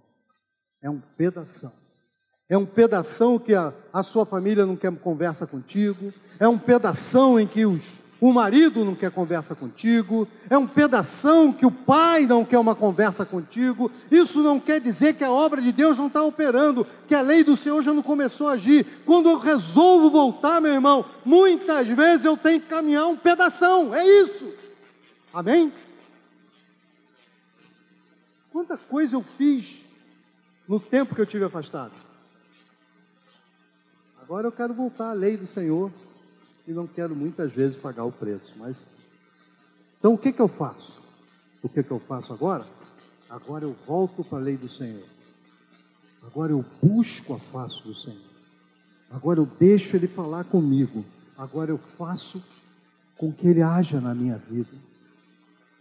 É 0.83 0.91
um 0.91 1.01
pedação. 1.17 1.73
É 2.49 2.59
um 2.59 2.67
pedação 2.67 3.39
que 3.39 3.55
a, 3.55 3.73
a 3.93 4.03
sua 4.03 4.27
família 4.27 4.67
não 4.67 4.75
quer 4.75 4.91
conversa 4.97 5.47
contigo. 5.47 6.13
É 6.41 6.49
um 6.49 6.59
pedação 6.59 7.39
em 7.39 7.47
que 7.47 7.65
os, 7.65 7.85
o 8.21 8.33
marido 8.33 8.85
não 8.85 8.97
quer 8.97 9.13
conversa 9.13 9.55
contigo. 9.55 10.27
É 10.51 10.59
um 10.59 10.67
pedação 10.67 11.53
que 11.53 11.65
o 11.65 11.71
pai 11.71 12.27
não 12.27 12.45
quer 12.45 12.59
uma 12.59 12.75
conversa 12.75 13.25
contigo. 13.25 13.89
Isso 14.11 14.43
não 14.43 14.59
quer 14.59 14.81
dizer 14.81 15.15
que 15.15 15.23
a 15.23 15.31
obra 15.31 15.63
de 15.63 15.71
Deus 15.71 15.97
não 15.97 16.09
está 16.09 16.21
operando, 16.25 16.85
que 17.07 17.15
a 17.15 17.23
lei 17.23 17.45
do 17.45 17.57
Senhor 17.57 17.81
já 17.85 17.95
não 17.95 18.03
começou 18.03 18.49
a 18.49 18.55
agir. 18.55 18.85
Quando 19.07 19.29
eu 19.29 19.39
resolvo 19.39 20.11
voltar, 20.11 20.61
meu 20.61 20.73
irmão, 20.73 21.05
muitas 21.25 21.87
vezes 21.87 22.25
eu 22.25 22.37
tenho 22.37 22.61
que 22.61 22.67
caminhar 22.67 23.07
um 23.07 23.17
pedação. 23.17 23.95
É 23.95 24.05
isso. 24.05 24.53
Amém? 25.33 25.73
Quanta 28.59 28.77
coisa 28.77 29.15
eu 29.15 29.23
fiz 29.23 29.77
no 30.69 30.81
tempo 30.81 31.15
que 31.15 31.21
eu 31.21 31.27
tive 31.27 31.45
afastado. 31.45 31.93
Agora 34.21 34.49
eu 34.49 34.51
quero 34.51 34.75
voltar 34.75 35.11
à 35.11 35.13
lei 35.13 35.37
do 35.37 35.47
Senhor 35.47 35.93
e 36.67 36.73
não 36.73 36.85
quero 36.85 37.15
muitas 37.15 37.53
vezes 37.53 37.79
pagar 37.79 38.03
o 38.03 38.11
preço. 38.11 38.53
Mas 38.57 38.77
então 39.97 40.15
o 40.15 40.19
que 40.19 40.33
que 40.33 40.43
eu 40.43 40.49
faço? 40.49 41.01
O 41.63 41.69
que 41.69 41.85
que 41.85 41.91
eu 41.93 42.01
faço 42.01 42.33
agora? 42.33 42.67
Agora 43.31 43.65
eu 43.65 43.77
volto 43.87 44.25
para 44.25 44.39
a 44.39 44.41
lei 44.41 44.57
do 44.57 44.69
Senhor. 44.69 45.07
Agora 46.27 46.51
eu 46.51 46.65
busco 46.83 47.35
a 47.35 47.39
face 47.39 47.81
do 47.85 47.95
Senhor. 47.95 48.19
Agora 49.09 49.39
eu 49.39 49.47
deixo 49.47 49.95
Ele 49.95 50.09
falar 50.09 50.43
comigo. 50.43 51.05
Agora 51.37 51.71
eu 51.71 51.79
faço 51.79 52.43
com 53.17 53.33
que 53.33 53.47
Ele 53.47 53.63
haja 53.63 54.01
na 54.01 54.17
minha 54.17 54.37
vida. 54.37 54.73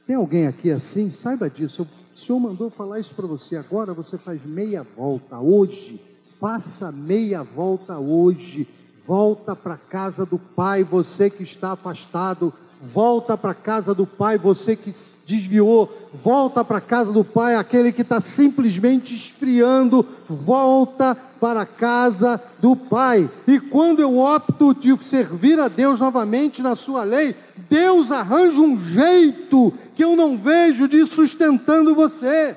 Tem 0.06 0.16
alguém 0.16 0.46
aqui 0.46 0.70
assim? 0.70 1.10
Saiba 1.10 1.50
disso. 1.50 1.88
O 2.18 2.20
Senhor 2.20 2.40
mandou 2.40 2.72
falar 2.72 3.00
isso 3.00 3.14
para 3.14 3.28
você. 3.28 3.56
Agora 3.56 3.94
você 3.94 4.18
faz 4.18 4.44
meia 4.44 4.82
volta 4.82 5.38
hoje. 5.38 6.02
Faça 6.40 6.92
meia 6.92 7.44
volta 7.44 8.00
hoje, 8.00 8.68
volta 9.06 9.56
para 9.56 9.78
casa 9.78 10.26
do 10.26 10.40
Pai, 10.40 10.84
você 10.84 11.30
que 11.30 11.44
está 11.44 11.74
afastado, 11.74 12.52
volta 12.82 13.36
para 13.36 13.52
a 13.52 13.56
casa 13.56 13.94
do 13.94 14.06
Pai, 14.06 14.38
você 14.38 14.76
que 14.76 14.94
desviou, 15.26 16.10
volta 16.14 16.64
para 16.64 16.78
a 16.78 16.82
casa 16.82 17.12
do 17.12 17.24
Pai, 17.24 17.56
aquele 17.56 17.92
que 17.92 18.02
está 18.02 18.22
simplesmente 18.22 19.16
esfriando, 19.16 20.06
volta 20.30 21.18
para 21.40 21.62
a 21.62 21.66
casa 21.66 22.42
do 22.60 22.76
Pai. 22.76 23.30
E 23.48 23.60
quando 23.60 24.02
eu 24.02 24.18
opto 24.18 24.74
de 24.74 24.96
servir 25.04 25.60
a 25.60 25.68
Deus 25.68 26.00
novamente 26.00 26.62
na 26.62 26.76
Sua 26.76 27.04
lei, 27.04 27.36
Deus 27.70 28.12
arranja 28.12 28.60
um 28.60 28.80
jeito 28.86 29.74
que 29.96 30.04
eu 30.04 30.16
não 30.16 30.38
vejo 30.38 30.88
de 30.88 31.06
sustentando 31.06 31.96
você. 31.96 32.56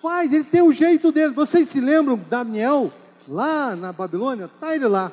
Faz, 0.00 0.32
ele 0.32 0.44
tem 0.44 0.62
o 0.62 0.72
jeito 0.72 1.10
dele. 1.10 1.32
Vocês 1.34 1.68
se 1.68 1.80
lembram 1.80 2.20
Daniel, 2.28 2.92
lá 3.28 3.74
na 3.74 3.92
Babilônia? 3.92 4.44
Está 4.44 4.74
ele 4.74 4.86
lá, 4.86 5.12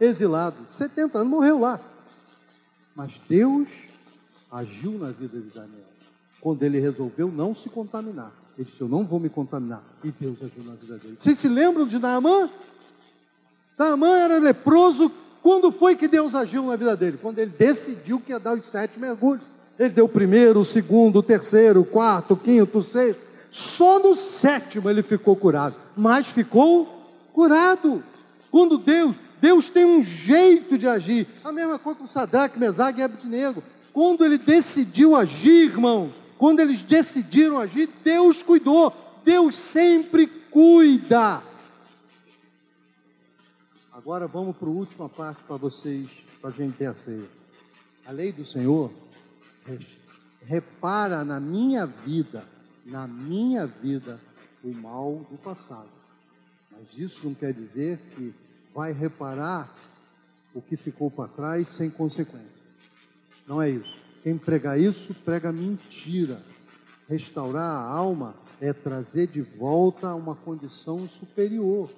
exilado, 0.00 0.56
70 0.70 1.18
anos, 1.18 1.28
morreu 1.28 1.58
lá. 1.58 1.80
Mas 2.94 3.12
Deus 3.28 3.68
agiu 4.50 4.92
na 4.92 5.10
vida 5.10 5.38
de 5.38 5.48
Daniel, 5.48 5.86
quando 6.40 6.62
ele 6.62 6.78
resolveu 6.78 7.28
não 7.28 7.54
se 7.54 7.68
contaminar. 7.68 8.32
Ele 8.58 8.68
disse: 8.68 8.80
Eu 8.80 8.88
não 8.88 9.04
vou 9.04 9.18
me 9.18 9.28
contaminar. 9.28 9.82
E 10.04 10.10
Deus 10.10 10.36
agiu 10.42 10.64
na 10.64 10.74
vida 10.74 10.98
dele. 10.98 11.16
Vocês 11.18 11.38
se 11.38 11.48
lembram 11.48 11.86
de 11.86 11.98
Naamã? 11.98 12.50
Naamã 13.78 14.16
era 14.16 14.38
leproso. 14.38 15.10
Quando 15.42 15.72
foi 15.72 15.96
que 15.96 16.06
Deus 16.06 16.34
agiu 16.34 16.64
na 16.66 16.76
vida 16.76 16.96
dele? 16.96 17.18
Quando 17.20 17.38
ele 17.38 17.50
decidiu 17.50 18.20
que 18.20 18.30
ia 18.30 18.38
dar 18.38 18.56
os 18.56 18.66
sete 18.66 18.98
mergulhos. 19.00 19.42
Ele 19.78 19.88
deu 19.88 20.04
o 20.04 20.08
primeiro, 20.08 20.60
o 20.60 20.64
segundo, 20.64 21.18
o 21.18 21.22
terceiro, 21.22 21.80
o 21.80 21.84
quarto, 21.84 22.34
o 22.34 22.36
quinto, 22.36 22.78
o 22.78 22.82
sexto. 22.84 23.20
Só 23.50 23.98
no 23.98 24.14
sétimo 24.14 24.88
ele 24.88 25.02
ficou 25.02 25.34
curado, 25.34 25.74
mas 25.96 26.28
ficou 26.28 26.86
curado. 27.32 28.02
Quando 28.50 28.78
Deus, 28.78 29.16
Deus 29.42 29.68
tem 29.68 29.84
um 29.84 30.02
jeito 30.02 30.78
de 30.78 30.88
agir. 30.88 31.26
A 31.44 31.52
mesma 31.52 31.78
coisa 31.78 31.98
com 31.98 32.06
Sadraque, 32.06 32.58
Mesague 32.58 33.00
e 33.00 33.02
Abednego. 33.02 33.62
Quando 33.92 34.24
ele 34.24 34.38
decidiu 34.38 35.14
agir, 35.14 35.70
irmão, 35.70 36.10
quando 36.38 36.60
eles 36.60 36.80
decidiram 36.80 37.58
agir, 37.58 37.90
Deus 38.02 38.42
cuidou. 38.42 38.94
Deus 39.22 39.54
sempre 39.56 40.26
cuida. 40.26 41.42
Agora 43.92 44.26
vamos 44.26 44.56
para 44.56 44.68
a 44.68 44.72
última 44.72 45.08
parte 45.08 45.42
para 45.42 45.56
vocês, 45.56 46.08
para 46.40 46.48
a 46.48 46.52
gente 46.52 46.78
ter 46.78 46.86
a 46.86 46.94
ceia. 46.94 47.28
A 48.06 48.12
lei 48.12 48.32
do 48.32 48.44
Senhor 48.44 48.90
repara 50.46 51.22
na 51.22 51.38
minha 51.38 51.84
vida 51.84 52.50
na 52.84 53.06
minha 53.06 53.66
vida 53.66 54.20
o 54.62 54.72
mal 54.72 55.26
do 55.30 55.38
passado. 55.38 55.88
Mas 56.70 56.96
isso 56.96 57.20
não 57.24 57.34
quer 57.34 57.52
dizer 57.52 57.98
que 58.14 58.34
vai 58.74 58.92
reparar 58.92 59.72
o 60.54 60.60
que 60.60 60.76
ficou 60.76 61.10
para 61.10 61.28
trás 61.28 61.68
sem 61.68 61.90
consequência. 61.90 62.62
Não 63.46 63.60
é 63.60 63.70
isso. 63.70 63.98
Quem 64.22 64.38
prega 64.38 64.78
isso, 64.78 65.14
prega 65.14 65.52
mentira. 65.52 66.42
Restaurar 67.08 67.64
a 67.64 67.90
alma 67.90 68.34
é 68.60 68.72
trazer 68.72 69.26
de 69.26 69.42
volta 69.42 70.14
uma 70.14 70.36
condição 70.36 71.08
superior. 71.08 71.90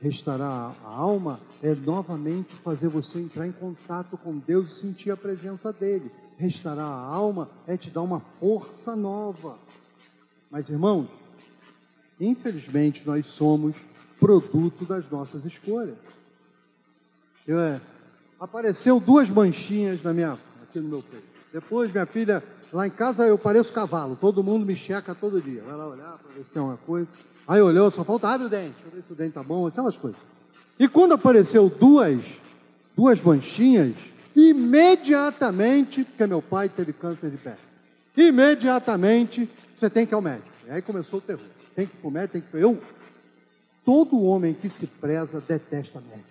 Restaurar 0.00 0.74
a 0.84 0.88
alma 0.88 1.40
é 1.62 1.74
novamente 1.74 2.54
fazer 2.56 2.88
você 2.88 3.18
entrar 3.18 3.46
em 3.46 3.52
contato 3.52 4.18
com 4.18 4.36
Deus 4.36 4.70
e 4.70 4.80
sentir 4.80 5.10
a 5.10 5.16
presença 5.16 5.72
dele. 5.72 6.10
Restaurar 6.36 6.86
a 6.86 7.06
alma 7.06 7.48
é 7.66 7.76
te 7.76 7.90
dar 7.90 8.02
uma 8.02 8.20
força 8.20 8.94
nova. 8.94 9.58
Mas, 10.50 10.68
irmãos, 10.68 11.08
infelizmente 12.20 13.02
nós 13.06 13.26
somos 13.26 13.74
produto 14.18 14.84
das 14.84 15.08
nossas 15.10 15.44
escolhas. 15.44 15.96
Eu, 17.46 17.58
é, 17.58 17.80
apareceu 18.40 18.98
duas 18.98 19.30
manchinhas 19.30 20.02
na 20.02 20.12
minha, 20.12 20.38
aqui 20.62 20.80
no 20.80 20.88
meu 20.88 21.02
peito. 21.02 21.26
Depois, 21.52 21.90
minha 21.90 22.06
filha, 22.06 22.42
lá 22.72 22.86
em 22.86 22.90
casa 22.90 23.26
eu 23.26 23.38
pareço 23.38 23.72
cavalo, 23.72 24.16
todo 24.20 24.42
mundo 24.42 24.66
me 24.66 24.76
checa 24.76 25.14
todo 25.14 25.40
dia. 25.40 25.62
Vai 25.62 25.76
lá 25.76 25.86
olhar 25.86 26.18
para 26.18 26.32
ver 26.32 26.44
se 26.44 26.50
tem 26.50 26.60
alguma 26.60 26.78
coisa. 26.78 27.08
Aí 27.46 27.60
olhou, 27.60 27.90
só 27.90 28.02
falta 28.04 28.28
abre 28.28 28.46
o 28.46 28.50
dente, 28.50 28.74
ver 28.92 29.02
se 29.02 29.12
o 29.12 29.16
dente 29.16 29.34
tá 29.34 29.42
bom, 29.42 29.66
aquelas 29.66 29.96
coisas. 29.96 30.20
E 30.78 30.88
quando 30.88 31.14
apareceu 31.14 31.68
duas, 31.68 32.20
duas 32.96 33.22
manchinhas, 33.22 33.94
imediatamente, 34.34 36.04
porque 36.04 36.26
meu 36.26 36.42
pai 36.42 36.68
teve 36.68 36.92
câncer 36.92 37.30
de 37.30 37.38
pele, 37.38 37.56
imediatamente 38.16 39.48
você 39.76 39.88
tem 39.88 40.04
que 40.04 40.12
ir 40.12 40.16
ao 40.16 40.22
médico. 40.22 40.48
E 40.66 40.70
aí 40.70 40.82
começou 40.82 41.20
o 41.20 41.22
terror. 41.22 41.44
Tem 41.74 41.86
que 41.86 41.96
comer, 41.98 42.28
tem 42.28 42.40
que. 42.40 42.56
Eu, 42.56 42.82
todo 43.86 44.20
homem 44.20 44.52
que 44.52 44.68
se 44.68 44.84
preza 44.88 45.40
detesta 45.40 46.00
médico. 46.00 46.26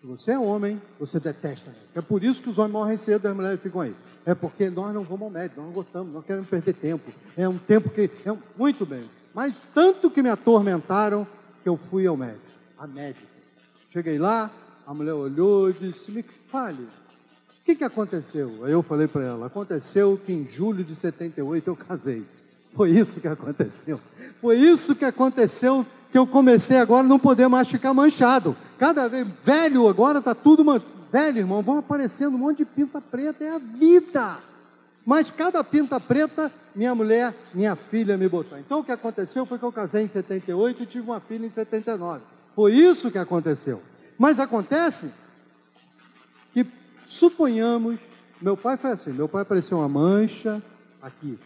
Se 0.00 0.06
você 0.06 0.32
é 0.32 0.38
homem, 0.38 0.80
você 0.98 1.18
detesta 1.18 1.70
médico. 1.70 1.86
É 1.94 2.02
por 2.02 2.22
isso 2.22 2.42
que 2.42 2.50
os 2.50 2.58
homens 2.58 2.72
morrem 2.72 2.96
cedo 2.98 3.26
e 3.26 3.28
as 3.28 3.34
mulheres 3.34 3.60
ficam 3.60 3.80
aí. 3.80 3.96
É 4.26 4.34
porque 4.34 4.68
nós 4.68 4.94
não 4.94 5.02
vamos 5.02 5.22
ao 5.22 5.30
médico, 5.30 5.60
nós 5.60 5.68
não 5.68 5.74
gostamos, 5.74 6.12
não 6.12 6.20
queremos 6.20 6.48
perder 6.48 6.74
tempo. 6.74 7.10
É 7.36 7.48
um 7.48 7.56
tempo 7.56 7.88
que. 7.88 8.10
É 8.26 8.36
muito 8.58 8.84
bem. 8.84 9.08
Mas 9.34 9.54
tanto 9.74 10.10
que 10.10 10.22
me 10.22 10.28
atormentaram 10.28 11.26
que 11.62 11.68
eu 11.68 11.78
fui 11.78 12.06
ao 12.06 12.18
médico. 12.18 12.44
A 12.78 12.86
médica. 12.86 13.26
Cheguei 13.90 14.18
lá, 14.18 14.50
a 14.86 14.92
mulher 14.92 15.14
olhou 15.14 15.70
e 15.70 15.72
disse: 15.72 16.12
Me 16.12 16.22
fale, 16.50 16.82
o 16.82 17.64
que, 17.64 17.76
que 17.76 17.84
aconteceu? 17.84 18.62
Aí 18.64 18.72
eu 18.72 18.82
falei 18.82 19.08
para 19.08 19.24
ela: 19.24 19.46
Aconteceu 19.46 20.20
que 20.24 20.32
em 20.34 20.46
julho 20.46 20.84
de 20.84 20.94
78 20.94 21.66
eu 21.66 21.76
casei. 21.76 22.24
Foi 22.74 22.90
isso 22.90 23.20
que 23.20 23.28
aconteceu. 23.28 23.98
Foi 24.40 24.58
isso 24.58 24.94
que 24.94 25.04
aconteceu 25.04 25.84
que 26.10 26.18
eu 26.18 26.26
comecei 26.26 26.78
agora 26.78 27.06
não 27.06 27.18
poder 27.18 27.48
mais 27.48 27.68
ficar 27.68 27.94
manchado. 27.94 28.56
Cada 28.78 29.08
vez 29.08 29.26
velho 29.44 29.88
agora 29.88 30.18
está 30.18 30.34
tudo 30.34 30.64
man... 30.64 30.82
velho, 31.12 31.38
irmão, 31.38 31.62
vão 31.62 31.78
aparecendo 31.78 32.34
um 32.34 32.38
monte 32.38 32.58
de 32.58 32.64
pinta 32.64 33.00
preta, 33.00 33.44
é 33.44 33.50
a 33.50 33.58
vida. 33.58 34.38
Mas 35.04 35.30
cada 35.30 35.62
pinta 35.62 35.98
preta, 36.00 36.52
minha 36.74 36.94
mulher, 36.94 37.34
minha 37.54 37.76
filha 37.76 38.16
me 38.16 38.28
botou. 38.28 38.58
Então 38.58 38.80
o 38.80 38.84
que 38.84 38.92
aconteceu 38.92 39.46
foi 39.46 39.58
que 39.58 39.64
eu 39.64 39.72
casei 39.72 40.04
em 40.04 40.08
78 40.08 40.82
e 40.82 40.86
tive 40.86 41.10
uma 41.10 41.20
filha 41.20 41.46
em 41.46 41.50
79. 41.50 42.20
Foi 42.54 42.74
isso 42.74 43.10
que 43.10 43.18
aconteceu. 43.18 43.80
Mas 44.18 44.38
acontece 44.38 45.10
que 46.52 46.66
suponhamos, 47.06 47.98
meu 48.40 48.56
pai 48.56 48.76
foi 48.76 48.90
assim, 48.90 49.12
meu 49.12 49.28
pai 49.28 49.42
apareceu 49.42 49.78
uma 49.78 49.88
mancha 49.88 50.62
aqui, 51.00 51.38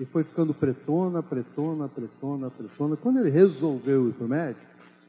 e 0.00 0.06
foi 0.06 0.24
ficando 0.24 0.54
pretona, 0.54 1.22
pretona, 1.22 1.86
pretona, 1.86 2.50
pretona. 2.50 2.96
Quando 2.96 3.20
ele 3.20 3.28
resolveu 3.28 4.08
ir 4.08 4.14
para 4.14 4.24
o 4.24 4.28
médico, 4.28 4.64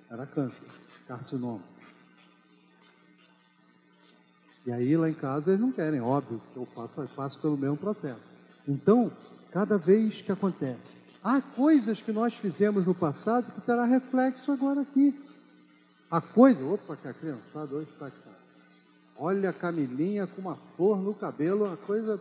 era 0.09 0.25
câncer, 0.25 0.67
carcinoma. 1.07 1.61
E 4.65 4.71
aí 4.71 4.97
lá 4.97 5.09
em 5.09 5.13
casa 5.13 5.51
eles 5.51 5.61
não 5.61 5.71
querem, 5.71 6.01
óbvio, 6.01 6.41
que 6.51 6.57
eu 6.57 6.65
faça, 6.65 7.07
faço 7.07 7.39
pelo 7.39 7.57
mesmo 7.57 7.77
processo. 7.77 8.19
Então, 8.67 9.09
cada 9.49 9.77
vez 9.77 10.21
que 10.21 10.31
acontece, 10.31 10.91
há 11.23 11.39
coisas 11.41 12.01
que 12.01 12.11
nós 12.11 12.33
fizemos 12.33 12.85
no 12.85 12.93
passado 12.93 13.49
que 13.53 13.61
terá 13.61 13.85
reflexo 13.85 14.51
agora 14.51 14.81
aqui. 14.81 15.17
Há 16.11 16.19
coisa, 16.19 16.65
opa, 16.65 16.97
que 16.97 17.07
a 17.07 17.13
criançada 17.13 17.73
hoje 17.73 17.89
está 17.89 18.07
aqui. 18.07 18.17
Olha 19.15 19.51
a 19.51 19.53
Camilinha 19.53 20.27
com 20.27 20.41
uma 20.41 20.57
flor 20.75 20.97
no 21.01 21.13
cabelo, 21.13 21.65
uma 21.65 21.77
coisa 21.77 22.19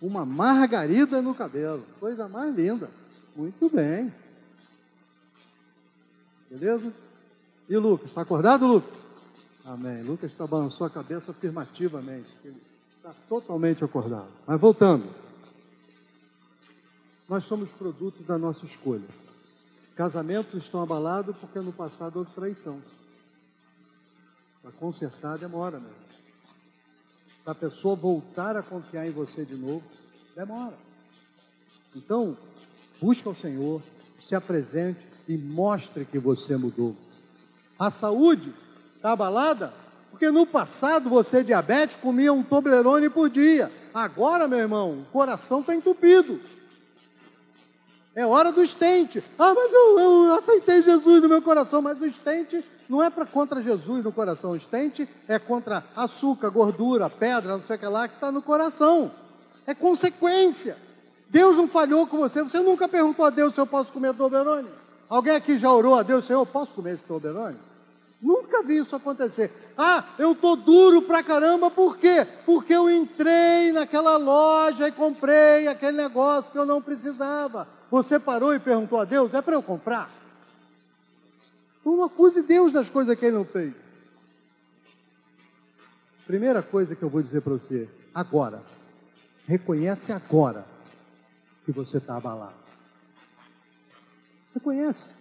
uma 0.00 0.24
margarida 0.24 1.22
no 1.22 1.34
cabelo. 1.34 1.84
Coisa 1.98 2.28
mais 2.28 2.54
linda. 2.54 2.88
Muito 3.34 3.68
bem. 3.70 4.12
Beleza? 6.50 6.92
E 7.68 7.76
Lucas, 7.76 8.08
está 8.08 8.22
acordado, 8.22 8.66
Lucas? 8.66 8.94
Amém. 9.64 10.02
Lucas 10.02 10.30
está 10.30 10.46
balançou 10.46 10.86
a 10.86 10.90
cabeça 10.90 11.32
afirmativamente. 11.32 12.28
Ele 12.44 12.60
está 12.96 13.12
totalmente 13.28 13.84
acordado. 13.84 14.28
Mas 14.46 14.60
voltando. 14.60 15.04
Nós 17.28 17.44
somos 17.44 17.68
produtos 17.70 18.24
da 18.24 18.38
nossa 18.38 18.64
escolha. 18.64 19.08
Casamentos 19.96 20.62
estão 20.62 20.82
abalados 20.82 21.36
porque 21.36 21.58
no 21.58 21.72
passado 21.72 22.18
houve 22.18 22.30
traição. 22.32 22.80
Para 24.62 24.70
consertar 24.72 25.36
demora 25.38 25.80
mesmo. 25.80 26.05
Para 27.46 27.52
a 27.52 27.54
pessoa 27.54 27.94
voltar 27.94 28.56
a 28.56 28.62
confiar 28.62 29.06
em 29.06 29.12
você 29.12 29.44
de 29.44 29.54
novo, 29.54 29.84
demora. 30.34 30.74
Então, 31.94 32.36
busca 33.00 33.30
o 33.30 33.36
Senhor, 33.36 33.80
se 34.18 34.34
apresente 34.34 34.98
e 35.28 35.38
mostre 35.38 36.04
que 36.04 36.18
você 36.18 36.56
mudou. 36.56 36.96
A 37.78 37.88
saúde 37.88 38.52
está 38.96 39.12
abalada? 39.12 39.72
Porque 40.10 40.28
no 40.28 40.44
passado 40.44 41.08
você 41.08 41.44
diabético 41.44 42.02
comia 42.02 42.32
um 42.32 42.42
Toblerone 42.42 43.08
por 43.08 43.30
dia. 43.30 43.70
Agora, 43.94 44.48
meu 44.48 44.58
irmão, 44.58 45.02
o 45.02 45.04
coração 45.12 45.60
está 45.60 45.72
entupido. 45.72 46.40
É 48.16 48.26
hora 48.26 48.50
do 48.50 48.64
estente. 48.64 49.22
Ah, 49.38 49.54
mas 49.54 49.72
eu, 49.72 50.00
eu 50.00 50.34
aceitei 50.34 50.82
Jesus 50.82 51.22
no 51.22 51.28
meu 51.28 51.40
coração, 51.40 51.80
mas 51.80 52.00
o 52.00 52.06
estente 52.06 52.64
não 52.88 53.02
é 53.02 53.10
para 53.10 53.26
contra 53.26 53.62
Jesus 53.62 54.04
no 54.04 54.12
coração. 54.12 54.56
Estente 54.56 55.08
é 55.28 55.38
contra 55.38 55.84
açúcar, 55.94 56.50
gordura, 56.50 57.10
pedra, 57.10 57.56
não 57.56 57.64
sei 57.64 57.76
o 57.76 57.78
que 57.78 57.86
lá, 57.86 58.08
que 58.08 58.14
está 58.14 58.30
no 58.30 58.42
coração. 58.42 59.10
É 59.66 59.74
consequência. 59.74 60.76
Deus 61.28 61.56
não 61.56 61.66
falhou 61.66 62.06
com 62.06 62.18
você. 62.18 62.42
Você 62.42 62.60
nunca 62.60 62.88
perguntou 62.88 63.24
a 63.24 63.30
Deus 63.30 63.54
se 63.54 63.60
eu 63.60 63.66
posso 63.66 63.92
comer 63.92 64.14
Toblerone? 64.14 64.68
Alguém 65.08 65.34
aqui 65.34 65.58
já 65.58 65.70
orou 65.70 65.96
a 65.98 66.02
Deus, 66.02 66.24
Senhor, 66.24 66.40
eu 66.40 66.46
posso 66.46 66.74
comer 66.74 66.94
esse 66.94 67.04
Toblerone? 67.04 67.56
Nunca 68.20 68.62
vi 68.62 68.78
isso 68.78 68.96
acontecer. 68.96 69.52
Ah, 69.76 70.02
eu 70.18 70.32
estou 70.32 70.56
duro 70.56 71.02
pra 71.02 71.22
caramba, 71.22 71.70
por 71.70 71.98
quê? 71.98 72.26
Porque 72.46 72.72
eu 72.72 72.90
entrei 72.90 73.72
naquela 73.72 74.16
loja 74.16 74.88
e 74.88 74.92
comprei 74.92 75.68
aquele 75.68 75.96
negócio 75.96 76.50
que 76.50 76.58
eu 76.58 76.64
não 76.64 76.80
precisava. 76.80 77.68
Você 77.90 78.18
parou 78.18 78.54
e 78.54 78.58
perguntou 78.58 79.00
a 79.00 79.04
Deus, 79.04 79.34
é 79.34 79.42
para 79.42 79.54
eu 79.54 79.62
comprar? 79.62 80.10
Não 81.86 82.02
acuse 82.02 82.42
Deus 82.42 82.72
das 82.72 82.90
coisas 82.90 83.16
que 83.16 83.24
ele 83.24 83.36
não 83.36 83.44
fez. 83.44 83.72
Primeira 86.26 86.60
coisa 86.60 86.96
que 86.96 87.02
eu 87.04 87.08
vou 87.08 87.22
dizer 87.22 87.40
para 87.42 87.52
você, 87.52 87.88
agora. 88.12 88.60
Reconhece 89.46 90.10
agora 90.10 90.66
que 91.64 91.70
você 91.70 91.98
está 91.98 92.16
abalado. 92.16 92.56
Reconhece. 94.52 95.12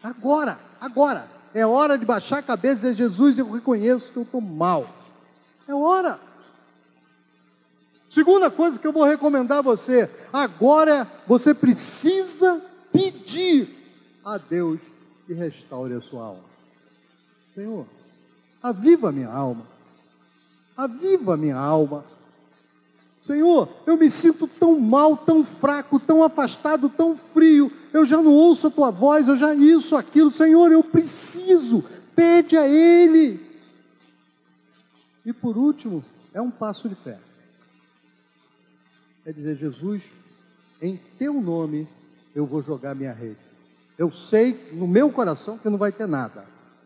Agora, 0.00 0.60
agora. 0.80 1.28
É 1.52 1.66
hora 1.66 1.98
de 1.98 2.04
baixar 2.04 2.38
a 2.38 2.42
cabeça 2.42 2.86
e 2.86 2.90
dizer, 2.92 2.94
Jesus, 2.94 3.38
eu 3.38 3.50
reconheço 3.50 4.12
que 4.12 4.18
eu 4.18 4.22
estou 4.22 4.40
mal. 4.40 4.88
É 5.66 5.74
hora. 5.74 6.20
Segunda 8.08 8.48
coisa 8.48 8.78
que 8.78 8.86
eu 8.86 8.92
vou 8.92 9.04
recomendar 9.04 9.58
a 9.58 9.62
você, 9.62 10.08
agora 10.32 11.04
você 11.26 11.52
precisa 11.52 12.62
pedir 12.92 13.68
a 14.24 14.38
Deus 14.38 14.78
e 15.28 15.34
restaure 15.34 15.94
a 15.94 16.00
sua 16.00 16.24
alma. 16.24 16.44
Senhor, 17.54 17.86
aviva 18.62 19.10
minha 19.10 19.30
alma. 19.30 19.64
Aviva 20.76 21.36
minha 21.36 21.56
alma. 21.56 22.04
Senhor, 23.20 23.68
eu 23.86 23.96
me 23.96 24.10
sinto 24.10 24.46
tão 24.46 24.78
mal, 24.78 25.16
tão 25.16 25.44
fraco, 25.44 25.98
tão 25.98 26.22
afastado, 26.22 26.88
tão 26.88 27.16
frio. 27.16 27.72
Eu 27.92 28.04
já 28.04 28.18
não 28.18 28.32
ouço 28.32 28.66
a 28.66 28.70
tua 28.70 28.90
voz, 28.90 29.26
eu 29.26 29.36
já 29.36 29.54
isso, 29.54 29.96
aquilo. 29.96 30.30
Senhor, 30.30 30.70
eu 30.70 30.82
preciso. 30.82 31.84
Pede 32.14 32.56
a 32.56 32.68
Ele. 32.68 33.40
E 35.24 35.32
por 35.32 35.56
último, 35.56 36.04
é 36.32 36.40
um 36.40 36.50
passo 36.50 36.88
de 36.88 36.94
fé. 36.94 37.18
É 39.24 39.32
dizer, 39.32 39.56
Jesus, 39.56 40.04
em 40.80 41.00
teu 41.18 41.40
nome 41.40 41.88
eu 42.34 42.46
vou 42.46 42.62
jogar 42.62 42.94
minha 42.94 43.12
rede. 43.12 43.45
Eu 43.98 44.10
sei 44.10 44.54
no 44.72 44.86
meu 44.86 45.10
coração 45.10 45.56
que 45.58 45.68
não 45.70 45.78
vai 45.78 45.90
ter 45.90 46.06
nada, 46.06 46.44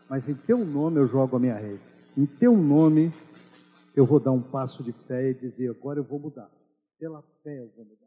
mas 0.09 0.29
em 0.29 0.33
teu 0.33 0.59
nome 0.59 0.97
eu 0.97 1.07
jogo 1.07 1.35
a 1.35 1.39
minha 1.39 1.55
rede. 1.55 1.81
Em 2.17 2.25
teu 2.25 2.55
nome 2.55 3.13
eu 3.95 4.05
vou 4.05 4.19
dar 4.19 4.31
um 4.31 4.41
passo 4.41 4.83
de 4.83 4.93
fé 4.93 5.29
e 5.29 5.33
dizer: 5.33 5.69
agora 5.69 5.99
eu 5.99 6.03
vou 6.03 6.19
mudar. 6.19 6.49
Pela 6.97 7.21
fé 7.43 7.59
eu 7.59 7.69
vou 7.75 7.83
mudar. 7.83 8.00